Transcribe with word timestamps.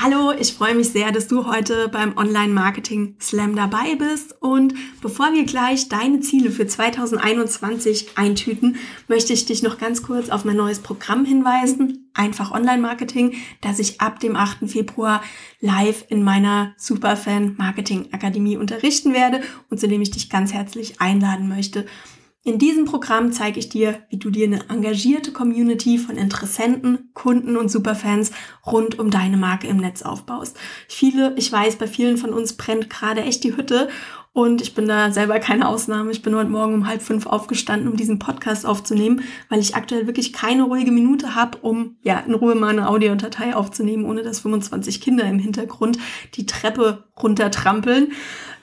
Hallo, 0.00 0.30
ich 0.30 0.52
freue 0.52 0.76
mich 0.76 0.90
sehr, 0.90 1.10
dass 1.10 1.26
du 1.26 1.46
heute 1.46 1.88
beim 1.88 2.16
Online 2.16 2.52
Marketing 2.52 3.16
Slam 3.20 3.56
dabei 3.56 3.96
bist. 3.96 4.40
Und 4.40 4.72
bevor 5.02 5.32
wir 5.32 5.44
gleich 5.44 5.88
deine 5.88 6.20
Ziele 6.20 6.52
für 6.52 6.68
2021 6.68 8.16
eintüten, 8.16 8.76
möchte 9.08 9.32
ich 9.32 9.46
dich 9.46 9.64
noch 9.64 9.76
ganz 9.76 10.04
kurz 10.04 10.30
auf 10.30 10.44
mein 10.44 10.56
neues 10.56 10.78
Programm 10.78 11.24
hinweisen. 11.24 12.12
Einfach 12.14 12.52
Online 12.52 12.80
Marketing, 12.80 13.34
das 13.60 13.80
ich 13.80 14.00
ab 14.00 14.20
dem 14.20 14.36
8. 14.36 14.70
Februar 14.70 15.20
live 15.60 16.04
in 16.08 16.22
meiner 16.22 16.74
Superfan 16.76 17.56
Marketing 17.58 18.12
Akademie 18.12 18.56
unterrichten 18.56 19.12
werde 19.14 19.40
und 19.68 19.80
zu 19.80 19.88
dem 19.88 20.00
ich 20.00 20.12
dich 20.12 20.30
ganz 20.30 20.52
herzlich 20.52 21.00
einladen 21.00 21.48
möchte. 21.48 21.86
In 22.44 22.58
diesem 22.58 22.84
Programm 22.84 23.32
zeige 23.32 23.58
ich 23.58 23.68
dir, 23.68 23.98
wie 24.10 24.16
du 24.16 24.30
dir 24.30 24.46
eine 24.46 24.70
engagierte 24.70 25.32
Community 25.32 25.98
von 25.98 26.16
Interessenten, 26.16 27.10
Kunden 27.12 27.56
und 27.56 27.68
Superfans 27.68 28.30
rund 28.64 28.98
um 28.98 29.10
deine 29.10 29.36
Marke 29.36 29.66
im 29.66 29.78
Netz 29.78 30.02
aufbaust. 30.02 30.56
Viele, 30.88 31.34
ich 31.36 31.50
weiß, 31.50 31.76
bei 31.76 31.88
vielen 31.88 32.16
von 32.16 32.32
uns 32.32 32.56
brennt 32.56 32.88
gerade 32.90 33.22
echt 33.22 33.42
die 33.42 33.56
Hütte 33.56 33.88
und 34.32 34.62
ich 34.62 34.72
bin 34.72 34.86
da 34.86 35.10
selber 35.10 35.40
keine 35.40 35.66
Ausnahme. 35.66 36.12
Ich 36.12 36.22
bin 36.22 36.36
heute 36.36 36.48
Morgen 36.48 36.74
um 36.74 36.86
halb 36.86 37.02
fünf 37.02 37.26
aufgestanden, 37.26 37.88
um 37.88 37.96
diesen 37.96 38.20
Podcast 38.20 38.66
aufzunehmen, 38.66 39.22
weil 39.48 39.58
ich 39.58 39.74
aktuell 39.74 40.06
wirklich 40.06 40.32
keine 40.32 40.62
ruhige 40.62 40.92
Minute 40.92 41.34
habe, 41.34 41.58
um 41.58 41.96
ja 42.02 42.20
in 42.20 42.34
Ruhe 42.34 42.54
mal 42.54 42.68
eine 42.68 42.88
Audiodatei 42.88 43.56
aufzunehmen, 43.56 44.04
ohne 44.04 44.22
dass 44.22 44.38
25 44.38 45.00
Kinder 45.00 45.24
im 45.24 45.40
Hintergrund 45.40 45.98
die 46.34 46.46
Treppe 46.46 47.08
runtertrampeln. 47.20 48.12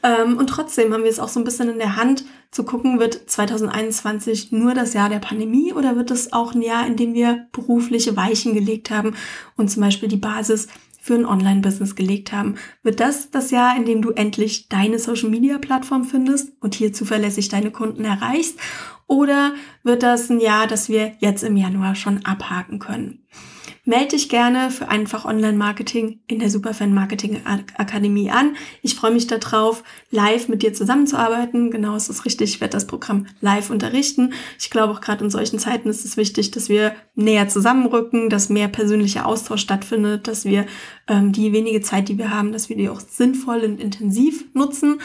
Ähm, 0.01 0.37
und 0.37 0.47
trotzdem 0.47 0.93
haben 0.93 1.03
wir 1.03 1.09
es 1.09 1.19
auch 1.19 1.27
so 1.27 1.41
ein 1.41 1.43
bisschen 1.43 1.69
in 1.69 1.77
der 1.77 1.97
Hand 1.97 2.23
zu 2.51 2.63
gucken, 2.63 2.99
wird 2.99 3.29
2021 3.29 4.51
nur 4.51 4.73
das 4.73 4.93
Jahr 4.93 5.09
der 5.09 5.19
Pandemie 5.19 5.73
oder 5.73 5.95
wird 5.95 6.11
es 6.11 6.33
auch 6.33 6.53
ein 6.53 6.61
Jahr, 6.61 6.87
in 6.87 6.95
dem 6.95 7.13
wir 7.13 7.47
berufliche 7.51 8.15
Weichen 8.15 8.53
gelegt 8.53 8.91
haben 8.91 9.15
und 9.57 9.69
zum 9.69 9.81
Beispiel 9.81 10.09
die 10.09 10.17
Basis 10.17 10.67
für 11.05 11.13
ein 11.13 11.25
Online-Business 11.27 11.95
gelegt 11.95 12.31
haben. 12.31 12.55
Wird 12.81 12.99
das 12.99 13.29
das 13.29 13.51
Jahr, 13.51 13.77
in 13.77 13.85
dem 13.85 14.01
du 14.01 14.09
endlich 14.09 14.69
deine 14.69 14.97
Social-Media-Plattform 14.97 16.03
findest 16.03 16.53
und 16.61 16.73
hier 16.73 16.93
zuverlässig 16.93 17.49
deine 17.49 17.69
Kunden 17.69 18.05
erreichst? 18.05 18.57
Oder 19.05 19.53
wird 19.83 20.01
das 20.01 20.31
ein 20.31 20.39
Jahr, 20.39 20.65
das 20.65 20.89
wir 20.89 21.13
jetzt 21.19 21.43
im 21.43 21.57
Januar 21.57 21.93
schon 21.93 22.25
abhaken 22.25 22.79
können? 22.79 23.23
Melde 23.87 24.15
dich 24.15 24.29
gerne 24.29 24.71
für 24.71 24.89
einfach 24.89 25.25
Online-Marketing 25.25 26.19
in 26.25 26.39
der 26.39 26.49
Superfan 26.49 26.91
Marketing 26.91 27.41
Akademie 27.45 28.31
an. 28.31 28.55
Ich 28.81 28.95
freue 28.95 29.11
mich 29.11 29.27
darauf, 29.27 29.83
live 30.09 30.47
mit 30.47 30.63
dir 30.63 30.73
zusammenzuarbeiten. 30.73 31.69
Genau, 31.69 31.95
es 31.95 32.09
ist 32.09 32.25
richtig. 32.25 32.55
Ich 32.55 32.61
werde 32.61 32.71
das 32.71 32.87
Programm 32.87 33.27
live 33.41 33.69
unterrichten. 33.69 34.33
Ich 34.59 34.71
glaube 34.71 34.93
auch 34.93 35.01
gerade 35.01 35.23
in 35.23 35.29
solchen 35.29 35.59
Zeiten 35.59 35.87
ist 35.87 36.03
es 36.03 36.17
wichtig, 36.17 36.49
dass 36.49 36.67
wir 36.67 36.95
näher 37.13 37.47
zusammenrücken, 37.47 38.31
dass 38.31 38.49
mehr 38.49 38.69
persönlicher 38.69 39.27
Austausch 39.27 39.61
stattfindet, 39.61 40.27
dass 40.27 40.45
wir 40.45 40.65
ähm, 41.07 41.31
die 41.31 41.53
wenige 41.53 41.81
Zeit, 41.81 42.09
die 42.09 42.17
wir 42.17 42.31
haben, 42.31 42.53
dass 42.53 42.69
wir 42.69 42.75
die 42.77 42.89
auch 42.89 42.99
sinnvoll 42.99 43.59
und 43.59 43.79
intensiv 43.79 44.45
nutzen. 44.55 44.99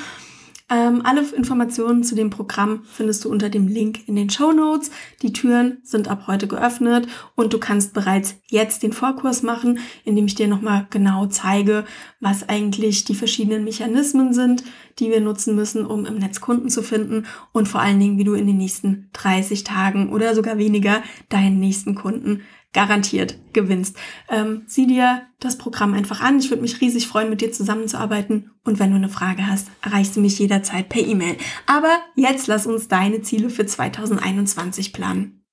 Ähm, 0.72 1.02
alle 1.04 1.22
Informationen 1.34 2.04
zu 2.04 2.14
dem 2.14 2.30
Programm 2.30 2.84
findest 2.84 3.24
du 3.24 3.28
unter 3.28 3.48
dem 3.48 3.66
Link 3.66 4.06
in 4.06 4.14
den 4.14 4.30
Show 4.30 4.52
Notes. 4.52 4.92
Die 5.20 5.32
Türen 5.32 5.78
sind 5.82 6.06
ab 6.06 6.28
heute 6.28 6.46
geöffnet 6.46 7.08
und 7.34 7.52
du 7.52 7.58
kannst 7.58 7.92
bereits 7.92 8.36
jetzt 8.46 8.84
den 8.84 8.92
Vorkurs 8.92 9.42
machen, 9.42 9.80
indem 10.04 10.26
ich 10.26 10.36
dir 10.36 10.46
nochmal 10.46 10.86
genau 10.90 11.26
zeige, 11.26 11.84
was 12.20 12.48
eigentlich 12.48 13.04
die 13.04 13.16
verschiedenen 13.16 13.64
Mechanismen 13.64 14.32
sind, 14.32 14.62
die 15.00 15.10
wir 15.10 15.20
nutzen 15.20 15.56
müssen, 15.56 15.84
um 15.84 16.06
im 16.06 16.18
Netz 16.18 16.40
Kunden 16.40 16.68
zu 16.68 16.84
finden 16.84 17.26
und 17.50 17.66
vor 17.66 17.80
allen 17.80 17.98
Dingen, 17.98 18.18
wie 18.18 18.24
du 18.24 18.34
in 18.34 18.46
den 18.46 18.58
nächsten 18.58 19.10
30 19.14 19.64
Tagen 19.64 20.12
oder 20.12 20.36
sogar 20.36 20.56
weniger 20.56 21.02
deinen 21.30 21.58
nächsten 21.58 21.96
Kunden 21.96 22.42
garantiert 22.72 23.36
gewinnst. 23.52 23.96
Ähm, 24.28 24.62
sieh 24.66 24.86
dir 24.86 25.22
das 25.40 25.58
Programm 25.58 25.94
einfach 25.94 26.20
an. 26.20 26.38
Ich 26.38 26.50
würde 26.50 26.62
mich 26.62 26.80
riesig 26.80 27.08
freuen, 27.08 27.30
mit 27.30 27.40
dir 27.40 27.52
zusammenzuarbeiten. 27.52 28.50
Und 28.64 28.78
wenn 28.78 28.90
du 28.90 28.96
eine 28.96 29.08
Frage 29.08 29.46
hast, 29.46 29.68
erreichst 29.82 30.16
du 30.16 30.20
mich 30.20 30.38
jederzeit 30.38 30.88
per 30.88 31.02
E-Mail. 31.02 31.36
Aber 31.66 31.98
jetzt 32.14 32.46
lass 32.46 32.66
uns 32.66 32.88
deine 32.88 33.22
Ziele 33.22 33.50
für 33.50 33.66
2021 33.66 34.92
planen. 34.92 35.44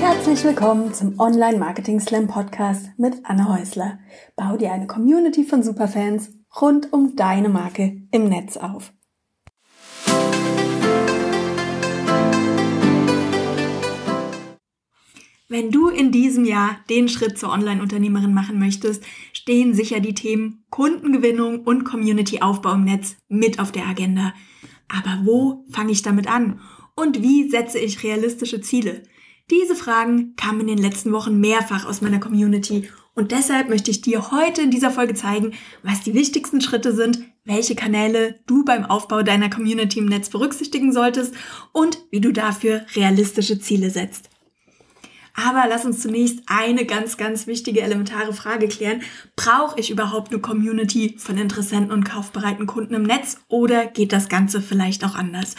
Herzlich 0.00 0.44
willkommen 0.44 0.92
zum 0.92 1.18
Online 1.18 1.58
Marketing 1.58 1.98
Slam 2.00 2.28
Podcast 2.28 2.90
mit 2.98 3.24
Anne 3.24 3.48
Häusler. 3.48 3.98
Bau 4.36 4.56
dir 4.56 4.72
eine 4.72 4.86
Community 4.86 5.44
von 5.44 5.62
Superfans 5.62 6.30
rund 6.60 6.92
um 6.92 7.16
deine 7.16 7.48
Marke 7.48 8.02
im 8.10 8.28
Netz 8.28 8.56
auf. 8.56 8.92
Wenn 15.50 15.72
du 15.72 15.88
in 15.88 16.12
diesem 16.12 16.44
Jahr 16.44 16.78
den 16.88 17.08
Schritt 17.08 17.36
zur 17.36 17.50
Online-Unternehmerin 17.50 18.32
machen 18.32 18.60
möchtest, 18.60 19.02
stehen 19.32 19.74
sicher 19.74 19.98
die 19.98 20.14
Themen 20.14 20.62
Kundengewinnung 20.70 21.64
und 21.64 21.82
Community-Aufbau 21.82 22.74
im 22.74 22.84
Netz 22.84 23.16
mit 23.28 23.58
auf 23.58 23.72
der 23.72 23.88
Agenda. 23.88 24.32
Aber 24.88 25.22
wo 25.24 25.64
fange 25.68 25.90
ich 25.90 26.02
damit 26.02 26.28
an? 26.28 26.60
Und 26.94 27.20
wie 27.20 27.50
setze 27.50 27.80
ich 27.80 28.04
realistische 28.04 28.60
Ziele? 28.60 29.02
Diese 29.50 29.74
Fragen 29.74 30.36
kamen 30.36 30.60
in 30.60 30.66
den 30.68 30.78
letzten 30.78 31.10
Wochen 31.10 31.40
mehrfach 31.40 31.84
aus 31.84 32.00
meiner 32.00 32.20
Community 32.20 32.88
und 33.16 33.32
deshalb 33.32 33.68
möchte 33.68 33.90
ich 33.90 34.02
dir 34.02 34.30
heute 34.30 34.62
in 34.62 34.70
dieser 34.70 34.92
Folge 34.92 35.14
zeigen, 35.14 35.54
was 35.82 36.02
die 36.02 36.14
wichtigsten 36.14 36.60
Schritte 36.60 36.94
sind, 36.94 37.24
welche 37.44 37.74
Kanäle 37.74 38.38
du 38.46 38.64
beim 38.64 38.84
Aufbau 38.84 39.24
deiner 39.24 39.50
Community 39.50 39.98
im 39.98 40.06
Netz 40.06 40.28
berücksichtigen 40.28 40.92
solltest 40.92 41.34
und 41.72 41.98
wie 42.12 42.20
du 42.20 42.30
dafür 42.30 42.82
realistische 42.94 43.58
Ziele 43.58 43.90
setzt. 43.90 44.29
Aber 45.46 45.66
lass 45.68 45.84
uns 45.84 46.00
zunächst 46.00 46.40
eine 46.46 46.84
ganz, 46.84 47.16
ganz 47.16 47.46
wichtige 47.46 47.80
elementare 47.82 48.32
Frage 48.32 48.68
klären. 48.68 49.02
Brauche 49.36 49.78
ich 49.78 49.90
überhaupt 49.90 50.32
eine 50.32 50.40
Community 50.40 51.16
von 51.18 51.38
Interessenten 51.38 51.92
und 51.92 52.04
kaufbereiten 52.04 52.66
Kunden 52.66 52.94
im 52.94 53.04
Netz 53.04 53.38
oder 53.48 53.86
geht 53.86 54.12
das 54.12 54.28
Ganze 54.28 54.60
vielleicht 54.60 55.04
auch 55.04 55.14
anders? 55.14 55.54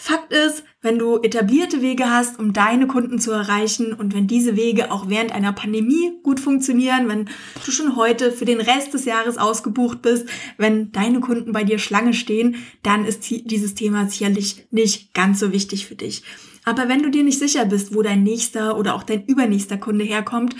Fakt 0.00 0.32
ist, 0.32 0.62
wenn 0.80 0.96
du 0.96 1.20
etablierte 1.20 1.82
Wege 1.82 2.08
hast, 2.08 2.38
um 2.38 2.52
deine 2.52 2.86
Kunden 2.86 3.18
zu 3.18 3.32
erreichen 3.32 3.92
und 3.92 4.14
wenn 4.14 4.28
diese 4.28 4.56
Wege 4.56 4.92
auch 4.92 5.08
während 5.08 5.32
einer 5.32 5.52
Pandemie 5.52 6.12
gut 6.22 6.38
funktionieren, 6.38 7.08
wenn 7.08 7.28
du 7.64 7.72
schon 7.72 7.96
heute 7.96 8.30
für 8.30 8.44
den 8.44 8.60
Rest 8.60 8.94
des 8.94 9.04
Jahres 9.04 9.38
ausgebucht 9.38 10.00
bist, 10.02 10.28
wenn 10.56 10.92
deine 10.92 11.18
Kunden 11.18 11.50
bei 11.50 11.64
dir 11.64 11.80
Schlange 11.80 12.14
stehen, 12.14 12.56
dann 12.84 13.04
ist 13.04 13.28
dieses 13.28 13.74
Thema 13.74 14.08
sicherlich 14.08 14.68
nicht 14.70 15.14
ganz 15.14 15.40
so 15.40 15.52
wichtig 15.52 15.86
für 15.86 15.96
dich. 15.96 16.22
Aber 16.64 16.88
wenn 16.88 17.02
du 17.02 17.10
dir 17.10 17.24
nicht 17.24 17.38
sicher 17.38 17.64
bist, 17.64 17.94
wo 17.94 18.02
dein 18.02 18.22
nächster 18.22 18.76
oder 18.76 18.94
auch 18.94 19.02
dein 19.02 19.24
übernächster 19.24 19.78
Kunde 19.78 20.04
herkommt 20.04 20.54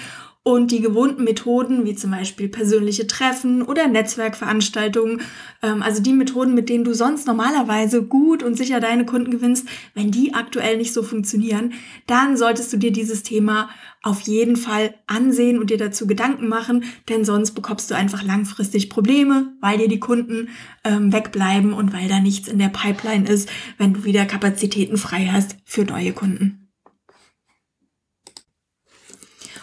und 0.48 0.70
die 0.70 0.80
gewohnten 0.80 1.24
Methoden, 1.24 1.84
wie 1.84 1.94
zum 1.94 2.10
Beispiel 2.10 2.48
persönliche 2.48 3.06
Treffen 3.06 3.60
oder 3.60 3.86
Netzwerkveranstaltungen, 3.86 5.20
ähm, 5.62 5.82
also 5.82 6.00
die 6.02 6.14
Methoden, 6.14 6.54
mit 6.54 6.70
denen 6.70 6.84
du 6.84 6.94
sonst 6.94 7.26
normalerweise 7.26 8.02
gut 8.02 8.42
und 8.42 8.56
sicher 8.56 8.80
deine 8.80 9.04
Kunden 9.04 9.30
gewinnst, 9.30 9.68
wenn 9.92 10.10
die 10.10 10.32
aktuell 10.32 10.78
nicht 10.78 10.94
so 10.94 11.02
funktionieren, 11.02 11.74
dann 12.06 12.38
solltest 12.38 12.72
du 12.72 12.78
dir 12.78 12.92
dieses 12.92 13.22
Thema 13.22 13.68
auf 14.02 14.22
jeden 14.22 14.56
Fall 14.56 14.94
ansehen 15.06 15.58
und 15.58 15.68
dir 15.68 15.76
dazu 15.76 16.06
Gedanken 16.06 16.48
machen, 16.48 16.84
denn 17.10 17.26
sonst 17.26 17.50
bekommst 17.50 17.90
du 17.90 17.94
einfach 17.94 18.22
langfristig 18.22 18.88
Probleme, 18.88 19.52
weil 19.60 19.76
dir 19.76 19.88
die 19.88 20.00
Kunden 20.00 20.48
ähm, 20.82 21.12
wegbleiben 21.12 21.74
und 21.74 21.92
weil 21.92 22.08
da 22.08 22.20
nichts 22.20 22.48
in 22.48 22.58
der 22.58 22.70
Pipeline 22.70 23.28
ist, 23.28 23.50
wenn 23.76 23.92
du 23.92 24.04
wieder 24.04 24.24
Kapazitäten 24.24 24.96
frei 24.96 25.28
hast 25.30 25.56
für 25.66 25.84
neue 25.84 26.14
Kunden. 26.14 26.67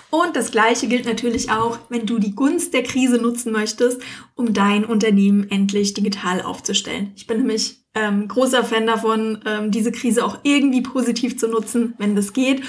Und 0.10 0.36
das 0.36 0.52
Gleiche 0.52 0.88
gilt 0.88 1.06
natürlich 1.06 1.52
auch, 1.52 1.80
wenn 1.90 2.06
du 2.06 2.20
die 2.20 2.36
Gunst 2.36 2.74
der 2.74 2.84
Krise 2.84 3.18
nutzen 3.18 3.52
möchtest, 3.52 4.02
um 4.36 4.54
dein 4.54 4.86
Unternehmen 4.86 5.50
endlich 5.50 5.94
digital 5.94 6.42
aufzustellen. 6.42 7.12
Ich 7.16 7.28
bin 7.28 7.40
nämlich 7.40 7.86
ähm, 7.96 8.28
großer 8.28 8.64
Fan 8.64 8.88
davon, 8.88 9.40
ähm, 9.46 9.72
diese 9.72 9.92
Krise 9.92 10.24
auch 10.24 10.40
irgendwie 10.44 10.82
positiv 10.82 11.38
zu 11.38 11.48
nutzen, 11.48 11.96
wenn 11.98 12.16
das 12.16 12.34
geht. 12.34 12.62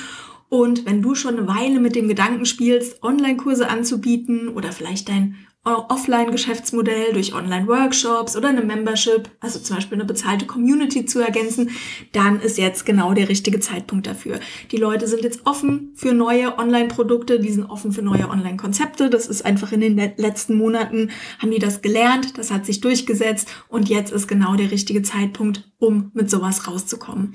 Und 0.48 0.86
wenn 0.86 1.02
du 1.02 1.14
schon 1.14 1.38
eine 1.38 1.48
Weile 1.48 1.80
mit 1.80 1.97
dem 1.97 2.08
Gedanken 2.08 2.47
spielst, 2.47 3.03
Online-Kurse 3.03 3.68
anzubieten 3.68 4.48
oder 4.48 4.72
vielleicht 4.72 5.09
dein 5.09 5.36
Offline-Geschäftsmodell 5.66 7.13
durch 7.13 7.34
Online-Workshops 7.34 8.36
oder 8.36 8.48
eine 8.48 8.63
Membership, 8.63 9.28
also 9.41 9.59
zum 9.59 9.77
Beispiel 9.77 9.98
eine 9.98 10.04
bezahlte 10.04 10.47
Community 10.47 11.07
zu 11.07 11.21
ergänzen, 11.21 11.71
dann 12.13 12.41
ist 12.41 12.57
jetzt 12.57 12.86
genau 12.86 13.15
der 13.15 13.28
richtige 13.28 13.59
Zeitpunkt 13.59 14.07
dafür. 14.07 14.39
Die 14.71 14.77
Leute 14.77 15.09
sind 15.09 15.24
jetzt 15.24 15.41
offen 15.45 15.92
für 15.97 16.13
neue 16.13 16.59
Online-Produkte, 16.59 17.41
die 17.41 17.51
sind 17.51 17.65
offen 17.65 17.92
für 17.92 18.03
neue 18.03 18.28
Online-Konzepte. 18.28 19.10
Das 19.10 19.27
ist 19.27 19.45
einfach 19.45 19.72
in 19.72 19.80
den 19.80 19.97
letzten 20.16 20.54
Monaten 20.54 21.10
haben 21.41 21.51
die 21.51 21.59
das 21.59 21.83
gelernt, 21.83 22.39
das 22.39 22.51
hat 22.51 22.65
sich 22.65 22.80
durchgesetzt 22.80 23.48
und 23.69 23.89
jetzt 23.89 24.12
ist 24.12 24.28
genau 24.28 24.54
der 24.54 24.71
richtige 24.71 25.03
Zeitpunkt, 25.03 25.69
um 25.78 26.10
mit 26.15 26.30
sowas 26.30 26.69
rauszukommen. 26.69 27.34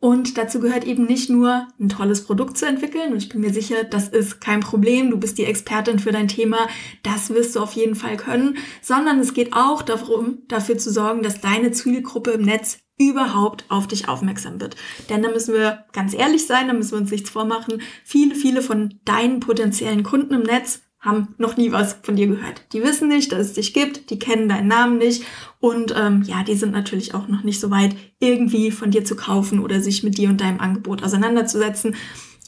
Und 0.00 0.38
dazu 0.38 0.60
gehört 0.60 0.86
eben 0.86 1.04
nicht 1.04 1.28
nur 1.28 1.68
ein 1.78 1.90
tolles 1.90 2.24
Produkt 2.24 2.56
zu 2.56 2.66
entwickeln. 2.66 3.12
Und 3.12 3.18
ich 3.18 3.28
bin 3.28 3.42
mir 3.42 3.52
sicher, 3.52 3.84
das 3.84 4.08
ist 4.08 4.40
kein 4.40 4.60
Problem. 4.60 5.10
Du 5.10 5.18
bist 5.18 5.36
die 5.36 5.44
Expertin 5.44 5.98
für 5.98 6.10
dein 6.10 6.26
Thema. 6.26 6.68
Das 7.02 7.28
wirst 7.28 7.54
du 7.54 7.60
auf 7.60 7.72
jeden 7.72 7.94
Fall 7.94 8.16
können. 8.16 8.56
Sondern 8.80 9.20
es 9.20 9.34
geht 9.34 9.52
auch 9.52 9.82
darum, 9.82 10.38
dafür 10.48 10.78
zu 10.78 10.90
sorgen, 10.90 11.22
dass 11.22 11.42
deine 11.42 11.70
Zielgruppe 11.72 12.30
im 12.30 12.42
Netz 12.42 12.78
überhaupt 12.98 13.64
auf 13.68 13.88
dich 13.88 14.08
aufmerksam 14.08 14.60
wird. 14.60 14.76
Denn 15.10 15.22
da 15.22 15.30
müssen 15.30 15.54
wir 15.54 15.84
ganz 15.92 16.14
ehrlich 16.14 16.46
sein, 16.46 16.68
da 16.68 16.74
müssen 16.74 16.92
wir 16.92 16.98
uns 16.98 17.10
nichts 17.10 17.30
vormachen. 17.30 17.82
Viele, 18.04 18.34
viele 18.34 18.62
von 18.62 19.00
deinen 19.04 19.40
potenziellen 19.40 20.02
Kunden 20.02 20.34
im 20.34 20.42
Netz 20.42 20.82
haben 21.00 21.34
noch 21.38 21.56
nie 21.56 21.72
was 21.72 21.96
von 22.02 22.16
dir 22.16 22.26
gehört. 22.26 22.62
Die 22.72 22.82
wissen 22.82 23.08
nicht, 23.08 23.32
dass 23.32 23.40
es 23.40 23.52
dich 23.54 23.72
gibt, 23.72 24.10
die 24.10 24.18
kennen 24.18 24.48
deinen 24.48 24.68
Namen 24.68 24.98
nicht 24.98 25.24
und 25.58 25.94
ähm, 25.96 26.22
ja, 26.22 26.42
die 26.42 26.54
sind 26.54 26.72
natürlich 26.72 27.14
auch 27.14 27.26
noch 27.26 27.42
nicht 27.42 27.58
so 27.58 27.70
weit, 27.70 27.96
irgendwie 28.18 28.70
von 28.70 28.90
dir 28.90 29.04
zu 29.04 29.16
kaufen 29.16 29.60
oder 29.60 29.80
sich 29.80 30.02
mit 30.02 30.18
dir 30.18 30.28
und 30.28 30.40
deinem 30.40 30.60
Angebot 30.60 31.02
auseinanderzusetzen 31.02 31.96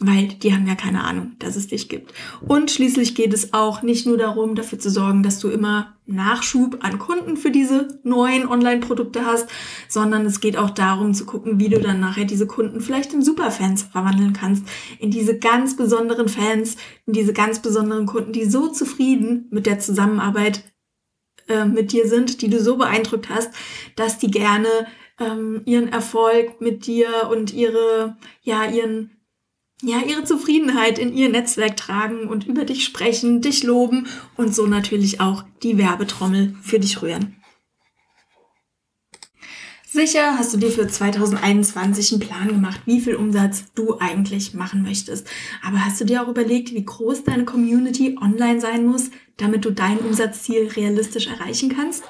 weil 0.04 0.28
die 0.28 0.52
haben 0.52 0.66
ja 0.66 0.74
keine 0.74 1.04
Ahnung, 1.04 1.32
dass 1.38 1.54
es 1.54 1.68
dich 1.68 1.88
gibt. 1.88 2.12
Und 2.40 2.70
schließlich 2.70 3.14
geht 3.14 3.32
es 3.32 3.52
auch 3.52 3.82
nicht 3.82 4.06
nur 4.06 4.18
darum, 4.18 4.54
dafür 4.56 4.78
zu 4.78 4.90
sorgen, 4.90 5.22
dass 5.22 5.38
du 5.38 5.48
immer 5.48 5.94
Nachschub 6.14 6.78
an 6.82 6.98
Kunden 6.98 7.36
für 7.36 7.50
diese 7.50 8.00
neuen 8.02 8.46
Online-Produkte 8.46 9.24
hast, 9.24 9.48
sondern 9.88 10.26
es 10.26 10.40
geht 10.40 10.56
auch 10.56 10.70
darum 10.70 11.14
zu 11.14 11.26
gucken, 11.26 11.58
wie 11.58 11.68
du 11.68 11.80
dann 11.80 12.00
nachher 12.00 12.24
diese 12.24 12.46
Kunden 12.46 12.80
vielleicht 12.80 13.12
in 13.12 13.22
Superfans 13.22 13.82
verwandeln 13.84 14.32
kannst, 14.32 14.64
in 14.98 15.10
diese 15.10 15.38
ganz 15.38 15.76
besonderen 15.76 16.28
Fans, 16.28 16.76
in 17.06 17.12
diese 17.12 17.32
ganz 17.32 17.60
besonderen 17.60 18.06
Kunden, 18.06 18.32
die 18.32 18.44
so 18.44 18.68
zufrieden 18.68 19.46
mit 19.50 19.66
der 19.66 19.78
Zusammenarbeit 19.78 20.64
äh, 21.48 21.64
mit 21.64 21.92
dir 21.92 22.06
sind, 22.06 22.42
die 22.42 22.48
du 22.48 22.60
so 22.60 22.76
beeindruckt 22.76 23.28
hast, 23.28 23.52
dass 23.96 24.18
die 24.18 24.30
gerne 24.30 24.68
ähm, 25.18 25.62
ihren 25.64 25.88
Erfolg 25.88 26.60
mit 26.60 26.86
dir 26.86 27.28
und 27.30 27.52
ihre, 27.52 28.16
ja, 28.42 28.64
ihren 28.64 29.10
ja, 29.82 29.98
ihre 29.98 30.24
Zufriedenheit 30.24 30.98
in 30.98 31.12
ihr 31.12 31.28
Netzwerk 31.28 31.76
tragen 31.76 32.28
und 32.28 32.46
über 32.46 32.64
dich 32.64 32.84
sprechen, 32.84 33.40
dich 33.40 33.64
loben 33.64 34.06
und 34.36 34.54
so 34.54 34.66
natürlich 34.66 35.20
auch 35.20 35.44
die 35.62 35.76
Werbetrommel 35.76 36.54
für 36.62 36.78
dich 36.78 37.02
rühren. 37.02 37.36
Sicher 39.94 40.38
hast 40.38 40.54
du 40.54 40.56
dir 40.56 40.70
für 40.70 40.88
2021 40.88 42.12
einen 42.12 42.20
Plan 42.20 42.48
gemacht, 42.48 42.80
wie 42.86 42.98
viel 42.98 43.14
Umsatz 43.14 43.64
du 43.74 43.98
eigentlich 43.98 44.54
machen 44.54 44.82
möchtest. 44.82 45.28
Aber 45.62 45.84
hast 45.84 46.00
du 46.00 46.06
dir 46.06 46.22
auch 46.22 46.28
überlegt, 46.28 46.72
wie 46.72 46.82
groß 46.82 47.24
deine 47.24 47.44
Community 47.44 48.16
online 48.18 48.58
sein 48.58 48.86
muss, 48.86 49.10
damit 49.36 49.66
du 49.66 49.70
dein 49.70 49.98
Umsatzziel 49.98 50.68
realistisch 50.68 51.26
erreichen 51.26 51.76
kannst? 51.76 52.04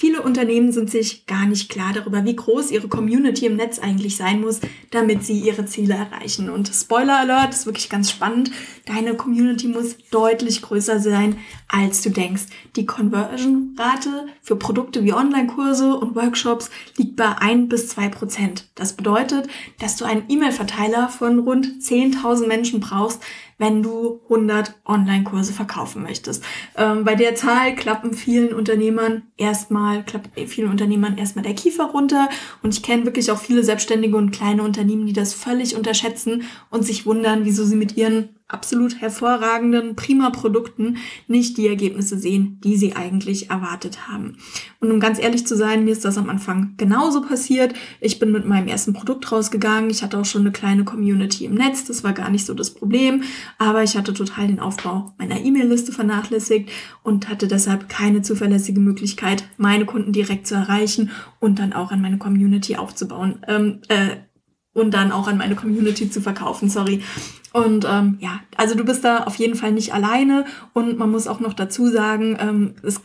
Viele 0.00 0.22
Unternehmen 0.22 0.72
sind 0.72 0.90
sich 0.90 1.26
gar 1.26 1.44
nicht 1.44 1.68
klar 1.68 1.92
darüber, 1.92 2.24
wie 2.24 2.34
groß 2.34 2.70
ihre 2.70 2.88
Community 2.88 3.44
im 3.44 3.56
Netz 3.56 3.78
eigentlich 3.78 4.16
sein 4.16 4.40
muss, 4.40 4.60
damit 4.90 5.24
sie 5.26 5.38
ihre 5.38 5.66
Ziele 5.66 5.92
erreichen. 5.92 6.48
Und 6.48 6.70
Spoiler 6.72 7.18
Alert, 7.18 7.52
ist 7.52 7.66
wirklich 7.66 7.90
ganz 7.90 8.10
spannend. 8.10 8.50
Deine 8.86 9.12
Community 9.12 9.68
muss 9.68 9.98
deutlich 10.10 10.62
größer 10.62 11.00
sein, 11.00 11.36
als 11.68 12.00
du 12.00 12.08
denkst. 12.08 12.44
Die 12.76 12.86
Conversion-Rate 12.86 14.28
für 14.40 14.56
Produkte 14.56 15.04
wie 15.04 15.12
Online-Kurse 15.12 15.94
und 15.94 16.16
Workshops 16.16 16.70
liegt 16.96 17.16
bei 17.16 17.36
ein 17.36 17.68
bis 17.68 17.88
zwei 17.88 18.08
Prozent. 18.08 18.70
Das 18.76 18.94
bedeutet, 18.94 19.48
dass 19.80 19.96
du 19.96 20.06
einen 20.06 20.24
E-Mail-Verteiler 20.30 21.10
von 21.10 21.40
rund 21.40 21.66
10.000 21.82 22.46
Menschen 22.46 22.80
brauchst, 22.80 23.22
wenn 23.60 23.82
du 23.82 24.20
100 24.24 24.74
Online-Kurse 24.86 25.52
verkaufen 25.52 26.02
möchtest. 26.02 26.42
Ähm, 26.76 27.04
bei 27.04 27.14
der 27.14 27.34
Zahl 27.34 27.74
klappen 27.74 28.14
vielen 28.14 28.54
Unternehmern 28.54 29.24
erstmal, 29.36 29.89
klappt 29.98 30.30
vielen 30.48 30.70
Unternehmern 30.70 31.18
erstmal 31.18 31.44
der 31.44 31.54
Kiefer 31.54 31.84
runter. 31.84 32.28
Und 32.62 32.74
ich 32.74 32.82
kenne 32.82 33.04
wirklich 33.04 33.30
auch 33.30 33.38
viele 33.38 33.62
Selbstständige 33.62 34.16
und 34.16 34.30
kleine 34.30 34.62
Unternehmen, 34.62 35.06
die 35.06 35.12
das 35.12 35.34
völlig 35.34 35.76
unterschätzen 35.76 36.44
und 36.70 36.84
sich 36.84 37.06
wundern, 37.06 37.44
wieso 37.44 37.64
sie 37.64 37.76
mit 37.76 37.96
ihren 37.96 38.30
absolut 38.52 39.00
hervorragenden, 39.00 39.96
prima 39.96 40.30
Produkten 40.30 40.96
nicht 41.28 41.56
die 41.56 41.68
Ergebnisse 41.68 42.18
sehen, 42.18 42.58
die 42.62 42.76
sie 42.76 42.96
eigentlich 42.96 43.50
erwartet 43.50 44.08
haben. 44.08 44.36
Und 44.80 44.90
um 44.90 45.00
ganz 45.00 45.18
ehrlich 45.18 45.46
zu 45.46 45.56
sein, 45.56 45.84
mir 45.84 45.92
ist 45.92 46.04
das 46.04 46.18
am 46.18 46.28
Anfang 46.28 46.74
genauso 46.76 47.22
passiert. 47.22 47.74
Ich 48.00 48.18
bin 48.18 48.32
mit 48.32 48.46
meinem 48.46 48.68
ersten 48.68 48.92
Produkt 48.92 49.30
rausgegangen. 49.30 49.90
Ich 49.90 50.02
hatte 50.02 50.18
auch 50.18 50.24
schon 50.24 50.42
eine 50.42 50.52
kleine 50.52 50.84
Community 50.84 51.44
im 51.44 51.54
Netz. 51.54 51.84
Das 51.84 52.02
war 52.02 52.12
gar 52.12 52.30
nicht 52.30 52.46
so 52.46 52.54
das 52.54 52.74
Problem. 52.74 53.22
Aber 53.58 53.82
ich 53.82 53.96
hatte 53.96 54.14
total 54.14 54.48
den 54.48 54.60
Aufbau 54.60 55.14
meiner 55.18 55.40
E-Mail-Liste 55.40 55.92
vernachlässigt 55.92 56.70
und 57.02 57.28
hatte 57.28 57.46
deshalb 57.46 57.88
keine 57.88 58.22
zuverlässige 58.22 58.80
Möglichkeit, 58.80 59.44
meine 59.56 59.84
Kunden 59.84 60.12
direkt 60.12 60.46
zu 60.46 60.54
erreichen 60.54 61.10
und 61.38 61.58
dann 61.58 61.72
auch 61.72 61.92
an 61.92 62.00
meine 62.00 62.18
Community 62.18 62.76
aufzubauen. 62.76 63.40
Ähm, 63.46 63.80
äh, 63.88 64.16
und 64.80 64.92
dann 64.92 65.12
auch 65.12 65.28
an 65.28 65.38
meine 65.38 65.54
Community 65.54 66.10
zu 66.10 66.20
verkaufen, 66.20 66.68
sorry. 66.68 67.02
Und 67.52 67.84
ähm, 67.88 68.18
ja, 68.20 68.40
also 68.56 68.74
du 68.74 68.84
bist 68.84 69.04
da 69.04 69.24
auf 69.24 69.36
jeden 69.36 69.56
Fall 69.56 69.72
nicht 69.72 69.92
alleine 69.92 70.44
und 70.72 70.98
man 70.98 71.10
muss 71.10 71.26
auch 71.26 71.40
noch 71.40 71.54
dazu 71.54 71.88
sagen, 71.88 72.36
ähm, 72.40 72.74
es 72.82 73.00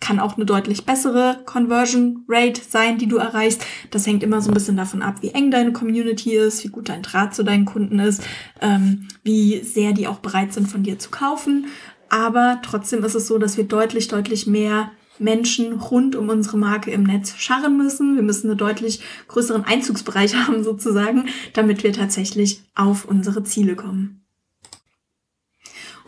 kann 0.00 0.20
auch 0.20 0.36
eine 0.36 0.46
deutlich 0.46 0.84
bessere 0.84 1.40
Conversion 1.46 2.24
Rate 2.28 2.60
sein, 2.68 2.98
die 2.98 3.06
du 3.06 3.16
erreichst. 3.16 3.64
Das 3.90 4.06
hängt 4.06 4.22
immer 4.22 4.40
so 4.40 4.50
ein 4.50 4.54
bisschen 4.54 4.76
davon 4.76 5.02
ab, 5.02 5.16
wie 5.20 5.30
eng 5.30 5.50
deine 5.50 5.72
Community 5.72 6.34
ist, 6.34 6.64
wie 6.64 6.68
gut 6.68 6.88
dein 6.88 7.02
Draht 7.02 7.34
zu 7.34 7.42
deinen 7.42 7.64
Kunden 7.64 7.98
ist, 7.98 8.22
ähm, 8.60 9.08
wie 9.22 9.62
sehr 9.62 9.92
die 9.92 10.06
auch 10.06 10.18
bereit 10.18 10.52
sind, 10.52 10.68
von 10.68 10.82
dir 10.82 10.98
zu 10.98 11.10
kaufen. 11.10 11.66
Aber 12.08 12.60
trotzdem 12.62 13.04
ist 13.04 13.14
es 13.14 13.26
so, 13.26 13.38
dass 13.38 13.56
wir 13.56 13.64
deutlich, 13.64 14.08
deutlich 14.08 14.46
mehr 14.46 14.90
Menschen 15.18 15.74
rund 15.74 16.16
um 16.16 16.28
unsere 16.28 16.58
Marke 16.58 16.90
im 16.90 17.04
Netz 17.04 17.34
scharren 17.36 17.76
müssen. 17.76 18.16
Wir 18.16 18.22
müssen 18.22 18.48
einen 18.48 18.58
deutlich 18.58 19.00
größeren 19.28 19.64
Einzugsbereich 19.64 20.34
haben 20.46 20.64
sozusagen, 20.64 21.26
damit 21.52 21.82
wir 21.82 21.92
tatsächlich 21.92 22.62
auf 22.74 23.04
unsere 23.04 23.44
Ziele 23.44 23.76
kommen. 23.76 24.22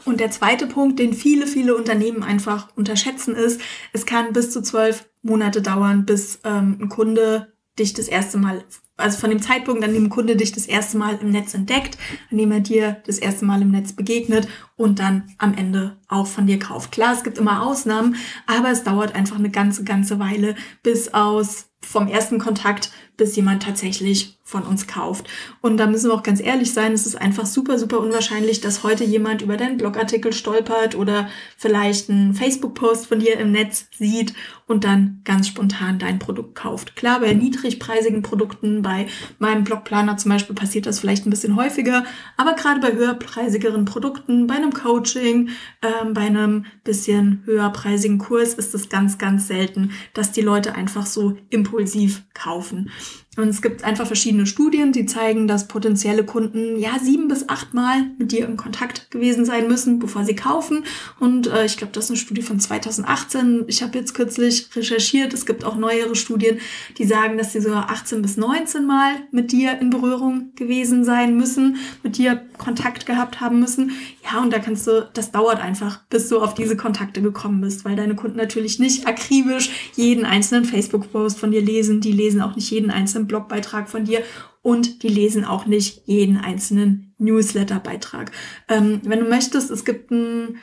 Und 0.04 0.20
der 0.20 0.30
zweite 0.30 0.66
Punkt, 0.66 0.98
den 0.98 1.12
viele, 1.12 1.46
viele 1.46 1.76
Unternehmen 1.76 2.22
einfach 2.22 2.68
unterschätzen, 2.76 3.34
ist, 3.34 3.60
es 3.92 4.06
kann 4.06 4.32
bis 4.32 4.50
zu 4.50 4.62
zwölf 4.62 5.06
Monate 5.22 5.60
dauern, 5.60 6.06
bis 6.06 6.40
ähm, 6.44 6.78
ein 6.80 6.88
Kunde 6.88 7.52
dich 7.78 7.92
das 7.92 8.08
erste 8.08 8.38
Mal, 8.38 8.64
also 8.98 9.18
von 9.18 9.30
dem 9.30 9.40
Zeitpunkt, 9.40 9.82
an 9.84 9.94
dem 9.94 10.10
Kunde 10.10 10.36
dich 10.36 10.52
das 10.52 10.66
erste 10.66 10.98
Mal 10.98 11.18
im 11.22 11.30
Netz 11.30 11.54
entdeckt, 11.54 11.96
an 12.30 12.36
dem 12.36 12.52
er 12.52 12.60
dir 12.60 12.98
das 13.06 13.18
erste 13.18 13.44
Mal 13.44 13.62
im 13.62 13.70
Netz 13.70 13.92
begegnet 13.92 14.48
und 14.76 14.98
dann 14.98 15.30
am 15.38 15.54
Ende 15.54 15.96
auch 16.08 16.26
von 16.26 16.46
dir 16.46 16.58
kauft. 16.58 16.92
Klar, 16.92 17.14
es 17.14 17.24
gibt 17.24 17.38
immer 17.38 17.62
Ausnahmen, 17.62 18.16
aber 18.46 18.70
es 18.70 18.84
dauert 18.84 19.14
einfach 19.14 19.38
eine 19.38 19.50
ganze, 19.50 19.84
ganze 19.84 20.18
Weile, 20.18 20.56
bis 20.82 21.14
aus 21.14 21.70
vom 21.80 22.08
ersten 22.08 22.38
Kontakt 22.38 22.90
bis 23.16 23.36
jemand 23.36 23.62
tatsächlich 23.62 24.37
von 24.48 24.62
uns 24.62 24.86
kauft. 24.86 25.28
Und 25.60 25.76
da 25.76 25.86
müssen 25.86 26.08
wir 26.08 26.14
auch 26.14 26.22
ganz 26.22 26.40
ehrlich 26.40 26.72
sein, 26.72 26.94
es 26.94 27.04
ist 27.04 27.20
einfach 27.20 27.44
super, 27.44 27.78
super 27.78 28.00
unwahrscheinlich, 28.00 28.62
dass 28.62 28.82
heute 28.82 29.04
jemand 29.04 29.42
über 29.42 29.58
deinen 29.58 29.76
Blogartikel 29.76 30.32
stolpert 30.32 30.94
oder 30.94 31.28
vielleicht 31.58 32.08
einen 32.08 32.32
Facebook-Post 32.32 33.08
von 33.08 33.18
dir 33.18 33.38
im 33.38 33.52
Netz 33.52 33.88
sieht 33.92 34.32
und 34.66 34.84
dann 34.84 35.20
ganz 35.24 35.48
spontan 35.48 35.98
dein 35.98 36.18
Produkt 36.18 36.54
kauft. 36.54 36.96
Klar, 36.96 37.20
bei 37.20 37.34
niedrigpreisigen 37.34 38.22
Produkten, 38.22 38.80
bei 38.80 39.06
meinem 39.38 39.64
Blogplaner 39.64 40.16
zum 40.16 40.30
Beispiel 40.30 40.54
passiert 40.54 40.86
das 40.86 40.98
vielleicht 40.98 41.26
ein 41.26 41.30
bisschen 41.30 41.54
häufiger, 41.54 42.04
aber 42.38 42.54
gerade 42.54 42.80
bei 42.80 42.94
höherpreisigeren 42.94 43.84
Produkten, 43.84 44.46
bei 44.46 44.54
einem 44.54 44.72
Coaching, 44.72 45.50
ähm, 45.82 46.14
bei 46.14 46.22
einem 46.22 46.64
bisschen 46.84 47.42
höherpreisigen 47.44 48.16
Kurs 48.16 48.54
ist 48.54 48.74
es 48.74 48.88
ganz, 48.88 49.18
ganz 49.18 49.46
selten, 49.46 49.92
dass 50.14 50.32
die 50.32 50.40
Leute 50.40 50.74
einfach 50.74 51.04
so 51.04 51.36
impulsiv 51.50 52.22
kaufen. 52.32 52.90
Und 53.38 53.50
es 53.50 53.62
gibt 53.62 53.84
einfach 53.84 54.08
verschiedene 54.08 54.46
Studien, 54.46 54.90
die 54.90 55.06
zeigen, 55.06 55.46
dass 55.46 55.68
potenzielle 55.68 56.24
Kunden 56.24 56.76
ja 56.76 56.98
sieben 57.00 57.28
bis 57.28 57.48
acht 57.48 57.72
Mal 57.72 58.10
mit 58.18 58.32
dir 58.32 58.44
im 58.44 58.56
Kontakt 58.56 59.12
gewesen 59.12 59.44
sein 59.44 59.68
müssen, 59.68 60.00
bevor 60.00 60.24
sie 60.24 60.34
kaufen. 60.34 60.84
Und 61.20 61.46
äh, 61.46 61.64
ich 61.64 61.76
glaube, 61.76 61.92
das 61.92 62.06
ist 62.06 62.10
eine 62.10 62.18
Studie 62.18 62.42
von 62.42 62.58
2018. 62.58 63.66
Ich 63.68 63.80
habe 63.80 63.96
jetzt 63.96 64.14
kürzlich 64.14 64.68
recherchiert. 64.74 65.32
Es 65.34 65.46
gibt 65.46 65.62
auch 65.62 65.76
neuere 65.76 66.16
Studien, 66.16 66.58
die 66.98 67.04
sagen, 67.04 67.38
dass 67.38 67.52
sie 67.52 67.60
sogar 67.60 67.90
18 67.90 68.22
bis 68.22 68.36
19 68.38 68.84
Mal 68.84 69.12
mit 69.30 69.52
dir 69.52 69.80
in 69.80 69.90
Berührung 69.90 70.50
gewesen 70.56 71.04
sein 71.04 71.36
müssen, 71.36 71.76
mit 72.02 72.18
dir 72.18 72.42
Kontakt 72.58 73.06
gehabt 73.06 73.40
haben 73.40 73.60
müssen. 73.60 73.92
Ja, 74.24 74.42
und 74.42 74.52
da 74.52 74.58
kannst 74.58 74.88
du, 74.88 75.08
das 75.14 75.30
dauert 75.30 75.60
einfach, 75.60 76.00
bis 76.10 76.28
du 76.28 76.40
auf 76.40 76.54
diese 76.54 76.76
Kontakte 76.76 77.22
gekommen 77.22 77.60
bist, 77.60 77.84
weil 77.84 77.94
deine 77.94 78.16
Kunden 78.16 78.36
natürlich 78.36 78.80
nicht 78.80 79.06
akribisch 79.06 79.70
jeden 79.94 80.24
einzelnen 80.24 80.64
Facebook-Post 80.64 81.38
von 81.38 81.52
dir 81.52 81.62
lesen. 81.62 82.00
Die 82.00 82.10
lesen 82.10 82.40
auch 82.40 82.56
nicht 82.56 82.68
jeden 82.72 82.90
einzelnen 82.90 83.27
Blogbeitrag 83.28 83.88
von 83.88 84.04
dir 84.04 84.22
und 84.62 85.02
die 85.02 85.08
lesen 85.08 85.44
auch 85.44 85.66
nicht 85.66 86.02
jeden 86.06 86.36
einzelnen 86.36 87.14
Newsletter-Beitrag. 87.18 88.32
Ähm, 88.68 89.00
wenn 89.04 89.20
du 89.20 89.26
möchtest, 89.26 89.70
es 89.70 89.84
gibt 89.84 90.10
ein 90.10 90.58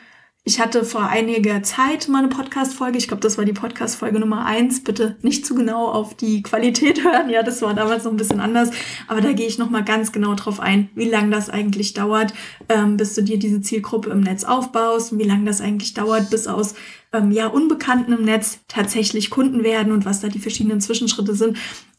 ich 0.48 0.60
hatte 0.60 0.84
vor 0.84 1.08
einiger 1.08 1.64
Zeit 1.64 2.06
mal 2.06 2.20
eine 2.20 2.28
Podcast-Folge. 2.28 2.98
Ich 2.98 3.08
glaube, 3.08 3.20
das 3.20 3.36
war 3.36 3.44
die 3.44 3.52
Podcast-Folge 3.52 4.20
Nummer 4.20 4.46
eins. 4.46 4.84
Bitte 4.84 5.16
nicht 5.20 5.44
zu 5.44 5.56
genau 5.56 5.88
auf 5.88 6.14
die 6.14 6.40
Qualität 6.40 7.02
hören. 7.04 7.30
Ja, 7.30 7.42
das 7.42 7.62
war 7.62 7.74
damals 7.74 8.04
noch 8.04 8.12
ein 8.12 8.16
bisschen 8.16 8.38
anders. 8.38 8.70
Aber 9.08 9.20
da 9.20 9.32
gehe 9.32 9.48
ich 9.48 9.58
nochmal 9.58 9.82
ganz 9.82 10.12
genau 10.12 10.36
drauf 10.36 10.60
ein, 10.60 10.88
wie 10.94 11.08
lange 11.08 11.32
das 11.32 11.50
eigentlich 11.50 11.94
dauert, 11.94 12.32
ähm, 12.68 12.96
bis 12.96 13.16
du 13.16 13.24
dir 13.24 13.40
diese 13.40 13.60
Zielgruppe 13.60 14.10
im 14.10 14.20
Netz 14.20 14.44
aufbaust 14.44 15.10
und 15.10 15.18
wie 15.18 15.24
lange 15.24 15.46
das 15.46 15.60
eigentlich 15.60 15.94
dauert, 15.94 16.30
bis 16.30 16.46
aus 16.46 16.76
ähm, 17.12 17.32
ja, 17.32 17.48
Unbekannten 17.48 18.12
im 18.12 18.24
Netz 18.24 18.60
tatsächlich 18.68 19.30
Kunden 19.30 19.64
werden 19.64 19.92
und 19.92 20.04
was 20.04 20.20
da 20.20 20.28
die 20.28 20.38
verschiedenen 20.38 20.80
Zwischenschritte 20.80 21.34
sind. 21.34 21.58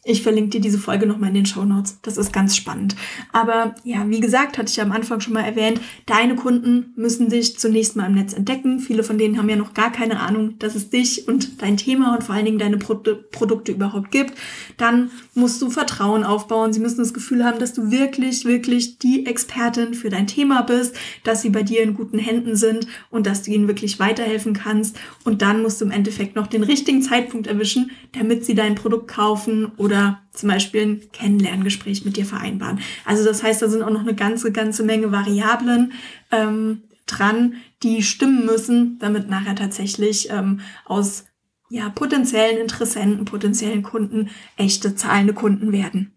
Ich 0.09 0.23
verlinke 0.23 0.51
dir 0.51 0.61
diese 0.61 0.79
Folge 0.79 1.05
nochmal 1.05 1.29
in 1.29 1.35
den 1.35 1.45
Show 1.45 1.65
Notes. 1.65 1.99
Das 2.01 2.15
ist 2.15 2.31
ganz 2.31 2.55
spannend. 2.55 2.95
Aber 3.33 3.75
ja, 3.83 4.07
wie 4.07 4.21
gesagt, 4.21 4.57
hatte 4.57 4.69
ich 4.69 4.77
ja 4.77 4.85
am 4.85 4.93
Anfang 4.93 5.19
schon 5.19 5.33
mal 5.33 5.41
erwähnt, 5.41 5.81
deine 6.05 6.37
Kunden 6.37 6.93
müssen 6.95 7.27
dich 7.27 7.59
zunächst 7.59 7.97
mal 7.97 8.05
im 8.05 8.15
Netz 8.15 8.31
entdecken. 8.31 8.79
Viele 8.79 9.03
von 9.03 9.17
denen 9.17 9.37
haben 9.37 9.49
ja 9.49 9.57
noch 9.57 9.73
gar 9.73 9.91
keine 9.91 10.21
Ahnung, 10.21 10.57
dass 10.59 10.75
es 10.75 10.89
dich 10.89 11.27
und 11.27 11.61
dein 11.61 11.75
Thema 11.75 12.15
und 12.15 12.23
vor 12.23 12.35
allen 12.35 12.45
Dingen 12.45 12.57
deine 12.57 12.77
Pro 12.77 12.95
Produkte 13.31 13.73
überhaupt 13.73 14.11
gibt. 14.11 14.33
Dann 14.77 15.11
musst 15.33 15.61
du 15.61 15.69
Vertrauen 15.69 16.23
aufbauen. 16.23 16.71
Sie 16.71 16.79
müssen 16.79 16.99
das 16.99 17.13
Gefühl 17.13 17.43
haben, 17.43 17.59
dass 17.59 17.73
du 17.73 17.91
wirklich, 17.91 18.45
wirklich 18.45 18.99
die 18.99 19.25
Expertin 19.25 19.93
für 19.93 20.09
dein 20.09 20.25
Thema 20.25 20.61
bist, 20.61 20.95
dass 21.25 21.41
sie 21.41 21.49
bei 21.49 21.63
dir 21.63 21.83
in 21.83 21.95
guten 21.95 22.17
Händen 22.17 22.55
sind 22.55 22.87
und 23.09 23.27
dass 23.27 23.43
du 23.43 23.51
ihnen 23.51 23.67
wirklich 23.67 23.99
weiterhelfen 23.99 24.53
kannst. 24.53 24.97
Und 25.25 25.41
dann 25.41 25.61
musst 25.61 25.81
du 25.81 25.85
im 25.85 25.91
Endeffekt 25.91 26.37
noch 26.37 26.47
den 26.47 26.63
richtigen 26.63 27.01
Zeitpunkt 27.01 27.47
erwischen, 27.47 27.91
damit 28.13 28.45
sie 28.45 28.55
dein 28.55 28.75
Produkt 28.75 29.09
kaufen 29.09 29.73
oder 29.75 29.96
oder 29.97 30.21
zum 30.31 30.49
Beispiel 30.49 30.81
ein 30.81 31.11
Kennenlerngespräch 31.11 32.05
mit 32.05 32.17
dir 32.17 32.25
vereinbaren. 32.25 32.79
Also 33.05 33.23
das 33.25 33.43
heißt, 33.43 33.61
da 33.61 33.67
sind 33.67 33.81
auch 33.81 33.89
noch 33.89 34.01
eine 34.01 34.15
ganze, 34.15 34.51
ganze 34.51 34.83
Menge 34.83 35.11
Variablen 35.11 35.93
ähm, 36.31 36.83
dran, 37.05 37.55
die 37.83 38.03
stimmen 38.03 38.45
müssen, 38.45 38.99
damit 38.99 39.29
nachher 39.29 39.55
tatsächlich 39.55 40.29
ähm, 40.29 40.59
aus 40.85 41.25
ja, 41.69 41.89
potenziellen 41.89 42.59
Interessenten, 42.59 43.25
potenziellen 43.25 43.83
Kunden 43.83 44.29
echte 44.55 44.95
zahlende 44.95 45.33
Kunden 45.33 45.71
werden. 45.71 46.13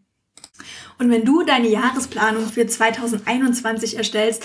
Und 0.99 1.11
wenn 1.11 1.25
du 1.25 1.43
deine 1.43 1.69
Jahresplanung 1.69 2.47
für 2.47 2.67
2021 2.67 3.97
erstellst, 3.97 4.45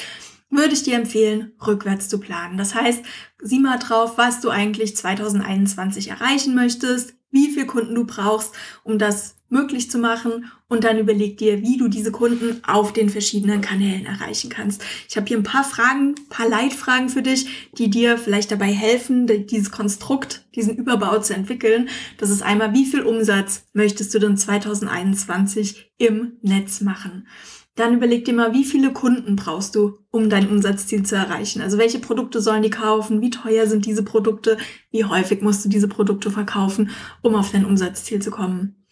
würde 0.49 0.73
ich 0.73 0.83
dir 0.83 0.95
empfehlen, 0.95 1.51
rückwärts 1.65 2.07
zu 2.07 2.19
planen. 2.19 2.57
Das 2.57 2.73
heißt, 2.73 3.03
sieh 3.41 3.59
mal 3.59 3.77
drauf, 3.77 4.17
was 4.17 4.39
du 4.39 4.49
eigentlich 4.49 4.95
2021 4.95 6.09
erreichen 6.09 6.55
möchtest, 6.55 7.15
wie 7.35 7.51
viel 7.51 7.67
Kunden 7.67 7.93
du 7.93 8.05
brauchst, 8.05 8.53
um 8.83 8.97
das 8.97 9.35
möglich 9.49 9.91
zu 9.91 9.99
machen 9.99 10.51
und 10.67 10.83
dann 10.83 10.97
überleg 10.97 11.37
dir, 11.37 11.61
wie 11.61 11.77
du 11.77 11.87
diese 11.87 12.11
Kunden 12.11 12.63
auf 12.65 12.93
den 12.93 13.09
verschiedenen 13.09 13.61
Kanälen 13.61 14.05
erreichen 14.05 14.49
kannst. 14.49 14.83
Ich 15.07 15.15
habe 15.15 15.27
hier 15.27 15.37
ein 15.37 15.43
paar 15.43 15.63
Fragen, 15.63 16.15
paar 16.29 16.49
Leitfragen 16.49 17.09
für 17.09 17.21
dich, 17.21 17.69
die 17.77 17.89
dir 17.89 18.17
vielleicht 18.17 18.51
dabei 18.51 18.71
helfen, 18.71 19.27
dieses 19.45 19.69
Konstrukt, 19.69 20.45
diesen 20.55 20.75
Überbau 20.75 21.19
zu 21.19 21.35
entwickeln. 21.35 21.89
Das 22.17 22.31
ist 22.31 22.41
einmal, 22.41 22.73
wie 22.73 22.85
viel 22.85 23.03
Umsatz 23.03 23.65
möchtest 23.73 24.13
du 24.13 24.19
denn 24.19 24.37
2021 24.37 25.91
im 25.97 26.33
Netz 26.41 26.81
machen? 26.81 27.27
Dann 27.75 27.93
überleg 27.93 28.23
dir 28.23 28.33
mal, 28.33 28.53
wie 28.53 28.63
viele 28.63 28.93
Kunden 28.93 29.35
brauchst 29.35 29.75
du, 29.75 29.99
um 30.09 30.29
dein 30.29 30.49
Umsatzziel 30.49 31.03
zu 31.03 31.15
erreichen. 31.15 31.61
Also 31.61 31.77
welche 31.77 31.99
Produkte 31.99 32.39
sollen 32.41 32.63
die 32.63 32.69
kaufen? 32.69 33.21
Wie 33.21 33.29
teuer 33.29 33.67
sind 33.67 33.85
diese 33.85 34.03
Produkte? 34.03 34.57
Wie 34.91 35.03
häufig 35.03 35.41
musst 35.41 35.65
du 35.65 35.69
diese 35.69 35.89
Produkte 35.89 36.31
verkaufen, 36.31 36.89
um 37.21 37.35
auf 37.35 37.51
dein 37.51 37.65
Umsatzziel 37.65 38.21
zu 38.21 38.31
kommen? 38.31 38.85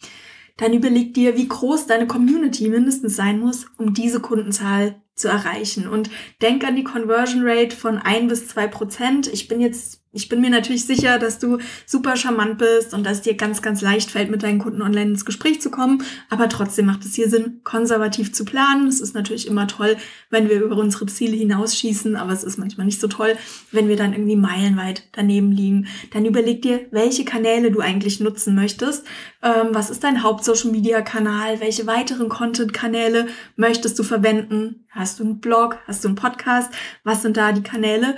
Dann 0.57 0.73
überleg 0.73 1.13
dir, 1.13 1.37
wie 1.37 1.47
groß 1.47 1.87
deine 1.87 2.07
Community 2.07 2.67
mindestens 2.69 3.15
sein 3.15 3.39
muss, 3.39 3.67
um 3.77 3.93
diese 3.93 4.19
Kundenzahl 4.19 5.01
zu 5.15 5.27
erreichen. 5.27 5.88
Und 5.88 6.10
denk 6.41 6.63
an 6.63 6.75
die 6.75 6.84
Conversion 6.84 7.43
Rate 7.46 7.75
von 7.75 7.98
ein 7.98 8.27
bis 8.27 8.48
zwei 8.48 8.67
Prozent. 8.67 9.27
Ich 9.27 9.48
bin 9.48 9.62
jetzt 9.62 10.03
ich 10.15 10.29
bin 10.29 10.41
mir 10.41 10.51
natürlich 10.51 10.86
sicher, 10.86 11.17
dass 11.17 11.39
du 11.39 11.58
super 11.88 12.15
charmant 12.15 12.60
bist 12.60 12.93
und 12.93 13.03
dass 13.03 13.24
dir 13.24 13.34
ganz, 13.34 13.63
ganz 13.63 13.82
leicht 13.82 14.12
fällt, 14.12 14.29
mit 14.29 14.43
deinen 14.43 14.60
Kunden 14.60 14.84
online 14.84 15.10
ins 15.10 15.25
Gespräch 15.25 15.60
zu 15.60 15.72
kommen. 15.72 16.03
Aber 16.29 16.48
trotzdem 16.50 16.86
macht 16.86 17.03
es 17.03 17.15
hier 17.15 17.27
Sinn, 17.29 17.62
konservativ 17.63 18.32
zu 18.32 18.46
planen. 18.46 18.88
Es 18.88 19.01
ist 19.01 19.15
natürlich 19.15 19.48
immer 19.48 19.67
toll, 19.67 19.98
wenn 20.29 20.50
wir 20.50 20.62
über 20.62 20.77
unsere 20.77 21.08
Ziele 21.08 21.36
hinausschießen, 21.36 22.15
aber 22.15 22.32
es 22.32 22.43
ist 22.43 22.60
manchmal 22.60 22.86
nicht 22.86 23.01
so 23.01 23.08
toll, 23.08 23.36
wenn 23.72 23.88
wir 23.89 23.96
dann 23.96 24.13
irgendwie 24.13 24.36
meilenweit 24.36 25.10
daneben 25.13 25.51
liegen. 25.51 25.88
Dann 26.12 26.25
überleg 26.25 26.62
dir, 26.62 26.82
welche 26.91 27.25
Kanäle 27.25 27.72
du 27.72 27.79
eigentlich 27.79 28.20
nutzen 28.20 28.53
möchtest. 28.53 29.08
Ähm, 29.41 29.70
was 29.72 29.89
ist 29.89 30.03
dein 30.03 30.22
Haupt-Social-Media-Kanal? 30.22 31.60
Welche 31.60 31.88
weiteren 31.88 32.29
Content-Kanäle 32.29 33.29
möchtest 33.55 33.98
du 33.98 34.03
verwenden? 34.03 34.86
Hast 35.03 35.19
du 35.19 35.25
einen 35.25 35.41
Blog? 35.41 35.79
Hast 35.86 36.05
du 36.05 36.07
einen 36.07 36.15
Podcast? 36.15 36.74
Was 37.03 37.24
sind 37.24 37.36
da 37.36 37.51
die 37.51 37.62
Kanäle? 37.62 38.15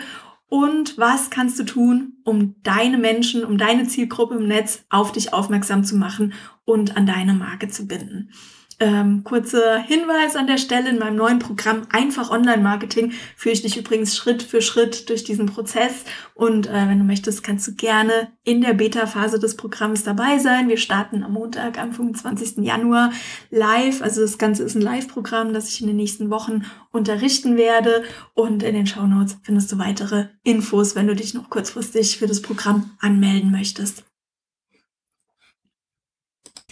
und 0.48 1.00
was 1.00 1.32
kannst 1.32 1.58
du 1.60 1.63
tun, 1.63 2.13
um 2.24 2.56
deine 2.62 3.00
Menschen, 3.00 3.44
um 3.44 3.58
deine 3.58 3.88
Zielgruppe 3.88 4.36
im 4.36 4.48
Netz 4.48 4.86
auf 4.92 5.12
dich 5.12 5.34
aufmerksam 5.34 5.84
zu 5.84 5.96
machen 5.96 6.34
und 6.63 6.96
an 6.96 7.08
deine 7.08 7.34
Marke 7.34 7.68
zu 7.68 7.88
binden. 7.88 8.30
Ähm, 8.79 9.24
kurzer 9.24 9.77
Hinweis 9.77 10.36
an 10.36 10.48
der 10.48 10.58
Stelle, 10.58 10.89
in 10.89 11.00
meinem 11.00 11.15
neuen 11.15 11.39
Programm 11.39 11.88
Einfach 11.91 12.29
Online-Marketing 12.29 13.13
führe 13.38 13.53
ich 13.53 13.62
dich 13.62 13.77
übrigens 13.77 14.17
Schritt 14.17 14.44
für 14.44 14.62
Schritt 14.62 15.10
durch 15.10 15.24
diesen 15.24 15.46
Prozess. 15.46 16.03
Und 16.34 16.67
äh, 16.67 16.74
wenn 16.74 17.00
du 17.00 17.05
möchtest, 17.05 17.41
kannst 17.41 17.67
du 17.67 17.75
gerne 17.75 18.34
in 18.44 18.60
der 18.60 18.74
Beta-Phase 18.74 19.39
des 19.39 19.55
Programms 19.55 20.03
dabei 20.03 20.39
sein. 20.39 20.67
Wir 20.67 20.77
starten 20.77 21.24
am 21.24 21.34
Montag, 21.34 21.79
am 21.79 21.94
25. 21.94 22.65
Januar 22.65 23.12
live. 23.50 24.01
Also 24.01 24.20
das 24.22 24.38
Ganze 24.38 24.63
ist 24.63 24.75
ein 24.75 24.82
Live-Programm, 24.82 25.53
das 25.53 25.70
ich 25.70 25.79
in 25.79 25.88
den 25.88 25.96
nächsten 25.96 26.29
Wochen 26.29 26.65
unterrichten 26.91 27.55
werde. 27.55 28.03
Und 28.34 28.62
in 28.62 28.75
den 28.75 28.88
Show 28.88 29.08
Notes 29.08 29.38
findest 29.44 29.72
du 29.72 29.79
weitere 29.79 30.27
Infos, 30.44 30.96
wenn 30.96 31.08
du 31.08 31.15
dich 31.15 31.34
noch 31.34 31.50
kurzfristig 31.50 32.17
für 32.17 32.27
das 32.27 32.41
Programm 32.41 32.91
anmelden 33.00 33.51
möchtest. 33.51 34.03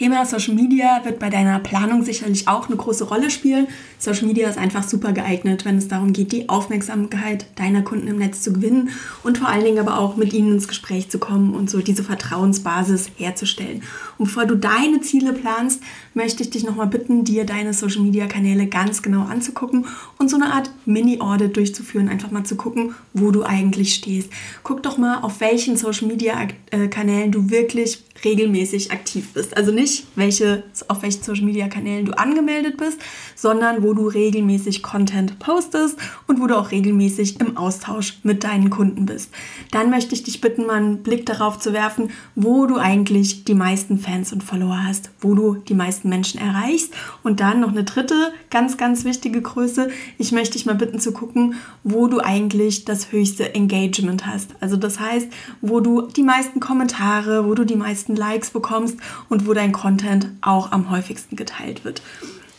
Thema 0.03 0.25
Social 0.25 0.53
Media 0.53 0.99
wird 1.05 1.17
bei 1.19 1.29
deiner 1.29 1.59
Planung 1.59 2.03
sicherlich 2.03 2.49
auch 2.49 2.67
eine 2.67 2.75
große 2.75 3.05
Rolle 3.05 3.29
spielen. 3.29 3.69
Social 3.97 4.27
Media 4.27 4.49
ist 4.49 4.57
einfach 4.57 4.83
super 4.83 5.13
geeignet, 5.13 5.63
wenn 5.63 5.77
es 5.77 5.87
darum 5.87 6.11
geht, 6.11 6.33
die 6.33 6.49
Aufmerksamkeit 6.49 7.45
deiner 7.55 7.83
Kunden 7.83 8.07
im 8.07 8.17
Netz 8.17 8.41
zu 8.41 8.51
gewinnen 8.51 8.89
und 9.23 9.37
vor 9.37 9.47
allen 9.47 9.63
Dingen 9.63 9.79
aber 9.79 9.97
auch 9.97 10.17
mit 10.17 10.33
ihnen 10.33 10.55
ins 10.55 10.67
Gespräch 10.67 11.07
zu 11.07 11.19
kommen 11.19 11.55
und 11.55 11.69
so 11.69 11.79
diese 11.79 12.03
Vertrauensbasis 12.03 13.11
herzustellen. 13.15 13.81
Und 14.17 14.25
bevor 14.25 14.45
du 14.45 14.57
deine 14.57 14.99
Ziele 14.99 15.31
planst, 15.31 15.81
möchte 16.13 16.43
ich 16.43 16.49
dich 16.49 16.65
nochmal 16.65 16.87
bitten, 16.87 17.23
dir 17.23 17.45
deine 17.45 17.73
Social 17.73 18.01
Media 18.01 18.27
Kanäle 18.27 18.67
ganz 18.67 19.03
genau 19.03 19.21
anzugucken 19.21 19.85
und 20.17 20.29
so 20.29 20.35
eine 20.35 20.51
Art 20.51 20.69
Mini-Audit 20.85 21.55
durchzuführen, 21.55 22.09
einfach 22.09 22.29
mal 22.29 22.43
zu 22.43 22.57
gucken, 22.57 22.93
wo 23.13 23.31
du 23.31 23.43
eigentlich 23.43 23.95
stehst. 23.95 24.29
Guck 24.63 24.83
doch 24.83 24.97
mal, 24.97 25.21
auf 25.21 25.39
welchen 25.39 25.77
Social 25.77 26.09
Media 26.09 26.45
äh, 26.71 26.89
Kanälen 26.89 27.31
du 27.31 27.49
wirklich 27.49 28.03
regelmäßig 28.23 28.91
aktiv 28.91 29.33
bist. 29.33 29.55
Also 29.57 29.71
nicht, 29.71 29.92
welche, 30.15 30.63
auf 30.87 31.01
welchen 31.01 31.23
Social 31.23 31.45
Media 31.45 31.67
Kanälen 31.67 32.05
du 32.05 32.17
angemeldet 32.17 32.77
bist, 32.77 32.99
sondern 33.35 33.83
wo 33.83 33.93
du 33.93 34.07
regelmäßig 34.07 34.83
Content 34.83 35.39
postest 35.39 35.97
und 36.27 36.39
wo 36.39 36.47
du 36.47 36.57
auch 36.57 36.71
regelmäßig 36.71 37.39
im 37.39 37.57
Austausch 37.57 38.19
mit 38.23 38.43
deinen 38.43 38.69
Kunden 38.69 39.05
bist. 39.05 39.31
Dann 39.71 39.89
möchte 39.89 40.15
ich 40.15 40.23
dich 40.23 40.41
bitten, 40.41 40.65
mal 40.65 40.75
einen 40.75 41.03
Blick 41.03 41.25
darauf 41.25 41.59
zu 41.59 41.73
werfen, 41.73 42.11
wo 42.35 42.65
du 42.65 42.77
eigentlich 42.77 43.43
die 43.43 43.53
meisten 43.53 43.97
Fans 43.97 44.33
und 44.33 44.43
Follower 44.43 44.83
hast, 44.85 45.11
wo 45.19 45.35
du 45.35 45.55
die 45.55 45.73
meisten 45.73 46.09
Menschen 46.09 46.39
erreichst. 46.39 46.93
Und 47.23 47.39
dann 47.39 47.59
noch 47.59 47.71
eine 47.71 47.83
dritte 47.83 48.33
ganz, 48.49 48.77
ganz 48.77 49.03
wichtige 49.03 49.41
Größe. 49.41 49.89
Ich 50.17 50.31
möchte 50.31 50.53
dich 50.53 50.65
mal 50.65 50.75
bitten 50.75 50.99
zu 50.99 51.11
gucken, 51.11 51.55
wo 51.83 52.07
du 52.07 52.19
eigentlich 52.19 52.85
das 52.85 53.11
höchste 53.11 53.53
Engagement 53.53 54.25
hast. 54.25 54.51
Also 54.59 54.77
das 54.77 54.99
heißt, 54.99 55.27
wo 55.61 55.79
du 55.79 56.03
die 56.03 56.23
meisten 56.23 56.59
Kommentare, 56.59 57.45
wo 57.45 57.53
du 57.53 57.65
die 57.65 57.75
meisten 57.75 58.15
Likes 58.15 58.51
bekommst 58.51 58.97
und 59.29 59.47
wo 59.47 59.53
dein 59.53 59.71
Content 59.73 60.29
auch 60.41 60.71
am 60.71 60.89
häufigsten 60.89 61.35
geteilt 61.35 61.83
wird. 61.83 62.01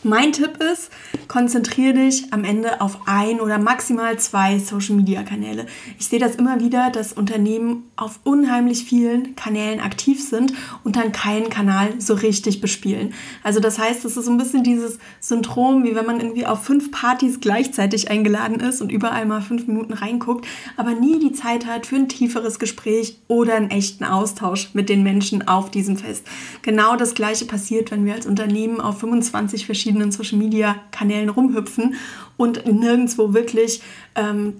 Mein 0.05 0.33
Tipp 0.33 0.59
ist, 0.61 0.91
konzentriere 1.27 1.95
dich 1.95 2.31
am 2.31 2.43
Ende 2.43 2.79
auf 2.79 2.99
ein 3.07 3.39
oder 3.39 3.57
maximal 3.57 4.19
zwei 4.19 4.59
Social-Media-Kanäle. 4.59 5.65
Ich 5.97 6.05
sehe 6.05 6.19
das 6.19 6.35
immer 6.35 6.59
wieder, 6.59 6.91
dass 6.91 7.11
Unternehmen 7.11 7.85
auf 7.95 8.19
unheimlich 8.23 8.83
vielen 8.83 9.35
Kanälen 9.35 9.79
aktiv 9.79 10.23
sind 10.23 10.53
und 10.83 10.95
dann 10.95 11.11
keinen 11.11 11.49
Kanal 11.49 11.99
so 11.99 12.13
richtig 12.13 12.61
bespielen. 12.61 13.15
Also 13.41 13.59
das 13.59 13.79
heißt, 13.79 14.05
es 14.05 14.15
ist 14.15 14.25
so 14.25 14.31
ein 14.31 14.37
bisschen 14.37 14.63
dieses 14.63 14.99
Syndrom, 15.21 15.83
wie 15.83 15.95
wenn 15.95 16.05
man 16.05 16.19
irgendwie 16.19 16.45
auf 16.45 16.63
fünf 16.63 16.91
Partys 16.91 17.39
gleichzeitig 17.39 18.11
eingeladen 18.11 18.59
ist 18.59 18.83
und 18.83 18.91
überall 18.91 19.25
mal 19.25 19.41
fünf 19.41 19.65
Minuten 19.65 19.93
reinguckt, 19.93 20.45
aber 20.77 20.93
nie 20.93 21.17
die 21.17 21.31
Zeit 21.31 21.65
hat 21.65 21.87
für 21.87 21.95
ein 21.95 22.09
tieferes 22.09 22.59
Gespräch 22.59 23.17
oder 23.27 23.55
einen 23.55 23.71
echten 23.71 24.03
Austausch 24.03 24.69
mit 24.75 24.87
den 24.87 25.01
Menschen 25.01 25.47
auf 25.47 25.71
diesem 25.71 25.97
Fest. 25.97 26.27
Genau 26.61 26.95
das 26.95 27.15
gleiche 27.15 27.45
passiert, 27.45 27.89
wenn 27.89 28.05
wir 28.05 28.13
als 28.13 28.27
Unternehmen 28.27 28.79
auf 28.79 28.99
25 28.99 29.65
verschiedene 29.65 29.94
verschiedenen 29.95 30.11
Social-Media-Kanälen 30.11 31.29
rumhüpfen 31.29 31.95
und 32.37 32.65
nirgendwo 32.65 33.33
wirklich 33.33 33.81
ähm, 34.15 34.55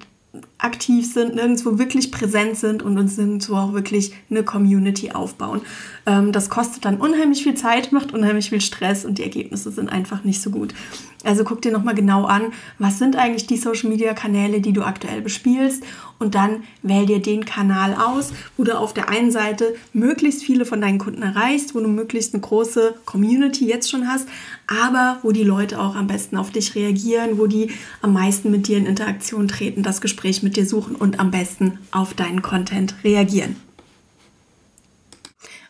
aktiv 0.58 1.12
sind, 1.12 1.36
nirgendwo 1.36 1.78
wirklich 1.78 2.12
präsent 2.12 2.58
sind 2.58 2.82
und 2.82 2.98
uns 2.98 3.18
nirgendwo 3.18 3.56
auch 3.56 3.74
wirklich 3.74 4.14
eine 4.30 4.44
Community 4.44 5.12
aufbauen. 5.12 5.62
Ähm, 6.06 6.32
das 6.32 6.50
kostet 6.50 6.86
dann 6.86 6.98
unheimlich 6.98 7.44
viel 7.44 7.56
Zeit, 7.56 7.92
macht 7.92 8.14
unheimlich 8.14 8.50
viel 8.50 8.62
Stress 8.62 9.06
und 9.06 9.18
die 9.18 9.24
Ergebnisse 9.24 9.72
sind 9.72 9.90
einfach 9.90 10.24
nicht 10.24 10.42
so 10.42 10.50
gut. 10.50 10.74
Also 11.26 11.44
guck 11.44 11.62
dir 11.62 11.72
nochmal 11.72 11.96
genau 11.96 12.26
an, 12.26 12.54
was 12.78 13.00
sind 13.00 13.16
eigentlich 13.16 13.48
die 13.48 13.58
Social 13.58 13.90
Media 13.90 14.14
Kanäle, 14.14 14.62
die 14.62 14.74
du 14.74 14.84
aktuell 14.84 15.22
bespielst 15.22 15.84
und 16.20 16.36
dann 16.36 16.64
wähl 16.84 17.08
dir 17.08 17.20
den 17.20 17.46
Kanal 17.46 17.96
aus, 17.96 18.32
wo 18.58 18.64
du 18.64 18.78
auf 18.78 18.94
der 18.94 19.10
einen 19.10 19.32
Seite 19.32 19.76
möglichst 19.92 20.44
viele 20.44 20.66
von 20.66 20.82
deinen 20.82 21.00
Kunden 21.00 21.24
erreichst, 21.24 21.74
wo 21.74 21.80
du 21.80 21.88
möglichst 21.88 22.34
eine 22.34 22.42
große 22.42 22.96
Community 23.06 23.68
jetzt 23.68 23.90
schon 23.90 24.08
hast, 24.08 24.28
aber 24.68 25.18
wo 25.24 25.32
die 25.32 25.44
Leute 25.44 25.80
auch 25.80 25.96
am 25.96 26.06
besten 26.08 26.38
auf 26.38 26.52
dich 26.52 26.76
reagieren, 26.76 27.40
wo 27.40 27.48
die 27.48 27.72
am 28.04 28.14
meisten 28.14 28.52
mit 28.52 28.68
dir 28.68 28.78
in 28.78 28.86
Interaktion 28.86 29.48
treten, 29.48 29.82
das 29.82 30.02
Gespräch 30.02 30.44
mit 30.46 30.56
dir 30.56 30.66
suchen 30.66 30.96
und 30.96 31.20
am 31.20 31.32
besten 31.32 31.80
auf 31.92 32.14
deinen 32.14 32.42
Content 32.42 32.96
reagieren. 33.04 33.58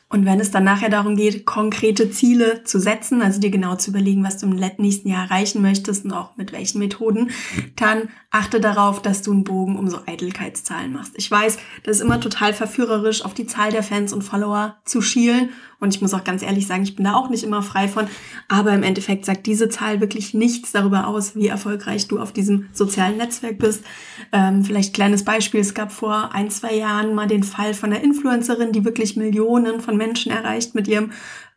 Und 0.08 0.24
wenn 0.24 0.40
es 0.40 0.52
dann 0.52 0.64
nachher 0.64 0.90
darum 0.90 1.16
geht, 1.16 1.46
konkrete 1.46 2.12
Ziele 2.12 2.64
zu 2.64 2.80
setzen, 2.80 3.22
also 3.22 3.40
dir 3.40 3.50
genau 3.50 3.76
zu 3.76 3.90
überlegen, 3.90 4.24
was 4.24 4.38
du 4.38 4.46
im 4.46 4.56
nächsten 4.78 5.10
Jahr 5.10 5.26
erreichen 5.26 5.62
möchtest 5.62 6.06
und 6.06 6.14
auch 6.14 6.38
mit 6.38 6.52
welchen 6.52 6.80
Methoden, 6.80 7.32
dann 7.76 8.10
achte 8.30 8.62
darauf, 8.62 9.02
dass 9.02 9.24
du 9.24 9.32
einen 9.32 9.44
Bogen 9.44 9.78
um 9.78 9.90
so 9.90 10.00
Eitelkeitszahlen 10.06 10.94
machst. 10.94 11.14
Ich 11.18 11.30
weiß, 11.30 11.58
das 11.84 11.98
ist 11.98 12.02
immer 12.02 12.22
total 12.22 12.54
verführerisch, 12.54 13.26
auf 13.26 13.34
die 13.34 13.48
Zahl 13.48 13.72
der 13.72 13.84
Fans 13.84 14.14
und 14.14 14.22
Follower 14.22 14.78
zu 14.86 15.02
schielen. 15.02 15.50
Und 15.86 15.94
ich 15.94 16.02
muss 16.02 16.16
auch 16.16 16.24
ganz 16.24 16.42
ehrlich 16.42 16.66
sagen, 16.66 16.84
ich 16.84 16.96
bin 16.96 17.06
da 17.06 17.14
auch 17.14 17.30
nicht 17.30 17.44
immer 17.44 17.62
frei 17.62 17.88
von. 17.88 18.08
Aber 18.48 18.74
im 18.74 18.82
Endeffekt 18.82 19.24
sagt 19.24 19.46
diese 19.46 19.70
Zahl 19.70 20.02
wirklich 20.02 20.34
nichts 20.34 20.72
darüber 20.72 21.08
aus, 21.08 21.36
wie 21.36 21.48
erfolgreich 21.48 22.08
du 22.08 22.20
auf 22.20 22.34
diesem 22.34 22.70
sozialen 22.74 23.18
Netzwerk 23.18 23.60
bist. 23.60 23.84
Ähm, 24.32 24.66
vielleicht 24.66 24.96
kleines 24.96 25.24
Beispiel. 25.24 25.62
Es 25.62 25.76
gab 25.76 25.92
vor 25.92 26.34
ein, 26.34 26.50
zwei 26.50 26.74
Jahren 26.74 27.14
mal 27.14 27.28
den 27.28 27.44
Fall 27.44 27.76
von 27.76 27.94
einer 27.94 28.04
Influencerin, 28.04 28.72
die 28.72 28.84
wirklich 28.84 29.16
Millionen 29.16 29.80
von 29.80 29.96
Menschen 29.96 30.32
erreicht 30.32 30.74
mit 30.74 30.88
ihrem, 30.88 31.12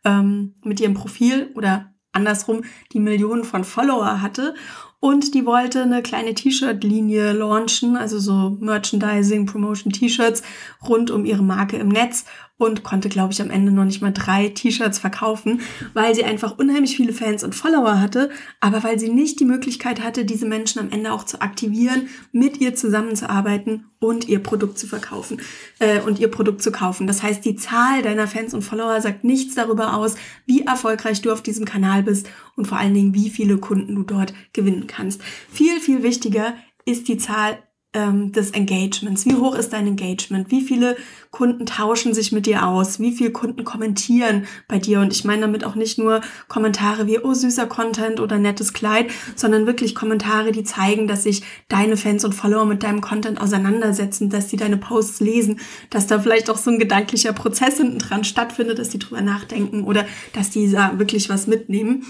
ähm, 0.05 0.53
mit 0.63 0.79
ihrem 0.79 0.93
Profil 0.93 1.51
oder 1.55 1.91
andersrum 2.11 2.61
die 2.93 2.99
Millionen 2.99 3.43
von 3.43 3.63
Follower 3.63 4.21
hatte 4.21 4.53
und 4.99 5.33
die 5.33 5.45
wollte 5.45 5.83
eine 5.83 6.01
kleine 6.01 6.33
T-Shirt-Linie 6.33 7.31
launchen, 7.31 7.95
also 7.95 8.19
so 8.19 8.57
Merchandising, 8.59 9.45
Promotion 9.45 9.93
T-Shirts 9.93 10.43
rund 10.87 11.09
um 11.09 11.23
ihre 11.23 11.43
Marke 11.43 11.77
im 11.77 11.87
Netz 11.87 12.25
und 12.59 12.83
konnte, 12.83 13.09
glaube 13.09 13.33
ich, 13.33 13.41
am 13.41 13.49
Ende 13.49 13.71
noch 13.71 13.85
nicht 13.85 14.01
mal 14.01 14.11
drei 14.11 14.49
T-Shirts 14.49 14.99
verkaufen, 14.99 15.61
weil 15.93 16.13
sie 16.13 16.25
einfach 16.25 16.59
unheimlich 16.59 16.95
viele 16.95 17.13
Fans 17.13 17.43
und 17.43 17.55
Follower 17.55 17.99
hatte, 17.99 18.29
aber 18.59 18.83
weil 18.83 18.99
sie 18.99 19.09
nicht 19.09 19.39
die 19.39 19.45
Möglichkeit 19.45 20.03
hatte, 20.03 20.25
diese 20.25 20.45
Menschen 20.45 20.79
am 20.79 20.91
Ende 20.91 21.13
auch 21.13 21.23
zu 21.23 21.41
aktivieren, 21.41 22.09
mit 22.33 22.59
ihr 22.59 22.75
zusammenzuarbeiten 22.75 23.85
und 23.99 24.27
ihr 24.27 24.39
Produkt 24.39 24.77
zu 24.77 24.87
verkaufen 24.87 25.41
äh, 25.79 26.01
und 26.01 26.19
ihr 26.19 26.29
Produkt 26.29 26.61
zu 26.61 26.71
kaufen. 26.71 27.07
Das 27.07 27.23
heißt, 27.23 27.45
die 27.45 27.55
Zahl 27.55 28.01
deiner 28.01 28.27
Fans 28.27 28.53
und 28.53 28.61
Follower 28.61 28.99
sagt 28.99 29.23
nichts 29.23 29.55
darüber 29.55 29.95
aus, 29.95 30.15
wie 30.45 30.65
erfolgreich 30.65 31.21
du 31.21 31.31
auf 31.31 31.41
diesem 31.41 31.63
Kanal 31.63 32.03
bist 32.03 32.29
und 32.57 32.67
vor 32.67 32.77
allen 32.77 32.93
Dingen, 32.93 33.13
wie 33.13 33.29
viele 33.29 33.57
Kunden 33.57 33.95
du 33.95 34.03
dort 34.03 34.33
gewinnen 34.51 34.85
kannst. 34.85 35.21
Viel, 35.49 35.79
viel 35.79 36.03
wichtiger 36.03 36.55
ist 36.85 37.07
die 37.07 37.17
Zahl 37.17 37.59
ähm, 37.93 38.31
des 38.31 38.51
Engagements. 38.51 39.25
Wie 39.25 39.35
hoch 39.35 39.55
ist 39.55 39.73
dein 39.73 39.87
Engagement? 39.87 40.51
Wie 40.51 40.61
viele 40.61 40.95
Kunden 41.31 41.65
tauschen 41.65 42.13
sich 42.13 42.31
mit 42.31 42.45
dir 42.45 42.67
aus? 42.67 42.99
Wie 42.99 43.11
viele 43.11 43.31
Kunden 43.31 43.63
kommentieren 43.63 44.45
bei 44.67 44.77
dir? 44.77 44.99
Und 44.99 45.11
ich 45.11 45.25
meine 45.25 45.41
damit 45.41 45.63
auch 45.63 45.73
nicht 45.73 45.97
nur 45.97 46.21
Kommentare 46.47 47.07
wie, 47.07 47.19
oh, 47.19 47.33
süßer 47.33 47.65
Content 47.65 48.19
oder 48.19 48.37
nettes 48.37 48.73
Kleid, 48.73 49.09
sondern 49.35 49.65
wirklich 49.65 49.95
Kommentare, 49.95 50.51
die 50.51 50.63
zeigen, 50.63 51.07
dass 51.07 51.23
sich 51.23 51.41
deine 51.67 51.97
Fans 51.97 52.23
und 52.23 52.33
Follower 52.33 52.65
mit 52.65 52.83
deinem 52.83 53.01
Content 53.01 53.41
auseinandersetzen, 53.41 54.29
dass 54.29 54.49
sie 54.49 54.57
deine 54.57 54.77
Posts 54.77 55.21
lesen, 55.21 55.59
dass 55.89 56.05
da 56.05 56.19
vielleicht 56.19 56.51
auch 56.51 56.57
so 56.57 56.69
ein 56.69 56.79
gedanklicher 56.79 57.33
Prozess 57.33 57.77
hinten 57.77 57.97
dran 57.97 58.23
stattfindet, 58.23 58.77
dass 58.77 58.89
die 58.89 58.99
drüber 58.99 59.21
nachdenken 59.21 59.83
oder 59.83 60.05
dass 60.33 60.51
die 60.51 60.69
da 60.71 60.99
wirklich 60.99 61.29
was 61.29 61.47
mitnehmen. 61.47 62.05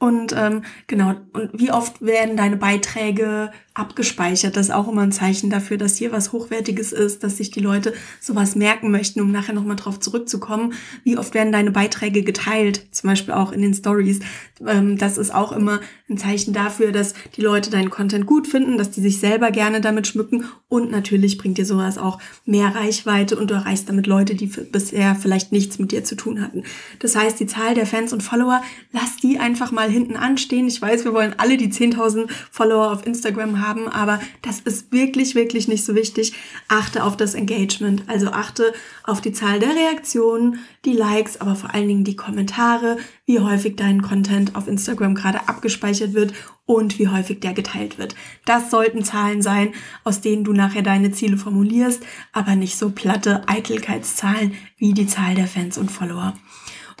Und 0.00 0.32
ähm, 0.36 0.62
genau, 0.86 1.14
und 1.32 1.50
wie 1.54 1.72
oft 1.72 2.00
werden 2.00 2.36
deine 2.36 2.56
Beiträge 2.56 3.50
abgespeichert? 3.74 4.56
Das 4.56 4.66
ist 4.66 4.74
auch 4.74 4.86
immer 4.86 5.02
ein 5.02 5.10
Zeichen 5.10 5.50
dafür, 5.50 5.76
dass 5.76 5.96
hier 5.96 6.12
was 6.12 6.30
Hochwertiges 6.30 6.92
ist, 6.92 7.24
dass 7.24 7.38
sich 7.38 7.50
die 7.50 7.58
Leute 7.58 7.92
sowas 8.20 8.54
merken 8.54 8.92
möchten, 8.92 9.20
um 9.20 9.32
nachher 9.32 9.54
nochmal 9.54 9.74
drauf 9.74 9.98
zurückzukommen. 9.98 10.74
Wie 11.02 11.18
oft 11.18 11.34
werden 11.34 11.52
deine 11.52 11.72
Beiträge 11.72 12.22
geteilt? 12.22 12.86
Zum 12.92 13.10
Beispiel 13.10 13.34
auch 13.34 13.50
in 13.50 13.60
den 13.60 13.74
Stories. 13.74 14.20
Ähm, 14.64 14.98
das 14.98 15.18
ist 15.18 15.34
auch 15.34 15.50
immer 15.50 15.80
ein 16.08 16.16
Zeichen 16.16 16.52
dafür, 16.52 16.92
dass 16.92 17.14
die 17.36 17.42
Leute 17.42 17.70
deinen 17.70 17.90
Content 17.90 18.24
gut 18.24 18.46
finden, 18.46 18.78
dass 18.78 18.92
die 18.92 19.00
sich 19.00 19.18
selber 19.18 19.50
gerne 19.50 19.80
damit 19.80 20.06
schmücken. 20.06 20.44
Und 20.68 20.92
natürlich 20.92 21.38
bringt 21.38 21.58
dir 21.58 21.66
sowas 21.66 21.98
auch 21.98 22.20
mehr 22.44 22.72
Reichweite 22.72 23.36
und 23.36 23.50
du 23.50 23.54
erreichst 23.54 23.88
damit 23.88 24.06
Leute, 24.06 24.36
die 24.36 24.46
bisher 24.46 25.16
vielleicht 25.16 25.50
nichts 25.50 25.80
mit 25.80 25.90
dir 25.90 26.04
zu 26.04 26.14
tun 26.14 26.40
hatten. 26.40 26.62
Das 27.00 27.16
heißt, 27.16 27.40
die 27.40 27.46
Zahl 27.46 27.74
der 27.74 27.86
Fans 27.86 28.12
und 28.12 28.22
Follower, 28.22 28.62
lass 28.92 29.16
die 29.16 29.40
einfach 29.40 29.72
mal 29.72 29.87
mal 29.88 29.92
hinten 29.94 30.16
anstehen. 30.16 30.68
Ich 30.68 30.80
weiß, 30.80 31.04
wir 31.04 31.14
wollen 31.14 31.34
alle 31.38 31.56
die 31.56 31.68
10.000 31.68 32.28
Follower 32.50 32.92
auf 32.92 33.06
Instagram 33.06 33.66
haben, 33.66 33.88
aber 33.88 34.20
das 34.42 34.60
ist 34.60 34.92
wirklich, 34.92 35.34
wirklich 35.34 35.66
nicht 35.66 35.84
so 35.84 35.94
wichtig. 35.94 36.34
Achte 36.68 37.04
auf 37.04 37.16
das 37.16 37.34
Engagement, 37.34 38.04
also 38.06 38.28
achte 38.28 38.74
auf 39.04 39.20
die 39.20 39.32
Zahl 39.32 39.58
der 39.58 39.74
Reaktionen, 39.74 40.58
die 40.84 40.92
Likes, 40.92 41.40
aber 41.40 41.56
vor 41.56 41.74
allen 41.74 41.88
Dingen 41.88 42.04
die 42.04 42.16
Kommentare, 42.16 42.98
wie 43.24 43.40
häufig 43.40 43.76
dein 43.76 44.02
Content 44.02 44.54
auf 44.54 44.68
Instagram 44.68 45.14
gerade 45.14 45.48
abgespeichert 45.48 46.12
wird 46.12 46.34
und 46.66 46.98
wie 46.98 47.08
häufig 47.08 47.40
der 47.40 47.54
geteilt 47.54 47.98
wird. 47.98 48.14
Das 48.44 48.70
sollten 48.70 49.02
Zahlen 49.02 49.40
sein, 49.40 49.72
aus 50.04 50.20
denen 50.20 50.44
du 50.44 50.52
nachher 50.52 50.82
deine 50.82 51.12
Ziele 51.12 51.38
formulierst, 51.38 52.02
aber 52.32 52.56
nicht 52.56 52.76
so 52.76 52.90
platte 52.90 53.48
Eitelkeitszahlen 53.48 54.52
wie 54.76 54.92
die 54.92 55.06
Zahl 55.06 55.34
der 55.34 55.46
Fans 55.46 55.78
und 55.78 55.90
Follower. 55.90 56.34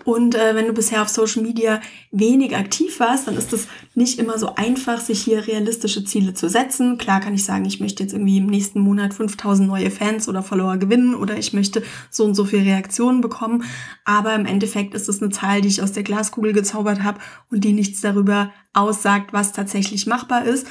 Und 0.04 0.34
äh, 0.34 0.54
wenn 0.54 0.66
du 0.66 0.72
bisher 0.72 1.02
auf 1.02 1.08
Social 1.08 1.42
Media 1.42 1.80
wenig 2.12 2.56
aktiv 2.56 2.98
warst, 3.00 3.26
dann 3.26 3.36
ist 3.36 3.52
es 3.52 3.66
nicht 3.94 4.18
immer 4.18 4.38
so 4.38 4.54
einfach, 4.54 5.00
sich 5.00 5.20
hier 5.20 5.46
realistische 5.46 6.04
Ziele 6.04 6.34
zu 6.34 6.48
setzen. 6.48 6.98
Klar 6.98 7.20
kann 7.20 7.34
ich 7.34 7.44
sagen, 7.44 7.64
ich 7.64 7.80
möchte 7.80 8.02
jetzt 8.02 8.12
irgendwie 8.12 8.38
im 8.38 8.46
nächsten 8.46 8.80
Monat 8.80 9.12
5000 9.12 9.68
neue 9.68 9.90
Fans 9.90 10.28
oder 10.28 10.42
Follower 10.42 10.76
gewinnen 10.76 11.14
oder 11.14 11.36
ich 11.36 11.52
möchte 11.52 11.82
so 12.10 12.24
und 12.24 12.34
so 12.34 12.44
viele 12.44 12.64
Reaktionen 12.64 13.20
bekommen. 13.20 13.64
Aber 14.04 14.34
im 14.34 14.46
Endeffekt 14.46 14.94
ist 14.94 15.08
es 15.08 15.20
eine 15.20 15.30
Zahl, 15.30 15.60
die 15.60 15.68
ich 15.68 15.82
aus 15.82 15.92
der 15.92 16.04
Glaskugel 16.04 16.52
gezaubert 16.52 17.02
habe 17.02 17.18
und 17.50 17.64
die 17.64 17.72
nichts 17.72 18.00
darüber 18.00 18.52
aussagt, 18.72 19.32
was 19.32 19.52
tatsächlich 19.52 20.06
machbar 20.06 20.44
ist. 20.44 20.66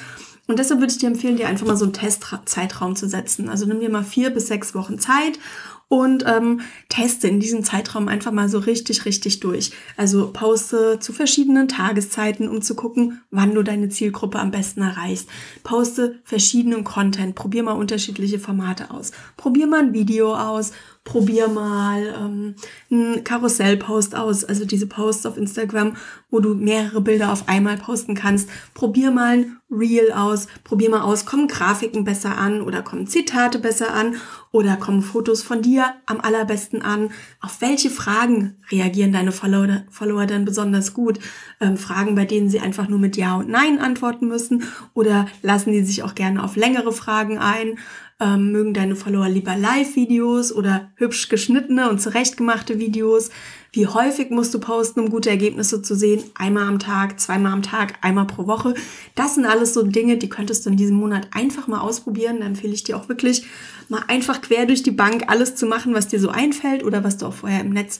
Und 0.47 0.59
deshalb 0.59 0.79
würde 0.79 0.91
ich 0.91 0.97
dir 0.97 1.07
empfehlen, 1.07 1.35
dir 1.35 1.47
einfach 1.47 1.67
mal 1.67 1.77
so 1.77 1.85
einen 1.85 1.93
Testzeitraum 1.93 2.95
zu 2.95 3.07
setzen. 3.07 3.49
Also 3.49 3.65
nimm 3.65 3.81
dir 3.81 3.89
mal 3.89 4.03
vier 4.03 4.29
bis 4.29 4.47
sechs 4.47 4.73
Wochen 4.73 4.97
Zeit 4.97 5.39
und 5.89 6.25
ähm, 6.27 6.61
teste 6.89 7.27
in 7.27 7.39
diesem 7.39 7.63
Zeitraum 7.63 8.07
einfach 8.07 8.31
mal 8.31 8.49
so 8.49 8.59
richtig, 8.59 9.05
richtig 9.05 9.39
durch. 9.39 9.71
Also 9.95 10.31
poste 10.33 10.99
zu 10.99 11.13
verschiedenen 11.13 11.67
Tageszeiten, 11.67 12.49
um 12.49 12.61
zu 12.61 12.75
gucken, 12.75 13.21
wann 13.31 13.53
du 13.53 13.63
deine 13.63 13.89
Zielgruppe 13.89 14.39
am 14.39 14.51
besten 14.51 14.81
erreichst. 14.81 15.29
Poste 15.63 16.19
verschiedenen 16.23 16.83
Content, 16.83 17.35
probier 17.35 17.63
mal 17.63 17.73
unterschiedliche 17.73 18.39
Formate 18.39 18.91
aus. 18.91 19.11
Probier 19.37 19.67
mal 19.67 19.79
ein 19.79 19.93
Video 19.93 20.35
aus, 20.35 20.71
probier 21.07 21.47
mal 21.47 22.13
ähm, 22.19 22.55
einen 22.91 23.23
Karussellpost 23.23 24.13
aus, 24.13 24.43
also 24.43 24.65
diese 24.65 24.87
Posts 24.87 25.25
auf 25.25 25.37
Instagram, 25.37 25.95
wo 26.29 26.41
du 26.41 26.53
mehrere 26.53 26.99
Bilder 26.99 27.31
auf 27.31 27.47
einmal 27.47 27.77
posten 27.77 28.13
kannst. 28.13 28.49
Probier 28.73 29.11
mal 29.11 29.37
ein 29.37 29.57
Reel 29.71 30.11
aus, 30.11 30.47
probier 30.65 30.89
mal 30.89 31.01
aus, 31.01 31.25
kommen 31.25 31.47
Grafiken 31.47 32.03
besser 32.03 32.37
an 32.37 32.61
oder 32.61 32.81
kommen 32.81 33.07
Zitate 33.07 33.59
besser 33.59 33.93
an 33.93 34.17
oder 34.51 34.75
kommen 34.75 35.01
Fotos 35.01 35.43
von 35.43 35.61
dir 35.61 35.93
am 36.05 36.19
allerbesten 36.19 36.81
an. 36.81 37.11
Auf 37.41 37.61
welche 37.61 37.89
Fragen 37.89 38.57
reagieren 38.69 39.13
deine 39.13 39.31
Follower, 39.31 39.83
Follower 39.89 40.25
dann 40.25 40.45
besonders 40.45 40.93
gut? 40.93 41.19
Ähm, 41.61 41.77
Fragen, 41.77 42.15
bei 42.15 42.25
denen 42.25 42.49
sie 42.49 42.59
einfach 42.59 42.89
nur 42.89 42.99
mit 42.99 43.15
Ja 43.15 43.35
und 43.35 43.49
Nein 43.49 43.79
antworten 43.79 44.27
müssen 44.27 44.63
oder 44.93 45.27
lassen 45.41 45.71
die 45.71 45.83
sich 45.83 46.03
auch 46.03 46.15
gerne 46.15 46.43
auf 46.43 46.57
längere 46.57 46.91
Fragen 46.91 47.37
ein? 47.37 47.77
Ähm, 48.19 48.51
mögen 48.51 48.73
deine 48.73 48.95
Follower 48.95 49.29
lieber 49.29 49.55
Live-Videos 49.55 50.51
oder 50.51 50.91
hübsch 50.95 51.29
geschnittene 51.29 51.89
und 51.89 52.01
zurechtgemachte 52.01 52.79
Videos? 52.79 53.29
Wie 53.71 53.87
häufig 53.87 54.29
musst 54.29 54.53
du 54.53 54.59
posten, 54.59 55.01
um 55.01 55.09
gute 55.09 55.29
Ergebnisse 55.29 55.81
zu 55.81 55.95
sehen? 55.95 56.23
Einmal 56.35 56.67
am 56.67 56.79
Tag, 56.79 57.19
zweimal 57.19 57.51
am 57.51 57.61
Tag, 57.61 57.95
einmal 58.01 58.25
pro 58.25 58.47
Woche. 58.47 58.73
Das 59.15 59.35
sind 59.35 59.45
alles 59.45 59.73
so 59.73 59.83
Dinge, 59.83 60.17
die 60.17 60.29
könntest 60.29 60.65
du 60.65 60.69
in 60.69 60.77
diesem 60.77 60.95
Monat 60.95 61.27
einfach 61.31 61.67
mal 61.67 61.81
ausprobieren. 61.81 62.39
Da 62.39 62.45
empfehle 62.45 62.73
ich 62.73 62.83
dir 62.83 62.97
auch 62.97 63.09
wirklich, 63.09 63.45
mal 63.89 64.03
einfach 64.07 64.41
quer 64.41 64.65
durch 64.65 64.83
die 64.83 64.91
Bank 64.91 65.25
alles 65.27 65.55
zu 65.55 65.65
machen, 65.65 65.93
was 65.93 66.07
dir 66.07 66.19
so 66.19 66.29
einfällt 66.29 66.83
oder 66.83 67.03
was 67.03 67.17
du 67.17 67.25
auch 67.25 67.33
vorher 67.33 67.61
im 67.61 67.69
Netz 67.69 67.99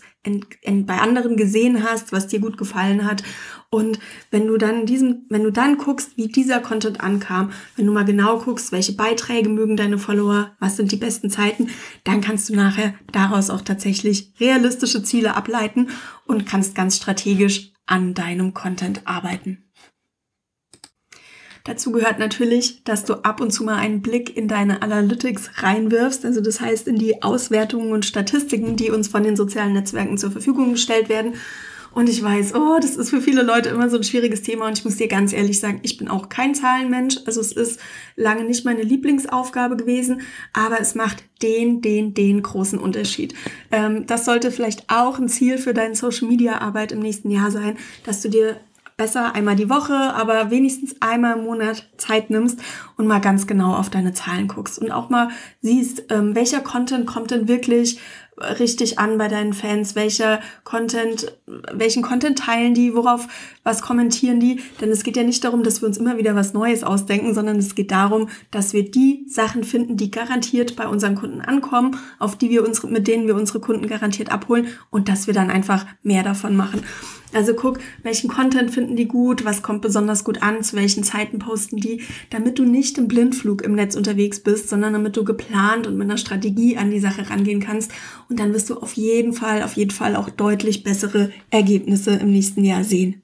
bei 0.66 0.98
anderen 0.98 1.38
gesehen 1.38 1.84
hast, 1.84 2.12
was 2.12 2.28
dir 2.28 2.40
gut 2.40 2.58
gefallen 2.58 3.06
hat. 3.06 3.24
Und 3.70 4.00
wenn 4.32 4.48
du 4.48 4.58
dann 4.58 4.86
diesen, 4.86 5.26
wenn 5.30 5.44
du 5.44 5.52
dann 5.52 5.78
guckst, 5.78 6.18
wie 6.18 6.28
dieser 6.28 6.60
Content 6.60 7.02
ankam, 7.02 7.52
wenn 7.76 7.86
du 7.86 7.94
mal 7.94 8.04
genau 8.04 8.40
guckst, 8.40 8.74
welche 8.74 8.94
Beiträge 8.94 9.48
mögen 9.48 9.78
deine 9.78 9.98
Follower, 9.98 10.52
was 10.60 10.76
sind 10.76 10.92
die 10.92 10.98
besten 10.98 11.30
Zeiten, 11.30 11.70
dann 12.04 12.20
kannst 12.20 12.50
du 12.50 12.56
nachher 12.56 12.94
daraus 13.12 13.50
auch 13.50 13.62
tatsächlich 13.62 14.34
realistische 14.40 15.04
Ziele 15.04 15.36
ableiten 15.36 15.57
und 16.26 16.46
kannst 16.46 16.76
ganz 16.76 16.98
strategisch 16.98 17.72
an 17.86 18.14
deinem 18.14 18.54
Content 18.54 19.02
arbeiten. 19.06 19.64
Dazu 21.64 21.92
gehört 21.92 22.18
natürlich, 22.18 22.84
dass 22.86 23.04
du 23.04 23.16
ab 23.26 23.42
und 23.42 23.52
zu 23.52 23.66
mal 23.66 23.76
einen 23.76 24.02
Blick 24.02 24.38
in 24.38 24.48
deine 24.48 24.82
Analytics 24.82 25.64
reinwirfst, 25.64 26.24
also 26.24 26.40
das 26.40 26.62
heißt 26.62 26.88
in 26.88 26.98
die 26.98 27.22
Auswertungen 27.24 27.92
und 27.92 28.06
Statistiken, 28.06 28.78
die 28.78 28.90
uns 28.90 29.10
von 29.10 29.24
den 29.24 29.36
sozialen 29.36 29.74
Netzwerken 29.74 30.18
zur 30.18 30.32
Verfügung 30.32 30.72
gestellt 30.72 31.10
werden 31.10 31.34
und 31.98 32.08
ich 32.10 32.22
weiß, 32.22 32.54
oh, 32.54 32.78
das 32.80 32.96
ist 32.96 33.10
für 33.10 33.22
viele 33.22 33.42
Leute 33.42 33.70
immer 33.70 33.90
so 33.90 33.98
ein 33.98 34.04
schwieriges 34.04 34.44
Thema. 34.44 34.68
Und 34.68 34.78
ich 34.78 34.86
muss 34.86 34.98
dir 34.98 35.08
ganz 35.08 35.34
ehrlich 35.34 35.60
sagen, 35.60 35.80
ich 35.82 35.98
bin 35.98 36.10
auch 36.10 36.30
kein 36.30 36.54
Zahlenmensch. 36.54 37.18
Also 37.26 37.42
es 37.42 37.52
ist 37.52 37.80
lange 38.16 38.44
nicht 38.44 38.66
meine 38.66 38.84
Lieblingsaufgabe 38.84 39.76
gewesen, 39.78 40.22
aber 40.54 40.80
es 40.80 40.94
macht 40.94 41.24
den, 41.42 41.82
den, 41.82 42.14
den 42.14 42.44
großen 42.44 42.78
Unterschied. 42.78 43.34
Ähm, 43.72 44.06
das 44.06 44.26
sollte 44.26 44.52
vielleicht 44.52 44.92
auch 44.92 45.18
ein 45.18 45.28
Ziel 45.28 45.58
für 45.58 45.74
deine 45.74 45.96
Social-Media-Arbeit 45.96 46.92
im 46.92 47.00
nächsten 47.00 47.32
Jahr 47.32 47.50
sein, 47.50 47.78
dass 48.04 48.22
du 48.22 48.30
dir 48.30 48.58
besser 48.96 49.34
einmal 49.34 49.56
die 49.56 49.70
Woche, 49.70 49.96
aber 49.96 50.52
wenigstens 50.52 50.96
einmal 51.00 51.38
im 51.38 51.46
Monat 51.46 51.90
Zeit 51.98 52.30
nimmst 52.30 52.60
und 52.98 53.08
mal 53.08 53.22
ganz 53.22 53.48
genau 53.48 53.74
auf 53.74 53.90
deine 53.90 54.14
Zahlen 54.14 54.48
guckst 54.48 54.78
und 54.78 54.92
auch 54.92 55.10
mal 55.10 55.30
siehst, 55.62 56.12
ähm, 56.12 56.36
welcher 56.36 56.62
Content 56.62 57.08
kommt 57.08 57.32
denn 57.32 57.48
wirklich 57.48 58.00
richtig 58.38 59.00
an 59.00 59.18
bei 59.18 59.28
deinen 59.28 59.54
Fans? 59.54 59.96
Welcher 59.96 60.40
Content, 60.64 61.36
welchen 61.46 62.04
Content 62.04 62.40
teilen 62.40 62.74
die? 62.74 62.96
Worauf, 62.96 63.28
was 63.64 63.82
kommentieren 63.82 64.40
die? 64.40 64.62
Denn 64.80 64.92
es 64.92 65.04
geht 65.04 65.18
ja 65.18 65.24
nicht 65.24 65.44
darum, 65.44 65.64
dass 65.64 65.82
wir 65.82 65.88
uns 65.88 65.98
immer 65.98 66.18
wieder 66.18 66.36
was 66.36 66.54
Neues 66.54 66.84
ausdenken, 66.84 67.34
sondern 67.34 67.58
es 67.58 67.76
geht 67.76 67.92
darum, 67.92 68.30
dass 68.52 68.74
wir 68.74 68.90
die 68.90 69.26
Sachen 69.28 69.64
finden, 69.64 69.98
die 69.98 70.12
garantiert 70.12 70.76
bei 70.76 70.88
unseren 70.88 71.16
Kunden 71.16 71.42
ankommen, 71.42 71.98
auf 72.20 72.36
die 72.36 72.50
wir 72.50 72.66
unsere, 72.66 72.88
mit 72.88 73.08
denen 73.08 73.28
wir 73.28 73.36
unsere 73.36 73.60
Kunden 73.60 73.88
garantiert 73.88 74.32
abholen 74.32 74.68
und 74.90 75.10
dass 75.10 75.28
wir 75.28 75.34
dann 75.34 75.50
einfach 75.50 75.86
mehr 76.04 76.24
davon 76.24 76.56
machen. 76.56 76.84
Also 77.34 77.54
guck, 77.54 77.80
welchen 78.04 78.30
Content 78.30 78.72
finden 78.72 78.96
die 78.96 79.08
gut, 79.08 79.44
was 79.44 79.62
kommt 79.62 79.82
besonders 79.82 80.24
gut 80.24 80.42
an, 80.42 80.64
zu 80.64 80.76
welchen 80.76 81.04
Zeiten 81.04 81.40
posten 81.40 81.78
die, 81.78 82.02
damit 82.30 82.58
du 82.58 82.64
nicht 82.64 82.98
im 82.98 83.08
Blindflug 83.08 83.64
im 83.64 83.76
Netz 83.76 83.96
unterwegs 83.96 84.40
bist, 84.40 84.70
sondern 84.70 84.94
damit 84.94 85.18
du 85.18 85.26
geplant 85.26 85.88
und 85.88 85.98
mit 85.98 86.10
einer 86.10 86.18
Strategie 86.18 86.78
an 86.78 86.90
die 86.90 87.00
Sache 87.00 87.30
rangehen 87.30 87.60
kannst. 87.60 87.92
Und 88.30 88.40
dann 88.40 88.54
wirst 88.54 88.70
du 88.70 88.76
auf 88.76 88.94
jeden 88.94 89.34
Fall, 89.34 89.64
auf 89.64 89.74
jeden 89.74 89.92
Fall 89.92 90.16
auch 90.16 90.30
deutlich 90.30 90.84
bessere 90.84 91.32
Ergebnisse 91.50 92.12
im 92.12 92.32
nächsten 92.32 92.64
Jahr 92.64 92.84
sehen. 92.84 93.22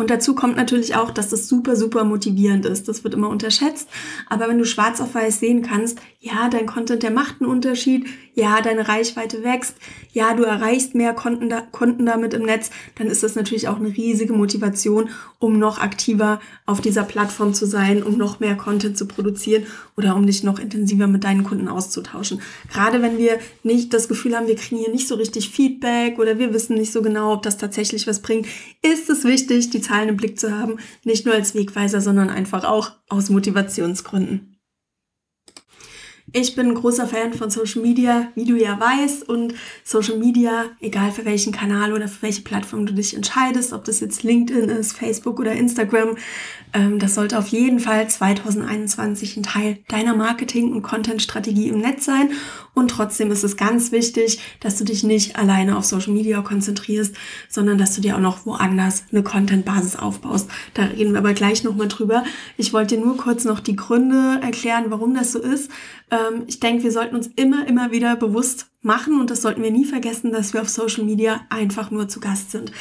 Und 0.00 0.08
dazu 0.08 0.34
kommt 0.34 0.56
natürlich 0.56 0.96
auch, 0.96 1.10
dass 1.10 1.28
das 1.28 1.46
super, 1.46 1.76
super 1.76 2.04
motivierend 2.04 2.64
ist. 2.64 2.88
Das 2.88 3.04
wird 3.04 3.12
immer 3.12 3.28
unterschätzt. 3.28 3.86
Aber 4.30 4.48
wenn 4.48 4.56
du 4.56 4.64
schwarz 4.64 4.98
auf 4.98 5.14
weiß 5.14 5.40
sehen 5.40 5.60
kannst, 5.60 5.98
ja, 6.20 6.48
dein 6.48 6.64
Content, 6.64 7.02
der 7.02 7.10
macht 7.10 7.42
einen 7.42 7.50
Unterschied, 7.50 8.06
ja, 8.40 8.62
deine 8.62 8.88
Reichweite 8.88 9.44
wächst, 9.44 9.76
ja, 10.12 10.32
du 10.32 10.44
erreichst 10.44 10.94
mehr 10.94 11.12
Konten, 11.12 11.50
da, 11.50 11.60
Konten 11.60 12.06
damit 12.06 12.32
im 12.32 12.42
Netz, 12.42 12.70
dann 12.96 13.08
ist 13.08 13.22
das 13.22 13.34
natürlich 13.34 13.68
auch 13.68 13.76
eine 13.76 13.94
riesige 13.94 14.32
Motivation, 14.32 15.10
um 15.38 15.58
noch 15.58 15.78
aktiver 15.78 16.40
auf 16.64 16.80
dieser 16.80 17.02
Plattform 17.02 17.52
zu 17.52 17.66
sein, 17.66 18.02
um 18.02 18.16
noch 18.16 18.40
mehr 18.40 18.56
Content 18.56 18.96
zu 18.96 19.06
produzieren 19.06 19.64
oder 19.96 20.16
um 20.16 20.26
dich 20.26 20.42
noch 20.42 20.58
intensiver 20.58 21.06
mit 21.06 21.22
deinen 21.22 21.44
Kunden 21.44 21.68
auszutauschen. 21.68 22.40
Gerade 22.72 23.02
wenn 23.02 23.18
wir 23.18 23.38
nicht 23.62 23.92
das 23.92 24.08
Gefühl 24.08 24.34
haben, 24.34 24.46
wir 24.46 24.56
kriegen 24.56 24.80
hier 24.80 24.90
nicht 24.90 25.06
so 25.06 25.16
richtig 25.16 25.50
Feedback 25.50 26.18
oder 26.18 26.38
wir 26.38 26.54
wissen 26.54 26.76
nicht 26.76 26.92
so 26.92 27.02
genau, 27.02 27.34
ob 27.34 27.42
das 27.42 27.58
tatsächlich 27.58 28.06
was 28.06 28.22
bringt, 28.22 28.46
ist 28.80 29.10
es 29.10 29.24
wichtig, 29.24 29.68
die 29.68 29.82
Zahlen 29.82 30.08
im 30.08 30.16
Blick 30.16 30.40
zu 30.40 30.58
haben, 30.58 30.78
nicht 31.04 31.26
nur 31.26 31.34
als 31.34 31.54
Wegweiser, 31.54 32.00
sondern 32.00 32.30
einfach 32.30 32.64
auch 32.64 32.92
aus 33.10 33.28
Motivationsgründen. 33.28 34.49
Ich 36.32 36.54
bin 36.54 36.68
ein 36.68 36.74
großer 36.74 37.08
Fan 37.08 37.32
von 37.32 37.50
Social 37.50 37.82
Media, 37.82 38.28
wie 38.36 38.44
du 38.44 38.56
ja 38.56 38.78
weißt. 38.78 39.28
Und 39.28 39.54
Social 39.82 40.16
Media, 40.16 40.66
egal 40.80 41.10
für 41.10 41.24
welchen 41.24 41.52
Kanal 41.52 41.92
oder 41.92 42.06
für 42.06 42.22
welche 42.22 42.42
Plattform 42.42 42.86
du 42.86 42.92
dich 42.92 43.16
entscheidest, 43.16 43.72
ob 43.72 43.84
das 43.84 43.98
jetzt 43.98 44.22
LinkedIn 44.22 44.68
ist, 44.68 44.92
Facebook 44.92 45.40
oder 45.40 45.52
Instagram, 45.52 46.16
ähm, 46.72 47.00
das 47.00 47.16
sollte 47.16 47.36
auf 47.36 47.48
jeden 47.48 47.80
Fall 47.80 48.08
2021 48.08 49.38
ein 49.38 49.42
Teil 49.42 49.78
deiner 49.88 50.14
Marketing- 50.14 50.72
und 50.72 50.82
Content-Strategie 50.82 51.68
im 51.68 51.80
Netz 51.80 52.04
sein. 52.04 52.30
Und 52.74 52.92
trotzdem 52.92 53.32
ist 53.32 53.42
es 53.42 53.56
ganz 53.56 53.90
wichtig, 53.90 54.38
dass 54.60 54.76
du 54.76 54.84
dich 54.84 55.02
nicht 55.02 55.36
alleine 55.36 55.76
auf 55.76 55.84
Social 55.84 56.12
Media 56.12 56.40
konzentrierst, 56.42 57.16
sondern 57.48 57.76
dass 57.76 57.96
du 57.96 58.00
dir 58.00 58.14
auch 58.14 58.20
noch 58.20 58.46
woanders 58.46 59.04
eine 59.10 59.24
Content-Basis 59.24 59.96
aufbaust. 59.96 60.48
Da 60.74 60.84
reden 60.84 61.12
wir 61.12 61.18
aber 61.18 61.32
gleich 61.32 61.64
nochmal 61.64 61.88
drüber. 61.88 62.22
Ich 62.56 62.72
wollte 62.72 62.96
dir 62.96 63.04
nur 63.04 63.16
kurz 63.16 63.44
noch 63.44 63.58
die 63.58 63.74
Gründe 63.74 64.38
erklären, 64.40 64.84
warum 64.88 65.14
das 65.14 65.32
so 65.32 65.40
ist 65.40 65.70
ähm, 66.20 66.44
ich 66.46 66.60
denke, 66.60 66.84
wir 66.84 66.92
sollten 66.92 67.16
uns 67.16 67.28
immer, 67.36 67.66
immer 67.66 67.90
wieder 67.90 68.16
bewusst 68.16 68.66
machen 68.82 69.20
und 69.20 69.30
das 69.30 69.42
sollten 69.42 69.62
wir 69.62 69.70
nie 69.70 69.84
vergessen, 69.84 70.32
dass 70.32 70.52
wir 70.52 70.62
auf 70.62 70.68
Social 70.68 71.04
Media 71.04 71.40
einfach 71.50 71.90
nur 71.90 72.08
zu 72.08 72.20
Gast 72.20 72.50
sind. 72.50 72.72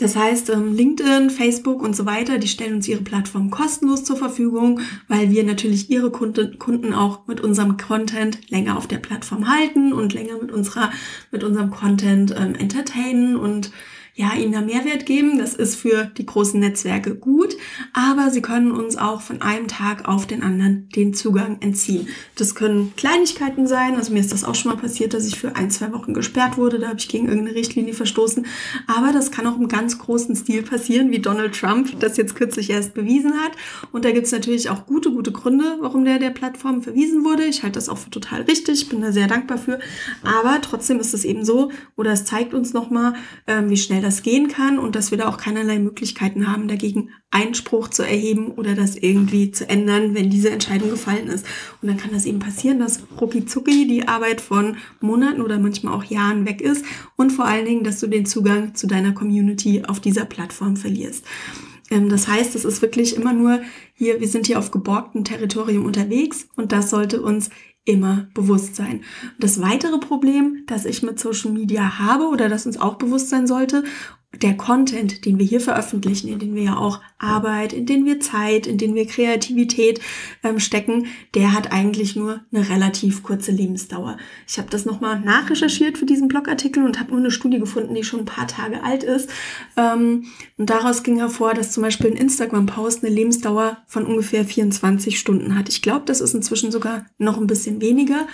Das 0.00 0.16
heißt, 0.16 0.48
ähm, 0.48 0.74
LinkedIn, 0.74 1.28
Facebook 1.28 1.82
und 1.82 1.94
so 1.94 2.06
weiter, 2.06 2.38
die 2.38 2.48
stellen 2.48 2.76
uns 2.76 2.88
ihre 2.88 3.02
Plattform 3.02 3.50
kostenlos 3.50 4.02
zur 4.02 4.16
Verfügung, 4.16 4.80
weil 5.08 5.30
wir 5.30 5.44
natürlich 5.44 5.90
ihre 5.90 6.10
Kunden 6.10 6.94
auch 6.94 7.26
mit 7.26 7.42
unserem 7.42 7.76
Content 7.76 8.50
länger 8.50 8.78
auf 8.78 8.86
der 8.86 8.96
Plattform 8.96 9.46
halten 9.46 9.92
und 9.92 10.14
länger 10.14 10.38
mit 10.40 10.52
unserer, 10.52 10.90
mit 11.30 11.44
unserem 11.44 11.70
Content 11.70 12.34
ähm, 12.34 12.54
entertainen 12.54 13.36
und 13.36 13.72
ja, 14.20 14.34
ihnen 14.34 14.52
da 14.52 14.60
Mehrwert 14.60 15.06
geben. 15.06 15.38
Das 15.38 15.54
ist 15.54 15.76
für 15.76 16.04
die 16.04 16.26
großen 16.26 16.60
Netzwerke 16.60 17.14
gut, 17.14 17.56
aber 17.94 18.30
sie 18.30 18.42
können 18.42 18.70
uns 18.70 18.98
auch 18.98 19.22
von 19.22 19.40
einem 19.40 19.66
Tag 19.66 20.06
auf 20.06 20.26
den 20.26 20.42
anderen 20.42 20.90
den 20.90 21.14
Zugang 21.14 21.56
entziehen. 21.60 22.06
Das 22.36 22.54
können 22.54 22.92
Kleinigkeiten 22.96 23.66
sein. 23.66 23.94
Also 23.94 24.12
mir 24.12 24.20
ist 24.20 24.30
das 24.30 24.44
auch 24.44 24.54
schon 24.54 24.72
mal 24.72 24.76
passiert, 24.76 25.14
dass 25.14 25.26
ich 25.26 25.38
für 25.38 25.56
ein, 25.56 25.70
zwei 25.70 25.90
Wochen 25.94 26.12
gesperrt 26.12 26.58
wurde. 26.58 26.78
Da 26.78 26.88
habe 26.88 26.98
ich 26.98 27.08
gegen 27.08 27.28
irgendeine 27.28 27.56
Richtlinie 27.56 27.94
verstoßen. 27.94 28.44
Aber 28.86 29.10
das 29.12 29.30
kann 29.30 29.46
auch 29.46 29.56
im 29.56 29.68
ganz 29.68 29.98
großen 29.98 30.36
Stil 30.36 30.64
passieren, 30.64 31.10
wie 31.12 31.20
Donald 31.20 31.58
Trump 31.58 31.98
das 32.00 32.18
jetzt 32.18 32.34
kürzlich 32.34 32.68
erst 32.68 32.92
bewiesen 32.92 33.32
hat. 33.40 33.52
Und 33.90 34.04
da 34.04 34.10
gibt 34.10 34.26
es 34.26 34.32
natürlich 34.32 34.68
auch 34.68 34.84
gute, 34.84 35.10
gute 35.12 35.32
Gründe, 35.32 35.78
warum 35.80 36.04
der 36.04 36.18
der 36.18 36.30
Plattform 36.30 36.82
verwiesen 36.82 37.24
wurde. 37.24 37.46
Ich 37.46 37.62
halte 37.62 37.78
das 37.78 37.88
auch 37.88 37.96
für 37.96 38.10
total 38.10 38.42
richtig, 38.42 38.90
bin 38.90 39.00
da 39.00 39.12
sehr 39.12 39.28
dankbar 39.28 39.56
für. 39.56 39.78
Aber 40.22 40.60
trotzdem 40.60 41.00
ist 41.00 41.14
es 41.14 41.24
eben 41.24 41.42
so, 41.42 41.70
oder 41.96 42.12
es 42.12 42.26
zeigt 42.26 42.52
uns 42.52 42.74
nochmal, 42.74 43.14
äh, 43.46 43.62
wie 43.64 43.78
schnell 43.78 44.02
das 44.02 44.09
gehen 44.22 44.48
kann 44.48 44.78
und 44.78 44.96
dass 44.96 45.10
wir 45.10 45.18
da 45.18 45.28
auch 45.28 45.36
keinerlei 45.36 45.78
Möglichkeiten 45.78 46.50
haben, 46.50 46.68
dagegen 46.68 47.10
Einspruch 47.30 47.88
zu 47.88 48.02
erheben 48.02 48.48
oder 48.48 48.74
das 48.74 48.96
irgendwie 48.96 49.50
zu 49.50 49.68
ändern, 49.68 50.14
wenn 50.14 50.30
diese 50.30 50.50
Entscheidung 50.50 50.90
gefallen 50.90 51.28
ist. 51.28 51.46
Und 51.80 51.88
dann 51.88 51.96
kann 51.96 52.12
das 52.12 52.26
eben 52.26 52.40
passieren, 52.40 52.78
dass 52.78 53.02
rucki 53.20 53.46
zucki 53.46 53.86
die 53.86 54.08
Arbeit 54.08 54.40
von 54.40 54.76
Monaten 55.00 55.40
oder 55.40 55.58
manchmal 55.58 55.94
auch 55.94 56.04
Jahren 56.04 56.46
weg 56.46 56.60
ist 56.60 56.84
und 57.16 57.30
vor 57.30 57.44
allen 57.44 57.66
Dingen, 57.66 57.84
dass 57.84 58.00
du 58.00 58.08
den 58.08 58.26
Zugang 58.26 58.74
zu 58.74 58.86
deiner 58.86 59.12
Community 59.12 59.82
auf 59.86 60.00
dieser 60.00 60.24
Plattform 60.24 60.76
verlierst. 60.76 61.24
Ähm, 61.90 62.08
das 62.08 62.28
heißt, 62.28 62.54
es 62.54 62.64
ist 62.64 62.82
wirklich 62.82 63.16
immer 63.16 63.32
nur 63.32 63.60
hier, 63.94 64.20
wir 64.20 64.28
sind 64.28 64.46
hier 64.46 64.58
auf 64.58 64.70
geborgtem 64.70 65.24
Territorium 65.24 65.84
unterwegs 65.84 66.48
und 66.56 66.72
das 66.72 66.90
sollte 66.90 67.20
uns 67.20 67.50
immer 67.90 68.28
bewusst 68.34 68.76
sein. 68.76 69.02
Das 69.38 69.60
weitere 69.60 69.98
Problem, 69.98 70.64
das 70.66 70.84
ich 70.84 71.02
mit 71.02 71.18
Social 71.18 71.50
Media 71.50 71.98
habe 71.98 72.28
oder 72.28 72.48
das 72.48 72.66
uns 72.66 72.80
auch 72.80 72.94
bewusst 72.94 73.28
sein 73.28 73.46
sollte 73.46 73.84
der 74.32 74.56
Content, 74.56 75.24
den 75.24 75.38
wir 75.38 75.46
hier 75.46 75.60
veröffentlichen, 75.60 76.28
in 76.28 76.38
den 76.38 76.54
wir 76.54 76.62
ja 76.62 76.76
auch 76.76 77.00
Arbeit, 77.18 77.72
in 77.72 77.84
den 77.84 78.06
wir 78.06 78.20
Zeit, 78.20 78.66
in 78.66 78.78
den 78.78 78.94
wir 78.94 79.06
Kreativität 79.06 80.00
ähm, 80.44 80.60
stecken, 80.60 81.06
der 81.34 81.52
hat 81.52 81.72
eigentlich 81.72 82.14
nur 82.14 82.40
eine 82.52 82.68
relativ 82.68 83.24
kurze 83.24 83.50
Lebensdauer. 83.50 84.18
Ich 84.46 84.58
habe 84.58 84.70
das 84.70 84.84
nochmal 84.86 85.18
nachrecherchiert 85.20 85.98
für 85.98 86.06
diesen 86.06 86.28
Blogartikel 86.28 86.84
und 86.84 87.00
habe 87.00 87.10
nur 87.10 87.18
eine 87.18 87.32
Studie 87.32 87.58
gefunden, 87.58 87.94
die 87.94 88.04
schon 88.04 88.20
ein 88.20 88.26
paar 88.26 88.46
Tage 88.46 88.84
alt 88.84 89.02
ist. 89.02 89.28
Ähm, 89.76 90.26
und 90.56 90.70
daraus 90.70 91.02
ging 91.02 91.16
hervor, 91.16 91.52
dass 91.52 91.72
zum 91.72 91.82
Beispiel 91.82 92.12
ein 92.12 92.16
Instagram-Post 92.16 93.04
eine 93.04 93.12
Lebensdauer 93.12 93.78
von 93.88 94.06
ungefähr 94.06 94.44
24 94.44 95.18
Stunden 95.18 95.58
hat. 95.58 95.68
Ich 95.68 95.82
glaube, 95.82 96.04
das 96.06 96.20
ist 96.20 96.34
inzwischen 96.34 96.70
sogar 96.70 97.04
noch 97.18 97.36
ein 97.36 97.48
bisschen 97.48 97.80
weniger. 97.80 98.28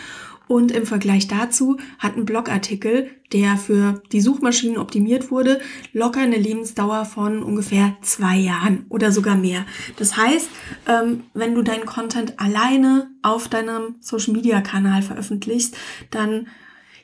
Und 0.49 0.71
im 0.71 0.87
Vergleich 0.87 1.27
dazu 1.27 1.77
hat 1.99 2.17
ein 2.17 2.25
Blogartikel, 2.25 3.11
der 3.33 3.57
für 3.57 4.03
die 4.13 4.21
Suchmaschinen 4.21 4.79
optimiert 4.79 5.31
wurde, 5.31 5.61
locker 5.93 6.21
eine 6.21 6.37
Lebensdauer 6.37 7.05
von 7.05 7.43
ungefähr 7.43 7.97
zwei 8.03 8.37
Jahren 8.37 8.87
oder 8.89 9.11
sogar 9.11 9.37
mehr. 9.37 9.67
Das 9.97 10.17
heißt, 10.17 10.49
ähm, 10.87 11.25
wenn 11.35 11.55
du 11.55 11.63
deinen 11.63 11.87
Content 11.87 12.39
alleine 12.39 13.11
auf 13.23 13.49
deinem 13.49 13.97
Social-Media-Kanal 14.01 15.03
veröffentlichst, 15.03 15.77
dann 16.11 16.47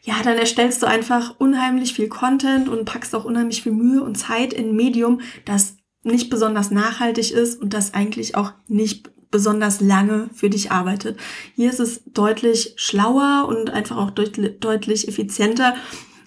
ja, 0.05 0.15
dann 0.25 0.37
erstellst 0.37 0.83
du 0.83 0.87
einfach 0.87 1.39
unheimlich 1.39 1.95
viel 1.95 2.09
Content 2.09 2.69
und 2.69 2.85
packst 2.85 3.15
auch 3.15 3.25
unheimlich 3.25 3.63
viel 3.63 3.71
Mühe 3.71 4.03
und 4.03 4.17
Zeit 4.17 4.53
in 4.53 4.71
ein 4.71 4.77
Medium, 4.77 5.21
das 5.45 5.77
nicht 6.03 6.29
besonders 6.29 6.73
nachhaltig 6.73 7.31
ist 7.31 7.63
und 7.63 7.73
das 7.73 7.95
eigentlich 7.95 8.35
auch 8.35 8.53
nicht 8.67 9.13
besonders 9.33 9.81
lange 9.81 10.31
für 10.33 10.49
dich 10.49 10.71
arbeitet. 10.71 11.19
Hier 11.57 11.71
ist 11.71 11.81
es 11.81 12.03
deutlich 12.05 12.75
schlauer 12.77 13.47
und 13.49 13.71
einfach 13.71 13.97
auch 13.97 14.11
deutlich, 14.11 15.09
effizienter, 15.09 15.75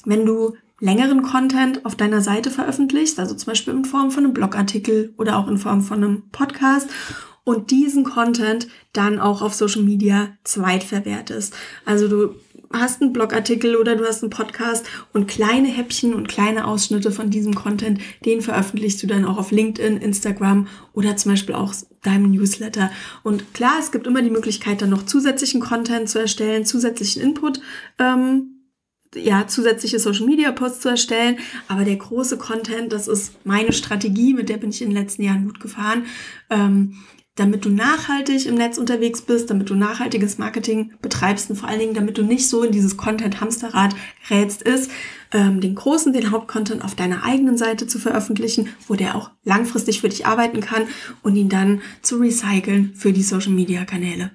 wenn 0.03 0.25
du 0.25 0.55
längeren 0.81 1.21
Content 1.23 1.85
auf 1.85 1.95
deiner 1.95 2.19
Seite 2.19 2.51
veröffentlichst, 2.51 3.17
also 3.17 3.33
zum 3.33 3.51
Beispiel 3.51 3.73
in 3.73 3.85
Form 3.85 4.11
von 4.11 4.25
einem 4.25 4.33
Blogartikel 4.33 5.13
oder 5.17 5.37
auch 5.37 5.47
in 5.47 5.57
Form 5.57 5.81
von 5.81 6.03
einem 6.03 6.23
Podcast 6.31 6.89
und 7.45 7.71
diesen 7.71 8.03
Content 8.03 8.67
dann 8.91 9.19
auch 9.19 9.41
auf 9.41 9.53
Social 9.53 9.83
Media 9.83 10.29
zweitverwertest. 10.43 11.55
Also 11.85 12.09
du 12.09 12.35
hast 12.79 13.01
einen 13.01 13.13
Blogartikel 13.13 13.75
oder 13.75 13.95
du 13.95 14.05
hast 14.05 14.23
einen 14.23 14.29
Podcast 14.29 14.85
und 15.13 15.27
kleine 15.27 15.67
Häppchen 15.67 16.13
und 16.13 16.27
kleine 16.27 16.67
Ausschnitte 16.67 17.11
von 17.11 17.29
diesem 17.29 17.55
Content, 17.55 17.99
den 18.25 18.41
veröffentlichst 18.41 19.01
du 19.03 19.07
dann 19.07 19.25
auch 19.25 19.37
auf 19.37 19.51
LinkedIn, 19.51 19.97
Instagram 19.97 20.67
oder 20.93 21.15
zum 21.17 21.31
Beispiel 21.31 21.55
auch 21.55 21.73
deinem 22.01 22.31
Newsletter. 22.31 22.91
Und 23.23 23.53
klar, 23.53 23.75
es 23.79 23.91
gibt 23.91 24.07
immer 24.07 24.21
die 24.21 24.29
Möglichkeit, 24.29 24.81
dann 24.81 24.89
noch 24.89 25.05
zusätzlichen 25.05 25.61
Content 25.61 26.09
zu 26.09 26.19
erstellen, 26.19 26.65
zusätzlichen 26.65 27.21
Input. 27.21 27.61
Ähm, 27.99 28.51
ja, 29.15 29.47
zusätzliche 29.47 29.99
Social 29.99 30.25
Media 30.25 30.51
Posts 30.51 30.81
zu 30.81 30.89
erstellen. 30.89 31.37
Aber 31.67 31.85
der 31.85 31.95
große 31.95 32.37
Content, 32.37 32.91
das 32.91 33.07
ist 33.07 33.33
meine 33.45 33.73
Strategie, 33.73 34.33
mit 34.33 34.49
der 34.49 34.57
bin 34.57 34.69
ich 34.69 34.81
in 34.81 34.89
den 34.89 34.97
letzten 34.97 35.23
Jahren 35.23 35.45
gut 35.45 35.59
gefahren. 35.59 36.05
Ähm, 36.49 36.95
damit 37.35 37.65
du 37.65 37.69
nachhaltig 37.69 38.45
im 38.45 38.55
Netz 38.55 38.77
unterwegs 38.77 39.21
bist, 39.21 39.49
damit 39.49 39.69
du 39.69 39.75
nachhaltiges 39.75 40.37
Marketing 40.37 40.93
betreibst 41.01 41.49
und 41.49 41.57
vor 41.57 41.67
allen 41.67 41.79
Dingen, 41.79 41.93
damit 41.93 42.17
du 42.17 42.23
nicht 42.23 42.47
so 42.47 42.63
in 42.63 42.71
dieses 42.71 42.95
Content-Hamsterrad 42.95 43.93
gerätst, 44.27 44.61
ist, 44.61 44.89
ähm, 45.31 45.59
den 45.59 45.75
großen, 45.75 46.13
den 46.13 46.31
Hauptcontent 46.31 46.83
auf 46.83 46.95
deiner 46.95 47.23
eigenen 47.23 47.57
Seite 47.57 47.87
zu 47.87 47.99
veröffentlichen, 47.99 48.69
wo 48.87 48.95
der 48.95 49.15
auch 49.15 49.31
langfristig 49.43 50.01
für 50.01 50.09
dich 50.09 50.25
arbeiten 50.25 50.61
kann 50.61 50.83
und 51.23 51.35
ihn 51.35 51.49
dann 51.49 51.81
zu 52.01 52.17
recyceln 52.17 52.93
für 52.95 53.11
die 53.11 53.23
Social-Media-Kanäle. 53.23 54.31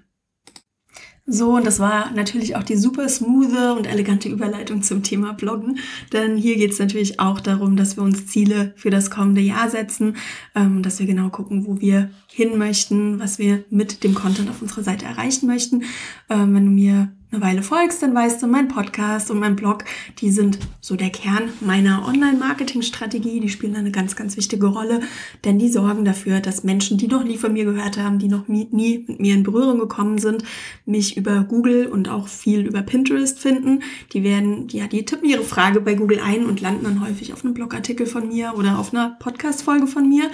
So, 1.33 1.55
und 1.55 1.65
das 1.65 1.79
war 1.79 2.11
natürlich 2.11 2.57
auch 2.57 2.65
die 2.65 2.77
super 2.77 3.09
smooth 3.09 3.77
und 3.79 3.87
elegante 3.87 4.29
Überleitung 4.29 4.83
zum 4.83 5.05
Thema 5.05 5.33
Bloggen. 5.33 5.79
Denn 6.13 6.37
hier 6.37 6.57
geht 6.57 6.73
es 6.73 6.81
natürlich 6.81 7.21
auch 7.21 7.39
darum, 7.39 7.77
dass 7.77 7.97
wir 7.97 8.03
uns 8.03 8.27
Ziele 8.27 8.73
für 8.77 8.91
das 8.91 9.11
kommende 9.11 9.41
Jahr 9.41 9.71
setzen, 9.71 10.17
ähm, 10.57 10.83
dass 10.83 10.99
wir 10.99 11.07
genau 11.07 11.29
gucken, 11.29 11.69
wo 11.69 11.81
wir 11.81 12.11
hin 12.33 12.59
möchten, 12.59 13.19
was 13.19 13.38
wir 13.38 13.64
mit 13.71 14.05
dem 14.05 14.14
Content 14.14 14.49
auf 14.51 14.62
unserer 14.62 14.83
Seite 14.83 15.05
erreichen 15.05 15.47
möchten. 15.47 15.83
Ähm, 16.29 16.55
wenn 16.55 16.64
du 16.64 16.71
mir 16.71 17.12
eine 17.33 17.43
Weile 17.43 17.62
folgst, 17.62 18.03
dann 18.03 18.14
weißt 18.14 18.43
du, 18.43 18.47
mein 18.47 18.69
Podcast 18.69 19.31
und 19.31 19.38
mein 19.38 19.55
Blog, 19.55 19.85
die 20.19 20.31
sind 20.31 20.59
so 20.81 20.97
der 20.97 21.11
Kern 21.11 21.51
meiner 21.61 22.07
Online-Marketing-Strategie. 22.07 23.40
Die 23.40 23.49
spielen 23.49 23.77
eine 23.77 23.93
ganz, 23.93 24.16
ganz 24.16 24.37
wichtige 24.37 24.66
Rolle, 24.66 25.01
denn 25.45 25.59
die 25.59 25.69
sorgen 25.69 26.05
dafür, 26.05 26.40
dass 26.40 26.64
Menschen, 26.64 26.99
die 26.99 27.07
noch 27.07 27.23
nie 27.23 27.37
von 27.37 27.53
mir 27.53 27.64
gehört 27.64 27.99
haben, 27.99 28.19
die 28.19 28.29
noch 28.29 28.49
nie, 28.49 28.69
nie 28.73 29.05
mit 29.07 29.21
mir 29.21 29.35
in 29.35 29.43
Berührung 29.45 29.79
gekommen 29.79 30.19
sind, 30.19 30.43
mich 30.87 31.16
über 31.16 31.45
Google 31.45 31.87
und 31.87 32.09
auch 32.09 32.27
viel 32.27 32.66
über 32.66 32.83
Pinterest 32.83 33.38
finden. 33.38 33.83
Die 34.12 34.25
werden, 34.25 34.66
ja, 34.71 34.88
die 34.88 35.05
tippen 35.05 35.29
ihre 35.29 35.45
Frage 35.45 35.81
bei 35.81 35.95
Google 35.95 36.21
ein 36.21 36.47
und 36.47 36.61
landen 36.61 36.85
dann 36.85 37.07
häufig 37.07 37.33
auf 37.33 37.45
einem 37.45 37.55
Blogartikel 37.55 38.07
von 38.07 38.27
mir 38.29 38.55
oder 38.57 38.79
auf 38.79 38.93
einer 38.93 39.16
Podcast-Folge 39.21 39.87
von 39.87 40.09
mir. 40.09 40.31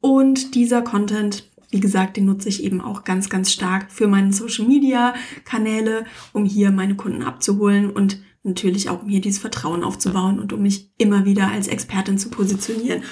Und 0.00 0.54
dieser 0.54 0.82
Content 0.82 1.50
wie 1.72 1.80
gesagt, 1.80 2.16
den 2.16 2.26
nutze 2.26 2.48
ich 2.48 2.64
eben 2.64 2.80
auch 2.80 3.04
ganz, 3.04 3.28
ganz 3.28 3.52
stark 3.52 3.90
für 3.90 4.08
meine 4.08 4.32
Social 4.32 4.66
Media 4.66 5.14
Kanäle, 5.44 6.04
um 6.32 6.44
hier 6.44 6.72
meine 6.72 6.96
Kunden 6.96 7.22
abzuholen 7.22 7.90
und 7.90 8.20
natürlich 8.42 8.88
auch 8.88 9.02
um 9.02 9.08
hier 9.08 9.20
dieses 9.20 9.38
Vertrauen 9.38 9.84
aufzubauen 9.84 10.40
und 10.40 10.52
um 10.54 10.62
mich 10.62 10.90
immer 10.96 11.26
wieder 11.26 11.48
als 11.48 11.68
Expertin 11.68 12.16
zu 12.16 12.30
positionieren. 12.30 13.02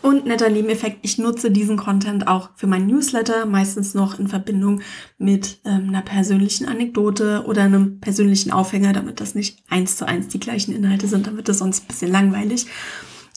Und 0.00 0.24
netter 0.24 0.48
Nebeneffekt, 0.48 1.00
ich 1.02 1.18
nutze 1.18 1.50
diesen 1.50 1.76
Content 1.76 2.26
auch 2.26 2.50
für 2.56 2.66
meinen 2.66 2.86
Newsletter, 2.86 3.44
meistens 3.44 3.92
noch 3.92 4.18
in 4.18 4.28
Verbindung 4.28 4.80
mit 5.18 5.60
ähm, 5.66 5.88
einer 5.88 6.00
persönlichen 6.00 6.66
Anekdote 6.66 7.44
oder 7.46 7.64
einem 7.64 8.00
persönlichen 8.00 8.50
Aufhänger, 8.50 8.94
damit 8.94 9.20
das 9.20 9.34
nicht 9.34 9.62
eins 9.68 9.96
zu 9.96 10.08
eins 10.08 10.28
die 10.28 10.40
gleichen 10.40 10.74
Inhalte 10.74 11.06
sind, 11.06 11.26
damit 11.26 11.50
das 11.50 11.58
sonst 11.58 11.84
ein 11.84 11.88
bisschen 11.88 12.10
langweilig. 12.10 12.66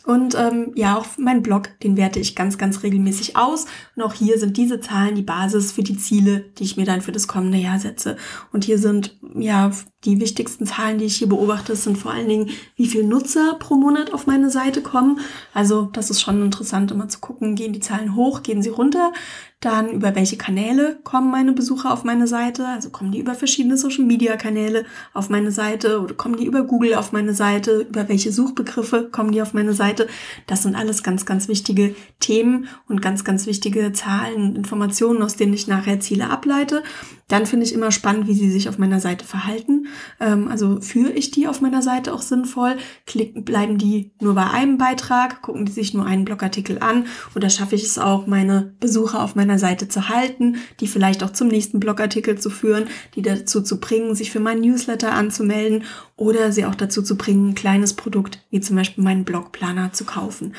Und 0.05 0.35
ähm, 0.35 0.71
ja, 0.75 0.97
auch 0.97 1.05
mein 1.17 1.43
Blog, 1.43 1.69
den 1.83 1.97
werte 1.97 2.19
ich 2.19 2.35
ganz, 2.35 2.57
ganz 2.57 2.83
regelmäßig 2.83 3.37
aus. 3.37 3.65
Und 3.95 4.03
auch 4.03 4.13
hier 4.13 4.39
sind 4.39 4.57
diese 4.57 4.79
Zahlen 4.79 5.15
die 5.15 5.21
Basis 5.21 5.71
für 5.71 5.83
die 5.83 5.97
Ziele, 5.97 6.45
die 6.57 6.63
ich 6.63 6.77
mir 6.77 6.85
dann 6.85 7.01
für 7.01 7.11
das 7.11 7.27
kommende 7.27 7.57
Jahr 7.57 7.79
setze. 7.79 8.17
Und 8.51 8.63
hier 8.63 8.79
sind 8.79 9.17
ja 9.35 9.71
die 10.05 10.19
wichtigsten 10.19 10.65
Zahlen, 10.65 10.97
die 10.97 11.05
ich 11.05 11.17
hier 11.17 11.29
beobachte, 11.29 11.75
sind 11.75 11.97
vor 11.97 12.11
allen 12.11 12.27
Dingen, 12.27 12.49
wie 12.75 12.87
viel 12.87 13.03
Nutzer 13.03 13.55
pro 13.59 13.75
Monat 13.75 14.13
auf 14.13 14.25
meine 14.25 14.49
Seite 14.49 14.81
kommen. 14.81 15.19
Also 15.53 15.89
das 15.93 16.09
ist 16.09 16.21
schon 16.21 16.41
interessant, 16.41 16.91
immer 16.91 17.07
zu 17.07 17.19
gucken, 17.19 17.55
gehen 17.55 17.73
die 17.73 17.79
Zahlen 17.79 18.15
hoch, 18.15 18.41
gehen 18.41 18.63
sie 18.63 18.69
runter. 18.69 19.13
Dann 19.61 19.91
über 19.91 20.15
welche 20.15 20.37
Kanäle 20.37 20.99
kommen 21.03 21.29
meine 21.29 21.53
Besucher 21.53 21.93
auf 21.93 22.03
meine 22.03 22.25
Seite? 22.25 22.67
Also 22.67 22.89
kommen 22.89 23.11
die 23.11 23.19
über 23.19 23.35
verschiedene 23.35 23.77
Social-Media-Kanäle 23.77 24.85
auf 25.13 25.29
meine 25.29 25.51
Seite 25.51 26.01
oder 26.01 26.15
kommen 26.15 26.37
die 26.37 26.47
über 26.47 26.63
Google 26.63 26.95
auf 26.95 27.11
meine 27.11 27.35
Seite? 27.35 27.81
Über 27.81 28.09
welche 28.09 28.31
Suchbegriffe 28.31 29.09
kommen 29.11 29.31
die 29.31 29.41
auf 29.41 29.53
meine 29.53 29.73
Seite? 29.73 30.07
Das 30.47 30.63
sind 30.63 30.73
alles 30.73 31.03
ganz, 31.03 31.27
ganz 31.27 31.47
wichtige 31.47 31.93
Themen 32.19 32.69
und 32.87 33.03
ganz, 33.03 33.23
ganz 33.23 33.45
wichtige 33.45 33.93
Zahlen 33.93 34.41
und 34.41 34.57
Informationen, 34.57 35.21
aus 35.21 35.35
denen 35.35 35.53
ich 35.53 35.67
nachher 35.67 35.99
Ziele 35.99 36.31
ableite. 36.31 36.81
Dann 37.27 37.45
finde 37.45 37.67
ich 37.67 37.73
immer 37.73 37.91
spannend, 37.91 38.27
wie 38.27 38.33
sie 38.33 38.49
sich 38.49 38.67
auf 38.67 38.79
meiner 38.79 38.99
Seite 38.99 39.25
verhalten. 39.25 39.87
Ähm, 40.19 40.47
also 40.47 40.81
führe 40.81 41.11
ich 41.11 41.31
die 41.31 41.47
auf 41.47 41.61
meiner 41.61 41.81
Seite 41.81 42.13
auch 42.13 42.21
sinnvoll? 42.21 42.77
Klicken, 43.05 43.45
bleiben 43.45 43.77
die 43.77 44.11
nur 44.21 44.35
bei 44.35 44.49
einem 44.49 44.77
Beitrag? 44.77 45.41
Gucken 45.41 45.65
die 45.65 45.71
sich 45.71 45.93
nur 45.93 46.05
einen 46.05 46.25
Blogartikel 46.25 46.79
an? 46.79 47.05
Oder 47.35 47.49
schaffe 47.49 47.75
ich 47.75 47.83
es 47.83 47.97
auch, 47.97 48.27
meine 48.27 48.73
Besucher 48.79 49.23
auf 49.23 49.35
meiner 49.35 49.59
Seite 49.59 49.87
zu 49.87 50.09
halten, 50.09 50.57
die 50.79 50.87
vielleicht 50.87 51.23
auch 51.23 51.31
zum 51.31 51.47
nächsten 51.47 51.79
Blogartikel 51.79 52.37
zu 52.39 52.49
führen, 52.49 52.85
die 53.15 53.21
dazu 53.21 53.61
zu 53.61 53.79
bringen, 53.79 54.15
sich 54.15 54.31
für 54.31 54.39
meinen 54.39 54.61
Newsletter 54.61 55.13
anzumelden 55.13 55.83
oder 56.15 56.51
sie 56.51 56.65
auch 56.65 56.75
dazu 56.75 57.01
zu 57.01 57.17
bringen, 57.17 57.49
ein 57.49 57.55
kleines 57.55 57.93
Produkt 57.93 58.45
wie 58.49 58.61
zum 58.61 58.75
Beispiel 58.75 59.03
meinen 59.03 59.25
Blogplaner 59.25 59.93
zu 59.93 60.05
kaufen. 60.05 60.53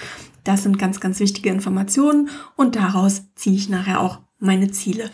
Das 0.44 0.64
sind 0.64 0.78
ganz, 0.78 1.00
ganz 1.00 1.20
wichtige 1.20 1.50
Informationen 1.50 2.30
und 2.56 2.74
daraus 2.74 3.22
ziehe 3.36 3.56
ich 3.56 3.68
nachher 3.68 4.00
auch 4.00 4.18
meine 4.38 4.70
Ziele. 4.70 5.10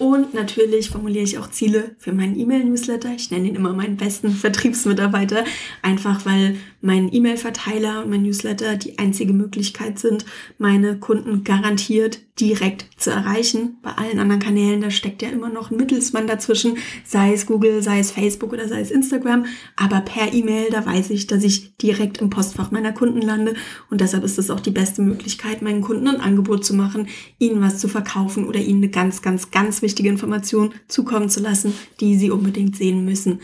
Und 0.00 0.32
natürlich 0.32 0.88
formuliere 0.88 1.24
ich 1.24 1.36
auch 1.36 1.50
Ziele 1.50 1.94
für 1.98 2.14
meinen 2.14 2.34
E-Mail-Newsletter. 2.34 3.12
Ich 3.14 3.30
nenne 3.30 3.48
ihn 3.48 3.54
immer 3.54 3.74
meinen 3.74 3.98
besten 3.98 4.30
Vertriebsmitarbeiter, 4.30 5.44
einfach 5.82 6.24
weil 6.24 6.56
mein 6.80 7.12
E-Mail-Verteiler 7.12 8.02
und 8.02 8.10
mein 8.10 8.22
Newsletter 8.22 8.76
die 8.76 8.98
einzige 8.98 9.32
Möglichkeit 9.32 9.98
sind, 9.98 10.24
meine 10.58 10.98
Kunden 10.98 11.44
garantiert 11.44 12.20
direkt 12.40 12.86
zu 12.96 13.10
erreichen. 13.10 13.76
Bei 13.82 13.92
allen 13.92 14.18
anderen 14.18 14.40
Kanälen, 14.40 14.80
da 14.80 14.90
steckt 14.90 15.20
ja 15.20 15.28
immer 15.28 15.50
noch 15.50 15.70
ein 15.70 15.76
Mittelsmann 15.76 16.26
dazwischen, 16.26 16.78
sei 17.04 17.34
es 17.34 17.46
Google, 17.46 17.82
sei 17.82 17.98
es 17.98 18.10
Facebook 18.10 18.52
oder 18.52 18.66
sei 18.66 18.80
es 18.80 18.90
Instagram. 18.90 19.44
Aber 19.76 20.00
per 20.00 20.32
E-Mail, 20.32 20.70
da 20.70 20.84
weiß 20.84 21.10
ich, 21.10 21.26
dass 21.26 21.44
ich 21.44 21.76
direkt 21.76 22.18
im 22.18 22.30
Postfach 22.30 22.70
meiner 22.70 22.92
Kunden 22.92 23.20
lande. 23.20 23.54
Und 23.90 24.00
deshalb 24.00 24.24
ist 24.24 24.38
es 24.38 24.50
auch 24.50 24.60
die 24.60 24.70
beste 24.70 25.02
Möglichkeit, 25.02 25.60
meinen 25.60 25.82
Kunden 25.82 26.08
ein 26.08 26.20
Angebot 26.20 26.64
zu 26.64 26.74
machen, 26.74 27.08
ihnen 27.38 27.60
was 27.60 27.78
zu 27.78 27.88
verkaufen 27.88 28.46
oder 28.46 28.60
ihnen 28.60 28.82
eine 28.82 28.90
ganz, 28.90 29.20
ganz, 29.20 29.50
ganz 29.50 29.82
wichtige 29.82 30.08
Information 30.08 30.72
zukommen 30.88 31.28
zu 31.28 31.40
lassen, 31.40 31.74
die 32.00 32.16
sie 32.16 32.30
unbedingt 32.30 32.76
sehen 32.76 33.04
müssen. 33.04 33.40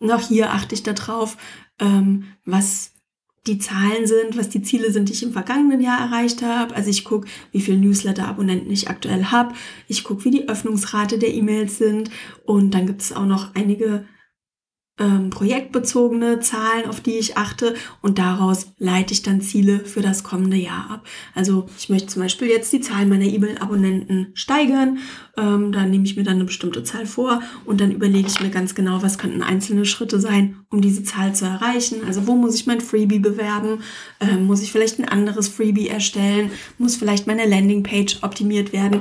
Auch 0.00 0.28
hier 0.28 0.52
achte 0.52 0.74
ich 0.74 0.82
darauf, 0.82 1.36
ähm, 1.78 2.24
was 2.44 2.92
die 3.46 3.58
Zahlen 3.58 4.06
sind, 4.06 4.36
was 4.36 4.50
die 4.50 4.62
Ziele 4.62 4.90
sind, 4.92 5.08
die 5.08 5.14
ich 5.14 5.22
im 5.22 5.32
vergangenen 5.32 5.80
Jahr 5.80 6.00
erreicht 6.00 6.42
habe. 6.42 6.74
Also 6.74 6.90
ich 6.90 7.04
gucke, 7.04 7.26
wie 7.52 7.60
viele 7.60 7.78
Newsletter-Abonnenten 7.78 8.70
ich 8.70 8.90
aktuell 8.90 9.26
habe. 9.26 9.54
Ich 9.88 10.04
gucke, 10.04 10.24
wie 10.24 10.30
die 10.30 10.48
Öffnungsrate 10.48 11.18
der 11.18 11.32
E-Mails 11.32 11.78
sind. 11.78 12.10
Und 12.44 12.72
dann 12.72 12.86
gibt 12.86 13.00
es 13.00 13.12
auch 13.12 13.24
noch 13.24 13.54
einige 13.54 14.04
ähm, 15.00 15.30
projektbezogene 15.30 16.40
Zahlen, 16.40 16.86
auf 16.86 17.00
die 17.00 17.18
ich 17.18 17.36
achte 17.36 17.74
und 18.02 18.18
daraus 18.18 18.72
leite 18.78 19.14
ich 19.14 19.22
dann 19.22 19.40
Ziele 19.40 19.80
für 19.80 20.02
das 20.02 20.22
kommende 20.22 20.58
Jahr 20.58 20.90
ab. 20.90 21.06
Also 21.34 21.66
ich 21.78 21.88
möchte 21.88 22.08
zum 22.08 22.22
Beispiel 22.22 22.48
jetzt 22.48 22.72
die 22.72 22.80
Zahl 22.80 23.06
meiner 23.06 23.24
E-Mail-Abonnenten 23.24 24.28
steigern. 24.34 24.98
Ähm, 25.38 25.72
da 25.72 25.86
nehme 25.86 26.04
ich 26.04 26.16
mir 26.16 26.24
dann 26.24 26.36
eine 26.36 26.44
bestimmte 26.44 26.84
Zahl 26.84 27.06
vor 27.06 27.40
und 27.64 27.80
dann 27.80 27.92
überlege 27.92 28.28
ich 28.28 28.40
mir 28.40 28.50
ganz 28.50 28.74
genau, 28.74 29.02
was 29.02 29.16
könnten 29.16 29.42
einzelne 29.42 29.86
Schritte 29.86 30.20
sein, 30.20 30.56
um 30.68 30.82
diese 30.82 31.02
Zahl 31.02 31.34
zu 31.34 31.46
erreichen. 31.46 32.04
Also 32.06 32.26
wo 32.26 32.36
muss 32.36 32.54
ich 32.54 32.66
mein 32.66 32.82
Freebie 32.82 33.20
bewerben? 33.20 33.82
Ähm, 34.20 34.44
muss 34.44 34.62
ich 34.62 34.70
vielleicht 34.70 34.98
ein 34.98 35.08
anderes 35.08 35.48
Freebie 35.48 35.88
erstellen? 35.88 36.50
Muss 36.76 36.96
vielleicht 36.96 37.26
meine 37.26 37.48
Landingpage 37.48 38.22
optimiert 38.22 38.74
werden? 38.74 39.00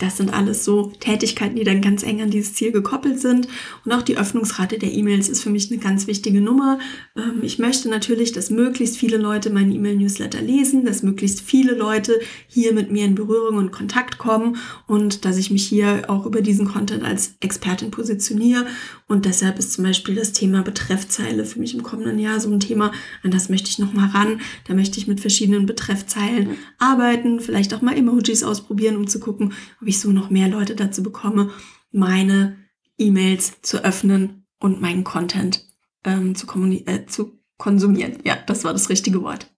Das 0.00 0.16
sind 0.16 0.32
alles 0.32 0.64
so 0.64 0.92
Tätigkeiten, 0.98 1.56
die 1.56 1.64
dann 1.64 1.82
ganz 1.82 2.02
eng 2.02 2.22
an 2.22 2.30
dieses 2.30 2.54
Ziel 2.54 2.72
gekoppelt 2.72 3.20
sind. 3.20 3.46
Und 3.84 3.92
auch 3.92 4.02
die 4.02 4.16
Öffnungsrate 4.16 4.78
der 4.78 4.92
E-Mails 4.92 5.28
ist 5.28 5.42
für 5.42 5.50
mich 5.50 5.70
eine 5.70 5.78
ganz 5.78 6.06
wichtige 6.06 6.40
Nummer. 6.40 6.78
Ähm, 7.16 7.40
ich 7.42 7.58
möchte 7.58 7.88
natürlich, 7.90 8.32
dass 8.32 8.50
möglichst 8.50 8.96
viele 8.96 9.18
Leute 9.18 9.50
meinen 9.50 9.72
E-Mail-Newsletter 9.72 10.40
lesen, 10.40 10.86
dass 10.86 11.02
möglichst 11.02 11.42
viele 11.42 11.74
Leute 11.74 12.18
hier 12.48 12.72
mit 12.72 12.90
mir 12.90 13.04
in 13.04 13.14
Berührung 13.14 13.58
und 13.58 13.72
Kontakt 13.72 14.16
kommen 14.16 14.56
und 14.86 15.26
dass 15.26 15.36
ich 15.36 15.50
mich 15.50 15.66
hier 15.66 16.04
auch 16.08 16.24
über 16.24 16.40
diesen 16.40 16.66
Content 16.66 17.04
als 17.04 17.34
Expertin 17.40 17.90
positioniere. 17.90 18.66
Und 19.06 19.26
deshalb 19.26 19.58
ist 19.58 19.74
zum 19.74 19.84
Beispiel 19.84 20.14
das 20.14 20.32
Thema 20.32 20.62
Betreffzeile 20.62 21.44
für 21.44 21.58
mich 21.58 21.74
im 21.74 21.82
kommenden 21.82 22.18
Jahr 22.18 22.40
so 22.40 22.50
ein 22.50 22.60
Thema, 22.60 22.90
an 23.22 23.30
das 23.30 23.50
möchte 23.50 23.68
ich 23.68 23.78
nochmal 23.78 24.08
ran. 24.10 24.40
Da 24.66 24.74
möchte 24.74 24.98
ich 24.98 25.08
mit 25.08 25.20
verschiedenen 25.20 25.66
Betreffzeilen 25.66 26.56
arbeiten, 26.78 27.40
vielleicht 27.40 27.74
auch 27.74 27.82
mal 27.82 27.96
Emojis 27.96 28.42
ausprobieren, 28.42 28.96
um 28.96 29.06
zu 29.06 29.20
gucken, 29.20 29.52
ob 29.82 29.89
ich 29.90 30.00
so 30.00 30.10
noch 30.10 30.30
mehr 30.30 30.48
Leute 30.48 30.74
dazu 30.74 31.02
bekomme, 31.02 31.50
meine 31.92 32.56
E-Mails 32.98 33.60
zu 33.62 33.84
öffnen 33.84 34.46
und 34.58 34.80
meinen 34.80 35.04
Content 35.04 35.66
ähm, 36.04 36.34
zu, 36.34 36.46
äh, 36.86 37.06
zu 37.06 37.38
konsumieren. 37.58 38.18
Ja, 38.24 38.36
das 38.46 38.64
war 38.64 38.72
das 38.72 38.88
richtige 38.88 39.22
Wort. 39.22 39.50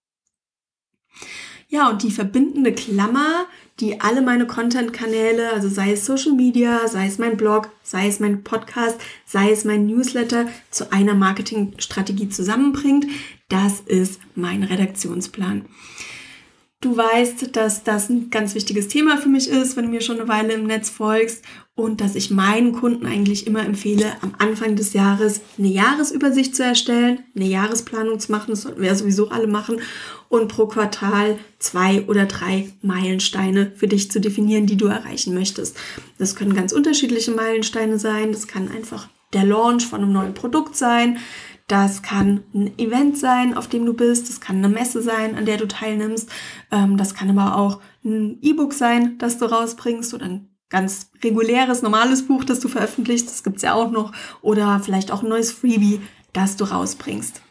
Ja, 1.68 1.88
und 1.88 2.02
die 2.02 2.10
verbindende 2.10 2.72
Klammer, 2.72 3.46
die 3.80 4.00
alle 4.02 4.20
meine 4.20 4.46
Content-Kanäle, 4.46 5.54
also 5.54 5.70
sei 5.70 5.92
es 5.92 6.04
Social 6.04 6.32
Media, 6.32 6.86
sei 6.86 7.06
es 7.06 7.16
mein 7.16 7.38
Blog, 7.38 7.70
sei 7.82 8.08
es 8.08 8.20
mein 8.20 8.44
Podcast, 8.44 9.00
sei 9.24 9.50
es 9.50 9.64
mein 9.64 9.86
Newsletter, 9.86 10.48
zu 10.70 10.92
einer 10.92 11.14
Marketingstrategie 11.14 12.28
zusammenbringt, 12.28 13.06
das 13.48 13.80
ist 13.80 14.20
mein 14.34 14.64
Redaktionsplan. 14.64 15.64
Du 16.82 16.96
weißt, 16.96 17.54
dass 17.54 17.84
das 17.84 18.08
ein 18.08 18.28
ganz 18.30 18.56
wichtiges 18.56 18.88
Thema 18.88 19.16
für 19.16 19.28
mich 19.28 19.48
ist, 19.48 19.76
wenn 19.76 19.84
du 19.84 19.90
mir 19.92 20.00
schon 20.00 20.18
eine 20.18 20.28
Weile 20.28 20.54
im 20.54 20.66
Netz 20.66 20.90
folgst 20.90 21.44
und 21.76 22.00
dass 22.00 22.16
ich 22.16 22.32
meinen 22.32 22.72
Kunden 22.72 23.06
eigentlich 23.06 23.46
immer 23.46 23.64
empfehle, 23.64 24.12
am 24.20 24.34
Anfang 24.38 24.74
des 24.74 24.92
Jahres 24.92 25.42
eine 25.56 25.68
Jahresübersicht 25.68 26.56
zu 26.56 26.64
erstellen, 26.64 27.20
eine 27.36 27.46
Jahresplanung 27.46 28.18
zu 28.18 28.32
machen, 28.32 28.50
das 28.50 28.62
sollten 28.62 28.80
wir 28.80 28.88
ja 28.88 28.96
sowieso 28.96 29.28
alle 29.28 29.46
machen 29.46 29.80
und 30.28 30.48
pro 30.48 30.66
Quartal 30.66 31.38
zwei 31.60 32.02
oder 32.08 32.26
drei 32.26 32.70
Meilensteine 32.82 33.70
für 33.76 33.86
dich 33.86 34.10
zu 34.10 34.20
definieren, 34.20 34.66
die 34.66 34.76
du 34.76 34.86
erreichen 34.86 35.34
möchtest. 35.34 35.76
Das 36.18 36.34
können 36.34 36.52
ganz 36.52 36.72
unterschiedliche 36.72 37.30
Meilensteine 37.30 38.00
sein, 38.00 38.32
das 38.32 38.48
kann 38.48 38.68
einfach 38.68 39.08
der 39.32 39.44
Launch 39.44 39.86
von 39.86 40.02
einem 40.02 40.12
neuen 40.12 40.34
Produkt 40.34 40.76
sein, 40.76 41.18
das 41.68 42.02
kann 42.02 42.42
ein 42.54 42.78
Event 42.78 43.16
sein, 43.16 43.56
auf 43.56 43.68
dem 43.68 43.86
du 43.86 43.94
bist. 43.94 44.28
Das 44.28 44.40
kann 44.40 44.56
eine 44.56 44.68
Messe 44.68 45.00
sein, 45.00 45.36
an 45.36 45.46
der 45.46 45.56
du 45.56 45.66
teilnimmst. 45.66 46.28
Ähm, 46.70 46.96
das 46.96 47.14
kann 47.14 47.30
aber 47.30 47.56
auch 47.56 47.80
ein 48.04 48.38
E-Book 48.42 48.74
sein, 48.74 49.16
das 49.18 49.38
du 49.38 49.46
rausbringst 49.46 50.12
oder 50.12 50.26
ein 50.26 50.48
ganz 50.68 51.10
reguläres, 51.22 51.82
normales 51.82 52.26
Buch, 52.26 52.44
das 52.44 52.58
du 52.58 52.68
veröffentlichst, 52.68 53.28
das 53.28 53.44
gibt's 53.44 53.62
ja 53.62 53.74
auch 53.74 53.90
noch, 53.90 54.12
oder 54.40 54.80
vielleicht 54.80 55.12
auch 55.12 55.22
ein 55.22 55.28
neues 55.28 55.52
Freebie, 55.52 56.00
das 56.32 56.56
du 56.56 56.64
rausbringst. 56.64 57.41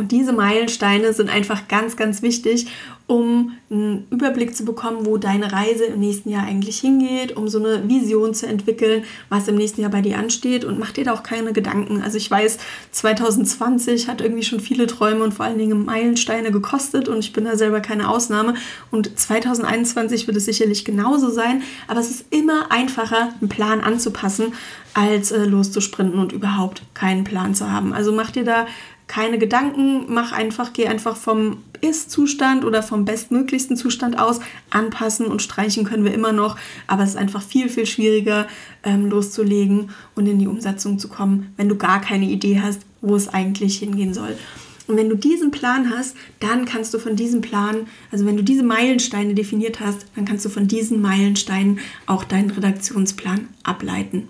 Und 0.00 0.12
diese 0.12 0.32
Meilensteine 0.32 1.12
sind 1.12 1.28
einfach 1.28 1.68
ganz, 1.68 1.94
ganz 1.94 2.22
wichtig, 2.22 2.68
um 3.06 3.56
einen 3.70 4.06
Überblick 4.10 4.56
zu 4.56 4.64
bekommen, 4.64 5.04
wo 5.04 5.18
deine 5.18 5.52
Reise 5.52 5.84
im 5.84 6.00
nächsten 6.00 6.30
Jahr 6.30 6.44
eigentlich 6.44 6.78
hingeht, 6.78 7.36
um 7.36 7.48
so 7.48 7.58
eine 7.58 7.86
Vision 7.86 8.32
zu 8.32 8.46
entwickeln, 8.46 9.04
was 9.28 9.46
im 9.48 9.56
nächsten 9.56 9.82
Jahr 9.82 9.90
bei 9.90 10.00
dir 10.00 10.16
ansteht 10.16 10.64
und 10.64 10.78
mach 10.78 10.92
dir 10.92 11.04
da 11.04 11.12
auch 11.12 11.22
keine 11.22 11.52
Gedanken. 11.52 12.02
Also 12.02 12.16
ich 12.16 12.30
weiß, 12.30 12.58
2020 12.92 14.08
hat 14.08 14.22
irgendwie 14.22 14.44
schon 14.44 14.60
viele 14.60 14.86
Träume 14.86 15.22
und 15.22 15.34
vor 15.34 15.44
allen 15.44 15.58
Dingen 15.58 15.84
Meilensteine 15.84 16.50
gekostet 16.50 17.08
und 17.08 17.18
ich 17.18 17.32
bin 17.32 17.44
da 17.44 17.56
selber 17.56 17.80
keine 17.80 18.08
Ausnahme. 18.08 18.54
Und 18.90 19.18
2021 19.18 20.26
wird 20.26 20.36
es 20.38 20.46
sicherlich 20.46 20.86
genauso 20.86 21.30
sein, 21.30 21.62
aber 21.88 22.00
es 22.00 22.10
ist 22.10 22.26
immer 22.30 22.70
einfacher, 22.72 23.34
einen 23.40 23.50
Plan 23.50 23.80
anzupassen, 23.80 24.54
als 24.94 25.30
äh, 25.30 25.44
loszusprinten 25.44 26.18
und 26.18 26.32
überhaupt 26.32 26.82
keinen 26.94 27.24
Plan 27.24 27.54
zu 27.54 27.70
haben. 27.70 27.92
Also 27.92 28.12
mach 28.12 28.30
dir 28.30 28.44
da 28.44 28.66
keine 29.10 29.38
Gedanken, 29.38 30.04
mach 30.06 30.30
einfach, 30.30 30.72
geh 30.72 30.86
einfach 30.86 31.16
vom 31.16 31.64
Ist-Zustand 31.80 32.64
oder 32.64 32.80
vom 32.80 33.04
bestmöglichsten 33.04 33.76
Zustand 33.76 34.16
aus. 34.16 34.38
Anpassen 34.70 35.26
und 35.26 35.42
streichen 35.42 35.82
können 35.82 36.04
wir 36.04 36.14
immer 36.14 36.30
noch, 36.30 36.56
aber 36.86 37.02
es 37.02 37.10
ist 37.10 37.16
einfach 37.16 37.42
viel, 37.42 37.68
viel 37.68 37.86
schwieriger 37.86 38.46
ähm, 38.84 39.10
loszulegen 39.10 39.90
und 40.14 40.26
in 40.26 40.38
die 40.38 40.46
Umsetzung 40.46 41.00
zu 41.00 41.08
kommen, 41.08 41.52
wenn 41.56 41.68
du 41.68 41.74
gar 41.74 42.00
keine 42.00 42.26
Idee 42.26 42.60
hast, 42.62 42.82
wo 43.00 43.16
es 43.16 43.28
eigentlich 43.28 43.78
hingehen 43.78 44.14
soll. 44.14 44.38
Und 44.86 44.96
wenn 44.96 45.08
du 45.08 45.16
diesen 45.16 45.50
Plan 45.50 45.90
hast, 45.90 46.14
dann 46.38 46.64
kannst 46.64 46.94
du 46.94 47.00
von 47.00 47.16
diesem 47.16 47.40
Plan, 47.40 47.88
also 48.12 48.26
wenn 48.26 48.36
du 48.36 48.44
diese 48.44 48.62
Meilensteine 48.62 49.34
definiert 49.34 49.80
hast, 49.80 50.06
dann 50.14 50.24
kannst 50.24 50.44
du 50.44 50.50
von 50.50 50.68
diesen 50.68 51.02
Meilensteinen 51.02 51.80
auch 52.06 52.22
deinen 52.22 52.50
Redaktionsplan 52.50 53.48
ableiten. 53.64 54.28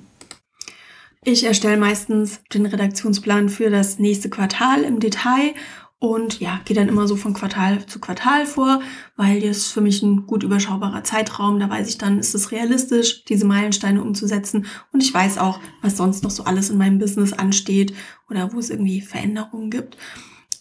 Ich 1.23 1.45
erstelle 1.45 1.77
meistens 1.77 2.41
den 2.55 2.65
Redaktionsplan 2.65 3.51
für 3.51 3.69
das 3.69 3.99
nächste 3.99 4.31
Quartal 4.31 4.85
im 4.85 5.01
Detail 5.01 5.55
und 5.99 6.41
ja, 6.41 6.63
gehe 6.65 6.75
dann 6.75 6.89
immer 6.89 7.07
so 7.07 7.15
von 7.15 7.35
Quartal 7.35 7.85
zu 7.85 8.01
Quartal 8.01 8.47
vor, 8.47 8.81
weil 9.17 9.43
das 9.43 9.59
ist 9.59 9.73
für 9.73 9.83
mich 9.83 10.03
ein 10.03 10.27
gut 10.27 10.43
überschaubarer 10.43 11.05
Zeitraum. 11.05 11.61
Da 11.61 11.69
weiß 11.69 11.89
ich 11.91 11.99
dann, 11.99 12.19
ist 12.19 12.35
es 12.35 12.53
realistisch, 12.53 13.27
diese 13.27 13.45
Meilensteine 13.45 14.01
umzusetzen. 14.01 14.65
Und 14.95 15.03
ich 15.03 15.13
weiß 15.13 15.37
auch, 15.37 15.61
was 15.83 15.99
sonst 15.99 16.25
noch 16.25 16.31
so 16.31 16.45
alles 16.45 16.71
in 16.71 16.79
meinem 16.79 16.99
Business 16.99 17.35
ansteht 17.35 17.93
oder 18.31 18.55
wo 18.55 18.59
es 18.59 18.71
irgendwie 18.71 19.03
Veränderungen 19.03 19.71
gibt. 19.71 19.99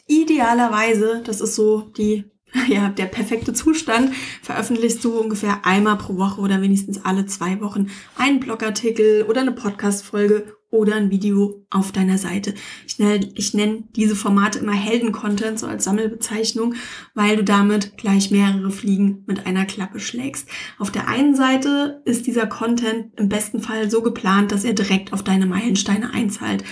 Idealerweise, 0.07 1.21
das 1.23 1.39
ist 1.39 1.55
so 1.55 1.83
die 1.97 2.25
ja, 2.67 2.89
der 2.89 3.05
perfekte 3.05 3.53
Zustand, 3.53 4.11
veröffentlichst 4.41 5.03
du 5.03 5.17
ungefähr 5.19 5.65
einmal 5.65 5.97
pro 5.97 6.17
Woche 6.17 6.41
oder 6.41 6.61
wenigstens 6.61 7.03
alle 7.05 7.25
zwei 7.25 7.61
Wochen 7.61 7.87
einen 8.17 8.39
Blogartikel 8.39 9.23
oder 9.23 9.41
eine 9.41 9.51
Podcast-Folge 9.51 10.55
oder 10.71 10.95
ein 10.95 11.09
Video 11.09 11.65
auf 11.71 11.91
deiner 11.91 12.17
Seite. 12.17 12.53
Ich 12.85 12.99
nenne, 12.99 13.31
ich 13.33 13.53
nenne 13.53 13.83
diese 13.95 14.15
Formate 14.15 14.59
immer 14.59 14.73
Helden-Content, 14.73 15.59
so 15.59 15.65
als 15.65 15.83
Sammelbezeichnung, 15.83 16.75
weil 17.15 17.37
du 17.37 17.43
damit 17.43 17.97
gleich 17.97 18.29
mehrere 18.29 18.69
Fliegen 18.69 19.23
mit 19.25 19.47
einer 19.47 19.65
Klappe 19.65 19.99
schlägst. 19.99 20.47
Auf 20.77 20.91
der 20.91 21.07
einen 21.07 21.35
Seite 21.35 22.01
ist 22.05 22.27
dieser 22.27 22.45
Content 22.45 23.07
im 23.17 23.29
besten 23.29 23.61
Fall 23.61 23.89
so 23.89 24.03
geplant, 24.03 24.51
dass 24.51 24.63
er 24.63 24.73
direkt 24.73 25.11
auf 25.11 25.23
deine 25.23 25.47
Meilensteine 25.47 26.13
einzahlt 26.13 26.63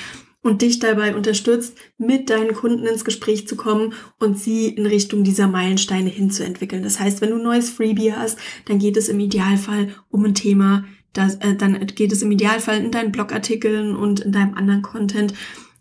und 0.47 0.61
dich 0.61 0.79
dabei 0.79 1.13
unterstützt, 1.13 1.77
mit 1.97 2.29
deinen 2.29 2.53
Kunden 2.53 2.85
ins 2.85 3.03
Gespräch 3.03 3.49
zu 3.49 3.57
kommen 3.57 3.93
und 4.17 4.39
sie 4.39 4.69
in 4.69 4.85
Richtung 4.85 5.25
dieser 5.25 5.49
Meilensteine 5.49 6.09
hinzuentwickeln. 6.09 6.83
Das 6.83 7.01
heißt, 7.01 7.19
wenn 7.19 7.31
du 7.31 7.35
ein 7.35 7.43
neues 7.43 7.69
Freebie 7.69 8.13
hast, 8.13 8.39
dann 8.63 8.79
geht 8.79 8.95
es 8.95 9.09
im 9.09 9.19
Idealfall 9.19 9.89
um 10.09 10.23
ein 10.23 10.35
Thema, 10.35 10.85
das, 11.11 11.35
äh, 11.35 11.55
dann 11.55 11.85
geht 11.87 12.13
es 12.13 12.21
im 12.21 12.31
Idealfall 12.31 12.77
in 12.77 12.91
deinen 12.91 13.11
Blogartikeln 13.11 13.93
und 13.95 14.21
in 14.21 14.31
deinem 14.31 14.53
anderen 14.53 14.83
Content 14.83 15.33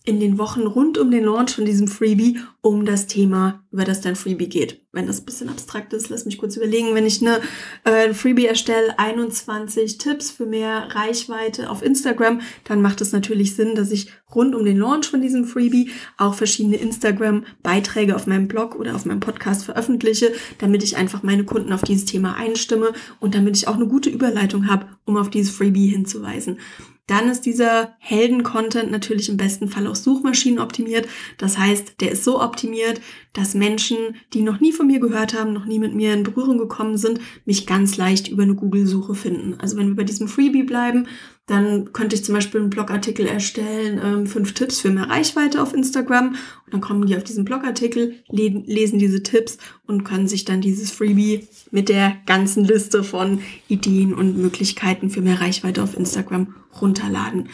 in 0.07 0.21
den 0.21 0.39
Wochen 0.39 0.63
rund 0.63 0.99
um 0.99 1.11
den 1.11 1.25
Launch 1.25 1.57
von 1.57 1.65
diesem 1.65 1.89
Freebie 1.89 2.39
um 2.61 2.87
das 2.87 3.09
Thema, 3.09 3.65
über 3.73 3.85
das 3.85 4.01
dein 4.01 4.15
Freebie 4.15 4.49
geht. 4.49 4.81
Wenn 4.93 5.09
das 5.09 5.21
ein 5.21 5.25
bisschen 5.27 5.49
abstrakt 5.49 5.93
ist, 5.93 6.09
lass 6.09 6.25
mich 6.25 6.39
kurz 6.39 6.57
überlegen. 6.57 6.95
Wenn 6.95 7.07
ich 7.07 7.21
eine 7.21 7.41
äh, 7.83 8.15
Freebie 8.15 8.47
erstelle, 8.47 8.99
21 8.99 9.99
Tipps 9.99 10.31
für 10.31 10.47
mehr 10.47 10.95
Reichweite 10.95 11.69
auf 11.71 11.83
Instagram, 11.83 12.41
dann 12.65 12.83
macht 12.83 13.01
es 13.01 13.13
natürlich 13.13 13.57
Sinn, 13.57 13.75
dass 13.75 13.91
ich 13.91 14.11
rund 14.33 14.55
um 14.55 14.65
den 14.65 14.79
Launch 14.79 15.07
von 15.09 15.21
diesem 15.21 15.45
Freebie 15.45 15.91
auch 16.19 16.35
verschiedene 16.35 16.77
Instagram-Beiträge 16.77 18.15
auf 18.15 18.29
meinem 18.29 18.47
Blog 18.47 18.77
oder 18.77 18.95
auf 18.95 19.07
meinem 19.07 19.21
Podcast 19.21 19.65
veröffentliche, 19.65 20.33
damit 20.59 20.85
ich 20.85 20.97
einfach 20.97 21.25
meine 21.25 21.45
Kunden 21.45 21.73
auf 21.73 21.83
dieses 21.83 22.05
Thema 22.05 22.37
einstimme 22.37 22.93
und 23.19 23.35
damit 23.35 23.57
ich 23.57 23.67
auch 23.67 23.77
eine 23.77 23.89
gute 23.89 24.09
Überleitung 24.09 24.69
habe, 24.69 24.87
um 25.05 25.17
auf 25.17 25.31
dieses 25.31 25.55
Freebie 25.55 25.89
hinzuweisen. 25.89 26.59
Dann 27.07 27.29
ist 27.29 27.43
dieser 27.43 27.95
Helden-Content 27.99 28.91
natürlich 28.91 29.29
im 29.29 29.37
besten 29.37 29.69
Fall 29.69 29.87
auch 29.87 29.95
Suchmaschinen 29.95 30.59
optimiert. 30.59 31.07
Das 31.39 31.57
heißt, 31.57 32.01
der 32.01 32.11
ist 32.13 32.25
so 32.25 32.43
optimiert, 32.43 33.01
dass 33.33 33.55
Menschen, 33.55 34.17
die 34.35 34.43
noch 34.43 34.61
nie 34.61 34.73
von 34.73 34.89
mir 34.89 34.99
gehört 34.99 35.33
haben, 35.39 35.53
noch 35.53 35.67
nie 35.67 35.79
mit 35.79 35.95
mir 35.95 36.15
in 36.15 36.25
Berührung 36.25 36.59
gekommen 36.59 36.97
sind, 36.97 37.21
mich 37.45 37.67
ganz 37.67 37.97
leicht 37.97 38.29
über 38.29 38.43
eine 38.43 38.57
Google-Suche 38.57 39.15
finden. 39.15 39.55
Also 39.61 39.77
wenn 39.77 39.89
wir 39.89 39.97
bei 39.97 40.05
diesem 40.05 40.27
Freebie 40.27 40.65
bleiben, 40.65 41.07
dann 41.47 41.93
könnte 41.93 42.17
ich 42.17 42.25
zum 42.25 42.35
Beispiel 42.35 42.61
einen 42.61 42.71
Blogartikel 42.71 43.25
erstellen, 43.25 44.01
ähm, 44.03 44.27
fünf 44.27 44.53
Tipps 44.55 44.81
für 44.81 44.91
mehr 44.91 45.09
Reichweite 45.09 45.63
auf 45.63 45.75
Instagram. 45.75 46.31
Und 46.31 46.73
dann 46.75 46.81
kommen 46.81 47.07
die 47.07 47.17
auf 47.17 47.23
diesen 47.23 47.45
Blogartikel, 47.45 48.17
lesen 48.29 48.99
diese 48.99 49.23
Tipps 49.23 49.59
und 49.87 50.03
können 50.03 50.27
sich 50.27 50.45
dann 50.45 50.61
dieses 50.61 50.91
Freebie 50.91 51.47
mit 51.71 51.89
der 51.89 52.17
ganzen 52.27 52.65
Liste 52.65 53.05
von 53.05 53.41
Ideen 53.69 54.13
und 54.13 54.37
Möglichkeiten 54.37 55.09
für 55.09 55.21
mehr 55.21 55.41
Reichweite 55.41 55.85
auf 55.85 55.97
Instagram 55.97 56.55
runterladen. 56.81 57.49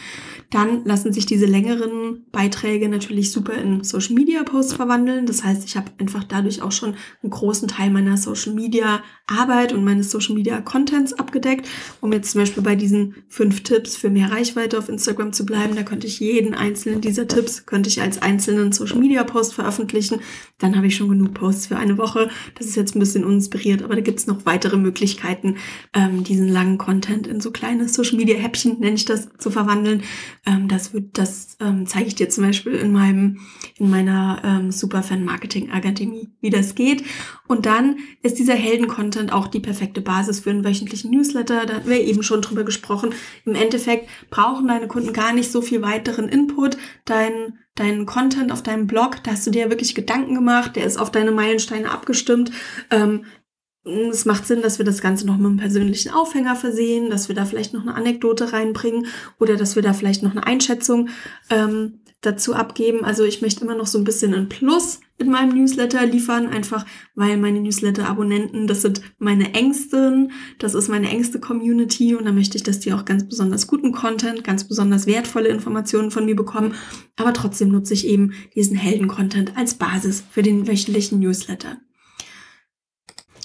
Dann 0.49 0.85
lassen 0.85 1.13
sich 1.13 1.25
diese 1.25 1.45
längeren 1.45 2.25
Beiträge 2.31 2.89
natürlich 2.89 3.31
super 3.31 3.53
in 3.53 3.83
Social 3.83 4.13
Media 4.13 4.43
Posts 4.43 4.73
verwandeln. 4.73 5.25
Das 5.25 5.43
heißt, 5.43 5.63
ich 5.65 5.77
habe 5.77 5.91
einfach 5.99 6.23
dadurch 6.23 6.61
auch 6.61 6.71
schon 6.71 6.95
einen 7.21 7.29
großen 7.31 7.67
Teil 7.67 7.89
meiner 7.89 8.17
Social 8.17 8.53
Media 8.53 9.01
Arbeit 9.25 9.73
und 9.73 9.83
meines 9.83 10.11
Social 10.11 10.35
Media 10.35 10.61
Contents 10.61 11.13
abgedeckt. 11.13 11.67
Um 12.01 12.11
jetzt 12.11 12.31
zum 12.31 12.41
Beispiel 12.41 12.63
bei 12.63 12.75
diesen 12.75 13.15
fünf 13.29 13.63
Tipps 13.63 13.82
für 13.87 14.09
mehr 14.09 14.31
Reichweite 14.31 14.77
auf 14.77 14.89
Instagram 14.89 15.33
zu 15.33 15.45
bleiben, 15.45 15.75
da 15.75 15.83
könnte 15.83 16.07
ich 16.07 16.19
jeden 16.19 16.53
einzelnen 16.53 17.01
dieser 17.01 17.27
Tipps, 17.27 17.65
könnte 17.65 17.89
ich 17.89 18.01
als 18.01 18.21
einzelnen 18.21 18.71
Social 18.71 18.99
Media 18.99 19.23
Post 19.23 19.53
veröffentlichen. 19.53 20.19
Dann 20.57 20.75
habe 20.75 20.87
ich 20.87 20.95
schon 20.95 21.09
genug 21.09 21.33
Posts 21.33 21.67
für 21.67 21.77
eine 21.77 21.97
Woche. 21.97 22.29
Das 22.55 22.67
ist 22.67 22.75
jetzt 22.75 22.95
ein 22.95 22.99
bisschen 22.99 23.25
uninspiriert, 23.25 23.83
aber 23.83 23.95
da 23.95 24.01
gibt 24.01 24.19
es 24.19 24.27
noch 24.27 24.45
weitere 24.45 24.77
Möglichkeiten, 24.77 25.57
ähm, 25.93 26.23
diesen 26.23 26.47
langen 26.47 26.77
Content 26.77 27.27
in 27.27 27.41
so 27.41 27.51
kleine 27.51 27.89
Social 27.89 28.17
Media 28.17 28.35
Häppchen, 28.35 28.79
nenne 28.79 28.95
ich 28.95 29.05
das, 29.05 29.29
zu 29.37 29.51
verwandeln. 29.51 30.03
Ähm, 30.45 30.67
das 30.67 30.93
wird, 30.93 31.17
das 31.17 31.57
ähm, 31.59 31.85
zeige 31.85 32.07
ich 32.07 32.15
dir 32.15 32.29
zum 32.29 32.45
Beispiel 32.45 32.73
in 32.73 32.91
meinem, 32.91 33.39
in 33.77 33.89
meiner 33.89 34.41
ähm, 34.43 34.71
Superfan 34.71 35.25
Marketing 35.25 35.71
Akademie, 35.71 36.29
wie 36.41 36.49
das 36.49 36.75
geht. 36.75 37.03
Und 37.53 37.67
dann 37.67 37.97
ist 38.23 38.39
dieser 38.39 38.55
Helden-Content 38.55 39.31
auch 39.31 39.45
die 39.45 39.59
perfekte 39.59 40.01
Basis 40.01 40.39
für 40.39 40.49
einen 40.49 40.65
wöchentlichen 40.65 41.11
Newsletter. 41.11 41.67
Da 41.67 41.75
hatten 41.75 41.89
wir 41.89 42.01
eben 42.01 42.23
schon 42.23 42.41
drüber 42.41 42.63
gesprochen. 42.63 43.13
Im 43.45 43.53
Endeffekt 43.53 44.09
brauchen 44.31 44.69
deine 44.69 44.87
Kunden 44.87 45.13
gar 45.13 45.33
nicht 45.33 45.51
so 45.51 45.61
viel 45.61 45.83
weiteren 45.83 46.29
Input. 46.29 46.77
Dein, 47.05 47.59
dein 47.75 48.07
Content 48.07 48.51
auf 48.51 48.63
deinem 48.63 48.87
Blog, 48.87 49.23
da 49.23 49.33
hast 49.33 49.45
du 49.45 49.51
dir 49.51 49.69
wirklich 49.69 49.93
Gedanken 49.93 50.33
gemacht, 50.33 50.75
der 50.75 50.85
ist 50.85 50.97
auf 50.97 51.11
deine 51.11 51.31
Meilensteine 51.31 51.91
abgestimmt. 51.91 52.49
Ähm, 52.89 53.25
es 53.85 54.25
macht 54.25 54.47
Sinn, 54.47 54.63
dass 54.63 54.79
wir 54.79 54.85
das 54.85 55.01
Ganze 55.01 55.27
noch 55.27 55.37
mit 55.37 55.45
einem 55.45 55.57
persönlichen 55.57 56.11
Aufhänger 56.11 56.55
versehen, 56.55 57.11
dass 57.11 57.27
wir 57.27 57.35
da 57.35 57.45
vielleicht 57.45 57.75
noch 57.75 57.83
eine 57.83 57.93
Anekdote 57.93 58.51
reinbringen 58.51 59.05
oder 59.39 59.57
dass 59.57 59.75
wir 59.75 59.83
da 59.83 59.93
vielleicht 59.93 60.23
noch 60.23 60.31
eine 60.31 60.47
Einschätzung 60.47 61.09
ähm, 61.51 61.99
dazu 62.23 62.55
abgeben. 62.55 63.05
Also 63.05 63.23
ich 63.23 63.41
möchte 63.41 63.63
immer 63.63 63.75
noch 63.75 63.85
so 63.85 63.99
ein 63.99 64.03
bisschen 64.03 64.33
ein 64.33 64.49
Plus 64.49 64.99
in 65.19 65.29
meinem 65.29 65.55
Newsletter 65.55 66.05
liefern, 66.05 66.47
einfach 66.47 66.85
weil 67.15 67.37
meine 67.37 67.61
Newsletter-Abonnenten, 67.61 68.65
das 68.65 68.81
sind 68.81 69.01
meine 69.19 69.53
Ängsten, 69.53 70.31
das 70.57 70.73
ist 70.73 70.89
meine 70.89 71.09
engste 71.09 71.39
Community 71.39 72.15
und 72.15 72.25
da 72.25 72.31
möchte 72.31 72.57
ich, 72.57 72.63
dass 72.63 72.79
die 72.79 72.93
auch 72.93 73.05
ganz 73.05 73.27
besonders 73.27 73.67
guten 73.67 73.91
Content, 73.91 74.43
ganz 74.43 74.67
besonders 74.67 75.05
wertvolle 75.05 75.49
Informationen 75.49 76.09
von 76.09 76.25
mir 76.25 76.35
bekommen. 76.35 76.73
Aber 77.15 77.33
trotzdem 77.33 77.69
nutze 77.69 77.93
ich 77.93 78.07
eben 78.07 78.33
diesen 78.55 78.75
Helden-Content 78.75 79.55
als 79.55 79.75
Basis 79.75 80.23
für 80.31 80.41
den 80.41 80.67
wöchentlichen 80.67 81.19
Newsletter. 81.19 81.77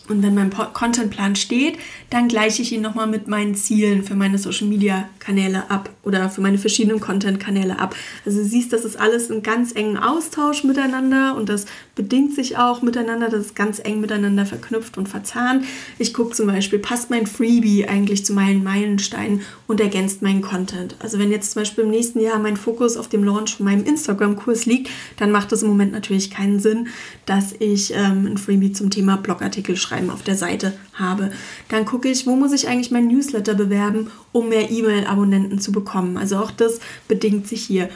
Und 0.09 0.23
wenn 0.23 0.35
mein 0.35 0.51
Contentplan 0.51 1.37
steht, 1.37 1.79
dann 2.11 2.29
gleiche 2.29 2.63
ich 2.63 2.73
ihn 2.73 2.81
nochmal 2.81 3.07
mit 3.07 3.29
meinen 3.29 3.55
Zielen 3.55 4.03
für 4.03 4.15
meine 4.15 4.39
Social 4.39 4.67
Media 4.67 5.09
Kanäle 5.19 5.71
ab 5.71 5.91
oder 6.03 6.31
für 6.31 6.41
meine 6.41 6.59
verschiedenen 6.59 7.01
Content 7.01 7.39
Kanäle 7.41 7.79
ab. 7.79 7.95
Also 8.25 8.39
du 8.39 8.45
siehst, 8.45 8.73
das 8.73 8.85
ist 8.85 8.99
alles 8.99 9.31
in 9.31 9.43
ganz 9.43 9.73
engen 9.73 9.97
Austausch 9.97 10.65
miteinander 10.65 11.37
und 11.37 11.49
das 11.49 11.67
bedingt 11.99 12.33
sich 12.33 12.57
auch 12.57 12.81
miteinander, 12.81 13.29
das 13.29 13.47
ist 13.47 13.57
ganz 13.57 13.81
eng 13.81 14.01
miteinander 14.01 14.47
verknüpft 14.47 14.97
und 14.99 15.09
verzahnt. 15.09 15.65
Ich 15.99 16.15
gucke 16.15 16.33
zum 16.33 16.47
Beispiel, 16.47 16.79
passt 16.79 17.11
mein 17.11 17.27
Freebie 17.27 17.89
eigentlich 17.89 18.25
zu 18.25 18.33
meinen 18.35 18.63
Meilensteinen 18.63 19.41
und 19.67 19.81
ergänzt 19.81 20.23
meinen 20.23 20.41
Content. 20.41 20.95
Also 21.01 21.19
wenn 21.19 21.33
jetzt 21.33 21.51
zum 21.51 21.63
Beispiel 21.63 21.83
im 21.83 21.91
nächsten 21.91 22.21
Jahr 22.21 22.39
mein 22.39 22.57
Fokus 22.57 22.97
auf 22.97 23.09
dem 23.09 23.25
Launch 23.25 23.57
von 23.57 23.67
meinem 23.67 23.85
Instagram-Kurs 23.85 24.65
liegt, 24.65 24.91
dann 25.17 25.33
macht 25.33 25.51
es 25.51 25.65
im 25.65 25.71
Moment 25.71 25.91
natürlich 25.91 26.31
keinen 26.31 26.61
Sinn, 26.61 26.87
dass 27.27 27.53
ich 27.59 27.93
ähm, 27.93 28.27
ein 28.27 28.39
Freebie 28.39 28.71
zum 28.71 28.91
Thema 28.91 29.17
Blogartikel 29.17 29.77
schreiben 29.77 30.11
auf 30.11 30.23
der 30.23 30.37
Seite 30.37 30.75
habe. 30.95 31.33
Dann 31.69 31.85
gucke 31.85 32.09
ich, 32.09 32.29
wo 32.29 32.37
muss 32.37 32.53
ich 32.53 32.69
eigentlich 32.69 32.93
mein 32.93 33.09
Newsletter 33.09 33.55
bewerben, 33.55 34.13
um 34.31 34.51
mehr 34.51 34.71
E-Mail-Abonnenten 34.71 35.59
zu 35.59 35.73
bekommen. 35.73 36.17
Also 36.17 36.37
auch 36.37 36.53
das 36.53 36.79
bedingt 37.09 37.49
sich 37.49 37.65
hier 37.65 37.89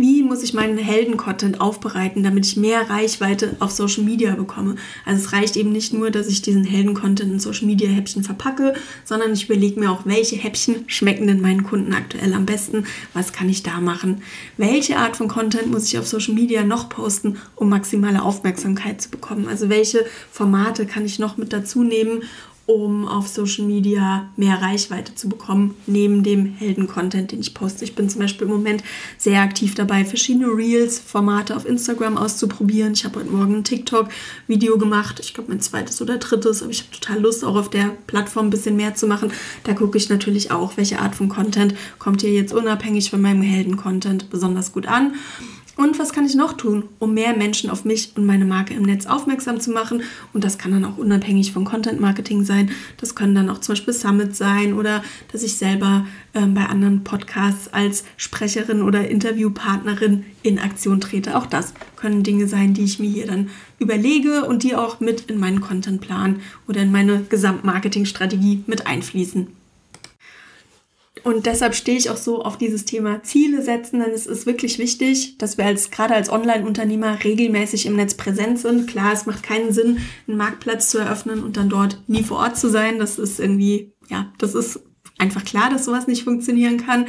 wie 0.00 0.22
muss 0.22 0.42
ich 0.42 0.54
meinen 0.54 0.78
Helden-Content 0.78 1.60
aufbereiten, 1.60 2.22
damit 2.22 2.46
ich 2.46 2.56
mehr 2.56 2.88
Reichweite 2.88 3.56
auf 3.58 3.70
Social 3.70 4.04
Media 4.04 4.34
bekomme. 4.34 4.76
Also 5.04 5.24
es 5.24 5.32
reicht 5.32 5.56
eben 5.56 5.72
nicht 5.72 5.92
nur, 5.92 6.10
dass 6.10 6.28
ich 6.28 6.42
diesen 6.42 6.64
Helden-Content 6.64 7.32
in 7.32 7.40
Social 7.40 7.66
Media 7.66 7.88
Häppchen 7.88 8.24
verpacke, 8.24 8.74
sondern 9.04 9.32
ich 9.32 9.44
überlege 9.44 9.80
mir 9.80 9.90
auch, 9.90 10.02
welche 10.04 10.36
Häppchen 10.36 10.84
schmecken 10.86 11.26
denn 11.26 11.40
meinen 11.40 11.64
Kunden 11.64 11.92
aktuell 11.92 12.34
am 12.34 12.46
besten, 12.46 12.84
was 13.14 13.32
kann 13.32 13.48
ich 13.48 13.62
da 13.62 13.80
machen, 13.80 14.22
welche 14.56 14.98
Art 14.98 15.16
von 15.16 15.28
Content 15.28 15.70
muss 15.70 15.86
ich 15.86 15.98
auf 15.98 16.06
Social 16.06 16.34
Media 16.34 16.64
noch 16.64 16.88
posten, 16.88 17.38
um 17.56 17.68
maximale 17.68 18.22
Aufmerksamkeit 18.22 19.00
zu 19.00 19.10
bekommen. 19.10 19.48
Also 19.48 19.68
welche 19.68 20.04
Formate 20.30 20.86
kann 20.86 21.04
ich 21.04 21.18
noch 21.18 21.36
mit 21.36 21.52
dazu 21.52 21.82
nehmen, 21.82 22.22
um 22.68 23.08
auf 23.08 23.28
Social 23.28 23.64
Media 23.64 24.28
mehr 24.36 24.60
Reichweite 24.60 25.14
zu 25.14 25.30
bekommen, 25.30 25.74
neben 25.86 26.22
dem 26.22 26.44
Helden-Content, 26.44 27.32
den 27.32 27.40
ich 27.40 27.54
poste. 27.54 27.82
Ich 27.82 27.94
bin 27.94 28.10
zum 28.10 28.20
Beispiel 28.20 28.46
im 28.46 28.52
Moment 28.52 28.84
sehr 29.16 29.40
aktiv 29.40 29.74
dabei, 29.74 30.04
verschiedene 30.04 30.48
Reels-Formate 30.48 31.56
auf 31.56 31.64
Instagram 31.64 32.18
auszuprobieren. 32.18 32.92
Ich 32.92 33.06
habe 33.06 33.20
heute 33.20 33.30
Morgen 33.30 33.56
ein 33.56 33.64
TikTok-Video 33.64 34.76
gemacht. 34.76 35.18
Ich 35.18 35.32
glaube, 35.32 35.48
mein 35.48 35.62
zweites 35.62 36.02
oder 36.02 36.18
drittes, 36.18 36.62
aber 36.62 36.70
ich 36.70 36.82
habe 36.82 36.90
total 36.90 37.20
Lust, 37.20 37.42
auch 37.42 37.56
auf 37.56 37.70
der 37.70 37.96
Plattform 38.06 38.48
ein 38.48 38.50
bisschen 38.50 38.76
mehr 38.76 38.94
zu 38.94 39.06
machen. 39.06 39.32
Da 39.64 39.72
gucke 39.72 39.96
ich 39.96 40.10
natürlich 40.10 40.50
auch, 40.50 40.76
welche 40.76 40.98
Art 40.98 41.14
von 41.14 41.30
Content 41.30 41.74
kommt 41.98 42.20
hier 42.20 42.34
jetzt 42.34 42.52
unabhängig 42.52 43.08
von 43.08 43.22
meinem 43.22 43.40
Helden-Content 43.40 44.28
besonders 44.28 44.72
gut 44.72 44.86
an. 44.86 45.14
Und 45.78 46.00
was 46.00 46.12
kann 46.12 46.26
ich 46.26 46.34
noch 46.34 46.54
tun, 46.54 46.88
um 46.98 47.14
mehr 47.14 47.36
Menschen 47.36 47.70
auf 47.70 47.84
mich 47.84 48.10
und 48.16 48.26
meine 48.26 48.44
Marke 48.44 48.74
im 48.74 48.82
Netz 48.82 49.06
aufmerksam 49.06 49.60
zu 49.60 49.70
machen? 49.70 50.02
Und 50.32 50.42
das 50.42 50.58
kann 50.58 50.72
dann 50.72 50.84
auch 50.84 50.98
unabhängig 50.98 51.52
von 51.52 51.64
Content 51.64 52.00
Marketing 52.00 52.42
sein. 52.42 52.72
Das 52.96 53.14
können 53.14 53.36
dann 53.36 53.48
auch 53.48 53.58
zum 53.58 53.74
Beispiel 53.74 53.94
Summits 53.94 54.38
sein 54.38 54.74
oder 54.74 55.04
dass 55.30 55.44
ich 55.44 55.56
selber 55.56 56.04
ähm, 56.34 56.52
bei 56.52 56.66
anderen 56.66 57.04
Podcasts 57.04 57.72
als 57.72 58.02
Sprecherin 58.16 58.82
oder 58.82 59.08
Interviewpartnerin 59.08 60.24
in 60.42 60.58
Aktion 60.58 61.00
trete. 61.00 61.36
Auch 61.36 61.46
das 61.46 61.74
können 61.94 62.24
Dinge 62.24 62.48
sein, 62.48 62.74
die 62.74 62.82
ich 62.82 62.98
mir 62.98 63.08
hier 63.08 63.28
dann 63.28 63.48
überlege 63.78 64.46
und 64.46 64.64
die 64.64 64.74
auch 64.74 64.98
mit 64.98 65.30
in 65.30 65.38
meinen 65.38 65.60
Contentplan 65.60 66.40
oder 66.66 66.82
in 66.82 66.90
meine 66.90 67.22
Gesamtmarketingstrategie 67.28 68.64
mit 68.66 68.88
einfließen. 68.88 69.57
Und 71.24 71.46
deshalb 71.46 71.74
stehe 71.74 71.98
ich 71.98 72.10
auch 72.10 72.16
so 72.16 72.42
auf 72.42 72.58
dieses 72.58 72.84
Thema 72.84 73.22
Ziele 73.22 73.62
setzen, 73.62 74.00
denn 74.00 74.10
es 74.10 74.26
ist 74.26 74.46
wirklich 74.46 74.78
wichtig, 74.78 75.38
dass 75.38 75.58
wir 75.58 75.66
als, 75.66 75.90
gerade 75.90 76.14
als 76.14 76.30
Online-Unternehmer 76.30 77.22
regelmäßig 77.24 77.86
im 77.86 77.96
Netz 77.96 78.14
präsent 78.14 78.58
sind. 78.58 78.86
Klar, 78.86 79.12
es 79.12 79.26
macht 79.26 79.42
keinen 79.42 79.72
Sinn, 79.72 79.98
einen 80.26 80.36
Marktplatz 80.36 80.90
zu 80.90 80.98
eröffnen 80.98 81.42
und 81.42 81.56
dann 81.56 81.68
dort 81.68 82.02
nie 82.06 82.22
vor 82.22 82.38
Ort 82.38 82.56
zu 82.56 82.68
sein. 82.70 82.98
Das 82.98 83.18
ist 83.18 83.40
irgendwie, 83.40 83.92
ja, 84.08 84.32
das 84.38 84.54
ist 84.54 84.80
einfach 85.18 85.44
klar, 85.44 85.68
dass 85.68 85.84
sowas 85.84 86.06
nicht 86.06 86.24
funktionieren 86.24 86.78
kann. 86.78 87.06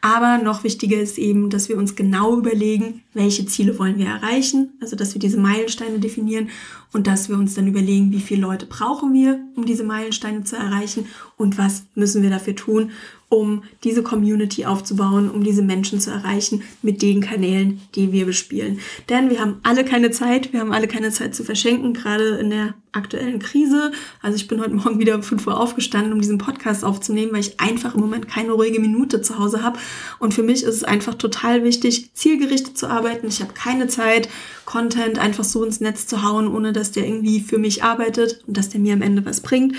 Aber 0.00 0.38
noch 0.38 0.64
wichtiger 0.64 1.00
ist 1.00 1.18
eben, 1.18 1.48
dass 1.48 1.68
wir 1.68 1.78
uns 1.78 1.94
genau 1.94 2.36
überlegen, 2.36 3.02
welche 3.14 3.46
Ziele 3.46 3.78
wollen 3.78 3.98
wir 3.98 4.06
erreichen. 4.06 4.72
Also, 4.80 4.96
dass 4.96 5.14
wir 5.14 5.20
diese 5.20 5.38
Meilensteine 5.38 6.00
definieren 6.00 6.50
und 6.92 7.06
dass 7.06 7.28
wir 7.28 7.36
uns 7.36 7.54
dann 7.54 7.68
überlegen, 7.68 8.12
wie 8.12 8.20
viele 8.20 8.42
Leute 8.42 8.66
brauchen 8.66 9.14
wir, 9.14 9.40
um 9.54 9.64
diese 9.64 9.84
Meilensteine 9.84 10.44
zu 10.44 10.56
erreichen 10.56 11.06
und 11.42 11.58
was 11.58 11.84
müssen 11.94 12.22
wir 12.22 12.30
dafür 12.30 12.54
tun, 12.54 12.92
um 13.32 13.62
diese 13.82 14.02
Community 14.02 14.66
aufzubauen, 14.66 15.30
um 15.30 15.42
diese 15.42 15.62
Menschen 15.62 16.00
zu 16.00 16.10
erreichen 16.10 16.62
mit 16.82 17.00
den 17.00 17.22
Kanälen, 17.22 17.80
die 17.94 18.12
wir 18.12 18.26
bespielen. 18.26 18.78
Denn 19.08 19.30
wir 19.30 19.40
haben 19.40 19.56
alle 19.62 19.86
keine 19.86 20.10
Zeit, 20.10 20.52
wir 20.52 20.60
haben 20.60 20.72
alle 20.72 20.86
keine 20.86 21.10
Zeit 21.10 21.34
zu 21.34 21.42
verschenken, 21.42 21.94
gerade 21.94 22.36
in 22.36 22.50
der 22.50 22.74
aktuellen 22.92 23.38
Krise. 23.38 23.90
Also 24.20 24.36
ich 24.36 24.48
bin 24.48 24.60
heute 24.60 24.74
Morgen 24.74 24.98
wieder 24.98 25.14
um 25.14 25.22
5 25.22 25.46
Uhr 25.46 25.58
aufgestanden, 25.58 26.12
um 26.12 26.20
diesen 26.20 26.36
Podcast 26.36 26.84
aufzunehmen, 26.84 27.32
weil 27.32 27.40
ich 27.40 27.58
einfach 27.58 27.94
im 27.94 28.02
Moment 28.02 28.28
keine 28.28 28.52
ruhige 28.52 28.80
Minute 28.80 29.22
zu 29.22 29.38
Hause 29.38 29.62
habe. 29.62 29.78
Und 30.18 30.34
für 30.34 30.42
mich 30.42 30.62
ist 30.62 30.74
es 30.74 30.84
einfach 30.84 31.14
total 31.14 31.64
wichtig, 31.64 32.10
zielgerichtet 32.12 32.76
zu 32.76 32.86
arbeiten. 32.86 33.28
Ich 33.28 33.40
habe 33.40 33.54
keine 33.54 33.86
Zeit, 33.86 34.28
Content 34.66 35.18
einfach 35.18 35.44
so 35.44 35.64
ins 35.64 35.80
Netz 35.80 36.06
zu 36.06 36.22
hauen, 36.22 36.48
ohne 36.48 36.74
dass 36.74 36.92
der 36.92 37.06
irgendwie 37.06 37.40
für 37.40 37.58
mich 37.58 37.82
arbeitet 37.82 38.44
und 38.46 38.58
dass 38.58 38.68
der 38.68 38.80
mir 38.80 38.92
am 38.92 39.00
Ende 39.00 39.24
was 39.24 39.40
bringt. 39.40 39.74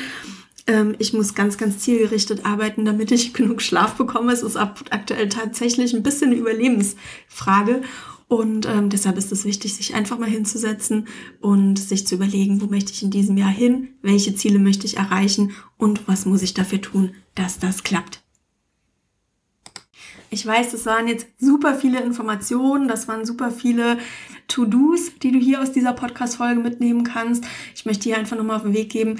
Ähm, 0.68 0.95
ich 0.99 1.14
muss 1.14 1.36
ganz, 1.36 1.57
ganz 1.57 1.80
zielgerichtet 1.80 2.45
arbeiten, 2.45 2.86
damit 2.86 3.11
ich 3.11 3.34
genug 3.34 3.61
Schlaf 3.61 3.95
bekomme. 3.95 4.32
Es 4.32 4.43
ist 4.43 4.57
aktuell 4.57 5.30
tatsächlich 5.30 5.93
ein 5.93 6.03
bisschen 6.03 6.32
eine 6.32 6.39
Überlebensfrage. 6.39 7.82
Und 8.28 8.66
ähm, 8.66 8.89
deshalb 8.89 9.18
ist 9.18 9.32
es 9.32 9.45
wichtig, 9.45 9.76
sich 9.76 9.93
einfach 9.93 10.18
mal 10.18 10.30
hinzusetzen 10.30 11.07
und 11.39 11.78
sich 11.78 12.07
zu 12.07 12.16
überlegen, 12.16 12.61
wo 12.61 12.66
möchte 12.66 12.91
ich 12.91 13.03
in 13.03 13.11
diesem 13.11 13.38
Jahr 13.38 13.51
hin, 13.51 13.89
welche 14.01 14.34
Ziele 14.34 14.57
möchte 14.57 14.88
ich 14.88 14.97
erreichen 14.97 15.51
und 15.78 16.07
was 16.07 16.26
muss 16.26 16.41
ich 16.41 16.55
dafür 16.55 16.82
tun, 16.82 17.11
dass 17.36 17.59
das 17.59 17.84
klappt. 17.84 18.24
Ich 20.34 20.47
weiß, 20.47 20.72
das 20.72 20.88
waren 20.88 21.07
jetzt 21.07 21.28
super 21.38 21.76
viele 21.76 22.01
Informationen, 22.01 22.88
das 22.88 23.07
waren 23.07 23.24
super 23.24 23.51
viele 23.51 23.99
To-Dos, 24.47 25.20
die 25.22 25.32
du 25.32 25.38
hier 25.38 25.61
aus 25.61 25.72
dieser 25.72 25.93
Podcast-Folge 25.93 26.59
mitnehmen 26.59 27.03
kannst. 27.03 27.45
Ich 27.76 27.86
möchte 27.86 28.05
hier 28.05 28.18
einfach 28.18 28.36
nochmal 28.36 28.55
auf 28.55 28.64
den 28.64 28.74
Weg 28.74 28.89
geben, 28.89 29.20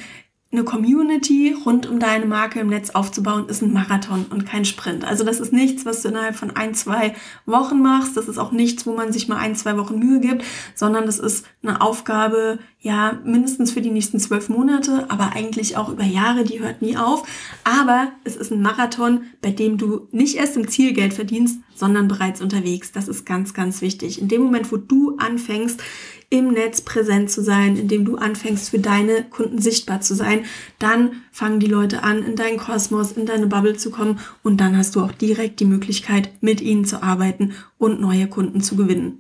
eine 0.54 0.64
Community 0.64 1.56
rund 1.66 1.88
um 1.89 1.99
deine 1.99 2.26
Marke 2.26 2.60
im 2.60 2.68
Netz 2.68 2.91
aufzubauen, 2.91 3.49
ist 3.49 3.62
ein 3.62 3.74
Marathon 3.74 4.26
und 4.30 4.45
kein 4.45 4.66
Sprint. 4.66 5.04
Also 5.04 5.24
das 5.24 5.39
ist 5.39 5.51
nichts, 5.51 5.86
was 5.86 6.01
du 6.01 6.10
innerhalb 6.10 6.36
von 6.36 6.56
ein, 6.56 6.76
zwei 6.76 7.16
Wochen 7.45 7.82
machst. 7.82 8.16
Das 8.16 8.28
ist 8.28 8.38
auch 8.38 8.51
nichts, 8.51 8.86
wo 8.86 8.93
man 8.93 9.12
sich 9.12 9.28
mal 9.28 9.38
ein, 9.38 9.56
zwei 9.56 9.78
Wochen 9.78 9.97
Mühe 9.97 10.20
gibt, 10.20 10.43
sondern 10.76 11.06
das 11.08 11.20
ist 11.20 11.45
eine 11.64 11.82
Aufgabe, 11.82 12.60
ja, 12.80 13.20
mindestens 13.24 13.72
für 13.72 13.82
die 13.82 13.89
nächsten 13.89 14.20
zwölf 14.20 14.49
Monate, 14.49 15.06
aber 15.10 15.34
eigentlich 15.34 15.76
auch 15.76 15.89
über 15.89 16.04
Jahre, 16.04 16.43
die 16.43 16.60
hört 16.60 16.82
nie 16.82 16.97
auf. 16.97 17.28
Aber 17.64 18.12
es 18.24 18.36
ist 18.36 18.51
ein 18.51 18.62
Marathon, 18.62 19.24
bei 19.41 19.51
dem 19.51 19.78
du 19.78 20.08
nicht 20.12 20.36
erst 20.36 20.56
im 20.56 20.68
Ziel 20.68 20.93
Geld 20.93 21.14
verdienst, 21.14 21.60
sondern 21.76 22.08
bereits 22.08 22.41
unterwegs. 22.41 22.91
Das 22.91 23.08
ist 23.08 23.26
ganz, 23.26 23.54
ganz 23.54 23.82
wichtig. 23.82 24.22
In 24.22 24.28
dem 24.28 24.43
Moment, 24.43 24.72
wo 24.72 24.78
du 24.78 25.18
anfängst, 25.18 25.82
im 26.34 26.51
Netz 26.51 26.81
präsent 26.81 27.29
zu 27.29 27.43
sein, 27.43 27.77
indem 27.77 28.05
du 28.05 28.15
anfängst, 28.15 28.71
für 28.71 28.79
deine 28.79 29.23
Kunden 29.23 29.59
sichtbar 29.61 30.01
zu 30.01 30.15
sein, 30.15 30.45
dann 30.79 31.21
fangen 31.31 31.59
die 31.59 31.67
Leute 31.67 32.01
an, 32.01 32.25
in 32.25 32.36
deinen 32.36 32.57
Kosmos, 32.57 33.11
in 33.11 33.27
deine 33.27 33.45
Bubble 33.45 33.77
zu 33.77 33.91
kommen 33.91 34.17
und 34.41 34.59
dann 34.59 34.75
hast 34.75 34.95
du 34.95 35.01
auch 35.01 35.11
direkt 35.11 35.59
die 35.59 35.65
Möglichkeit, 35.65 36.31
mit 36.41 36.59
ihnen 36.59 36.86
zu 36.86 37.03
arbeiten 37.03 37.53
und 37.77 38.01
neue 38.01 38.25
Kunden 38.25 38.61
zu 38.61 38.75
gewinnen. 38.75 39.19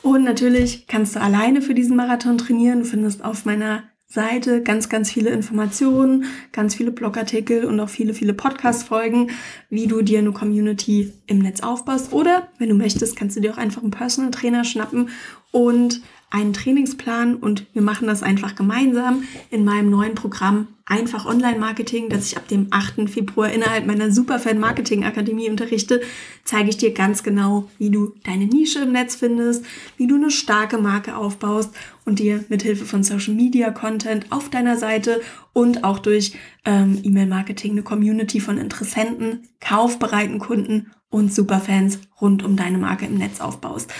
Und 0.00 0.24
natürlich 0.24 0.86
kannst 0.86 1.16
du 1.16 1.20
alleine 1.20 1.60
für 1.60 1.74
diesen 1.74 1.96
Marathon 1.96 2.38
trainieren. 2.38 2.78
Du 2.78 2.84
findest 2.86 3.22
auf 3.22 3.44
meiner 3.44 3.82
Seite 4.08 4.62
ganz, 4.62 4.88
ganz 4.88 5.10
viele 5.10 5.30
Informationen, 5.30 6.26
ganz 6.52 6.76
viele 6.76 6.92
Blogartikel 6.92 7.64
und 7.64 7.78
auch 7.80 7.88
viele, 7.88 8.14
viele 8.14 8.34
Podcast-Folgen, 8.34 9.30
wie 9.68 9.88
du 9.88 10.00
dir 10.00 10.20
eine 10.20 10.32
Community 10.32 11.12
im 11.26 11.40
Netz 11.40 11.60
aufbaust. 11.60 12.12
Oder 12.12 12.48
wenn 12.58 12.68
du 12.68 12.76
möchtest, 12.76 13.16
kannst 13.16 13.36
du 13.36 13.40
dir 13.40 13.52
auch 13.52 13.58
einfach 13.58 13.82
einen 13.82 13.90
Personal 13.90 14.30
Trainer 14.30 14.64
schnappen 14.64 15.10
und 15.50 16.02
einen 16.30 16.52
Trainingsplan 16.52 17.36
und 17.36 17.66
wir 17.72 17.82
machen 17.82 18.06
das 18.06 18.22
einfach 18.22 18.54
gemeinsam 18.54 19.24
in 19.50 19.64
meinem 19.64 19.90
neuen 19.90 20.14
Programm 20.14 20.68
Einfach 20.88 21.26
Online-Marketing, 21.26 22.08
das 22.08 22.26
ich 22.26 22.36
ab 22.36 22.46
dem 22.46 22.68
8. 22.70 23.10
Februar 23.10 23.50
innerhalb 23.50 23.86
meiner 23.86 24.12
Superfan 24.12 24.60
Marketing 24.60 25.02
Akademie 25.02 25.50
unterrichte, 25.50 26.00
zeige 26.44 26.68
ich 26.68 26.76
dir 26.76 26.94
ganz 26.94 27.24
genau, 27.24 27.68
wie 27.76 27.90
du 27.90 28.14
deine 28.22 28.46
Nische 28.46 28.78
im 28.84 28.92
Netz 28.92 29.16
findest, 29.16 29.64
wie 29.96 30.06
du 30.06 30.14
eine 30.14 30.30
starke 30.30 30.78
Marke 30.78 31.16
aufbaust 31.16 31.74
und 32.04 32.20
dir 32.20 32.44
mit 32.50 32.62
Hilfe 32.62 32.84
von 32.84 33.02
Social 33.02 33.34
Media 33.34 33.72
Content 33.72 34.30
auf 34.30 34.48
deiner 34.48 34.76
Seite 34.76 35.20
und 35.52 35.82
auch 35.82 35.98
durch 35.98 36.34
ähm, 36.64 37.00
E-Mail-Marketing 37.02 37.72
eine 37.72 37.82
Community 37.82 38.38
von 38.38 38.56
Interessenten, 38.56 39.48
kaufbereiten 39.58 40.38
Kunden 40.38 40.92
und 41.10 41.34
Superfans 41.34 41.98
rund 42.20 42.44
um 42.44 42.54
deine 42.54 42.78
Marke 42.78 43.06
im 43.06 43.18
Netz 43.18 43.40
aufbaust, 43.40 43.92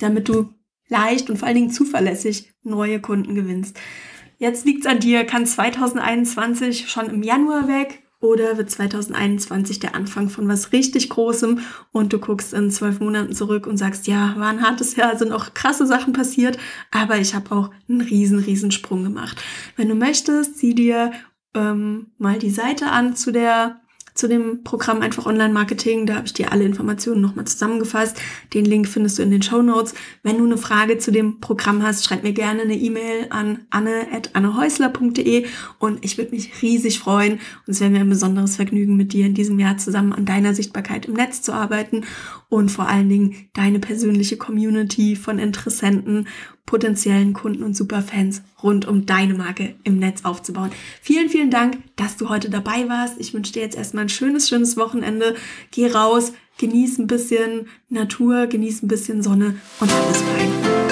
damit 0.00 0.28
du 0.28 0.52
leicht 0.88 1.30
und 1.30 1.36
vor 1.36 1.46
allen 1.46 1.58
Dingen 1.58 1.70
zuverlässig 1.70 2.52
neue 2.64 3.00
Kunden 3.00 3.36
gewinnst. 3.36 3.78
Jetzt 4.38 4.64
liegt's 4.66 4.86
an 4.86 5.00
dir, 5.00 5.24
kann 5.24 5.46
2021 5.46 6.90
schon 6.90 7.06
im 7.06 7.22
Januar 7.22 7.68
weg 7.68 8.02
oder 8.20 8.56
wird 8.56 8.70
2021 8.70 9.80
der 9.80 9.94
Anfang 9.94 10.30
von 10.30 10.48
was 10.48 10.72
richtig 10.72 11.10
Großem 11.10 11.60
und 11.92 12.12
du 12.12 12.18
guckst 12.18 12.54
in 12.54 12.70
zwölf 12.70 12.98
Monaten 13.00 13.34
zurück 13.34 13.66
und 13.66 13.76
sagst, 13.76 14.06
ja, 14.06 14.34
war 14.38 14.48
ein 14.48 14.62
hartes 14.62 14.96
Jahr, 14.96 15.16
sind 15.16 15.30
auch 15.30 15.52
krasse 15.52 15.86
Sachen 15.86 16.14
passiert, 16.14 16.58
aber 16.90 17.18
ich 17.18 17.34
habe 17.34 17.54
auch 17.54 17.70
einen 17.88 18.00
riesen, 18.00 18.38
riesen 18.38 18.70
Sprung 18.70 19.04
gemacht. 19.04 19.42
Wenn 19.76 19.88
du 19.88 19.94
möchtest, 19.94 20.58
sieh 20.58 20.74
dir 20.74 21.12
ähm, 21.54 22.12
mal 22.18 22.38
die 22.38 22.50
Seite 22.50 22.86
an 22.86 23.14
zu 23.14 23.30
der 23.30 23.80
zu 24.14 24.28
dem 24.28 24.62
Programm 24.62 25.02
einfach 25.02 25.26
Online-Marketing. 25.26 26.06
Da 26.06 26.14
habe 26.14 26.26
ich 26.26 26.32
dir 26.32 26.52
alle 26.52 26.64
Informationen 26.64 27.20
nochmal 27.20 27.46
zusammengefasst. 27.46 28.16
Den 28.54 28.64
Link 28.64 28.88
findest 28.88 29.18
du 29.18 29.22
in 29.22 29.30
den 29.30 29.42
Show 29.42 29.60
Notes. 29.60 29.94
Wenn 30.22 30.38
du 30.38 30.44
eine 30.44 30.56
Frage 30.56 30.98
zu 30.98 31.10
dem 31.10 31.40
Programm 31.40 31.82
hast, 31.82 32.04
schreib 32.04 32.22
mir 32.22 32.32
gerne 32.32 32.62
eine 32.62 32.76
E-Mail 32.76 33.26
an 33.30 33.66
anne.annehäusler.de 33.70 35.46
und 35.80 36.04
ich 36.04 36.16
würde 36.16 36.30
mich 36.30 36.62
riesig 36.62 37.00
freuen. 37.00 37.34
Und 37.34 37.72
es 37.72 37.80
wäre 37.80 37.90
mir 37.90 38.00
ein 38.00 38.08
besonderes 38.08 38.56
Vergnügen, 38.56 38.96
mit 38.96 39.12
dir 39.12 39.26
in 39.26 39.34
diesem 39.34 39.58
Jahr 39.58 39.78
zusammen 39.78 40.12
an 40.12 40.24
deiner 40.24 40.54
Sichtbarkeit 40.54 41.06
im 41.06 41.14
Netz 41.14 41.42
zu 41.42 41.52
arbeiten 41.52 42.04
und 42.54 42.68
vor 42.68 42.88
allen 42.88 43.08
Dingen 43.08 43.34
deine 43.52 43.80
persönliche 43.80 44.36
Community 44.36 45.16
von 45.16 45.40
Interessenten 45.40 46.28
potenziellen 46.66 47.32
Kunden 47.32 47.64
und 47.64 47.76
Superfans 47.76 48.42
rund 48.62 48.86
um 48.86 49.06
deine 49.06 49.34
Marke 49.34 49.74
im 49.82 49.98
Netz 49.98 50.24
aufzubauen. 50.24 50.70
Vielen, 51.02 51.28
vielen 51.28 51.50
Dank, 51.50 51.78
dass 51.96 52.16
du 52.16 52.28
heute 52.28 52.50
dabei 52.50 52.88
warst. 52.88 53.16
Ich 53.18 53.34
wünsche 53.34 53.52
dir 53.52 53.62
jetzt 53.62 53.76
erstmal 53.76 54.04
ein 54.04 54.08
schönes, 54.08 54.48
schönes 54.48 54.76
Wochenende. 54.76 55.34
Geh 55.72 55.88
raus, 55.88 56.32
genieß 56.58 56.98
ein 56.98 57.08
bisschen 57.08 57.66
Natur, 57.88 58.46
genieß 58.46 58.84
ein 58.84 58.88
bisschen 58.88 59.22
Sonne 59.22 59.56
und 59.80 59.92
alles 59.92 60.22
fein. 60.22 60.83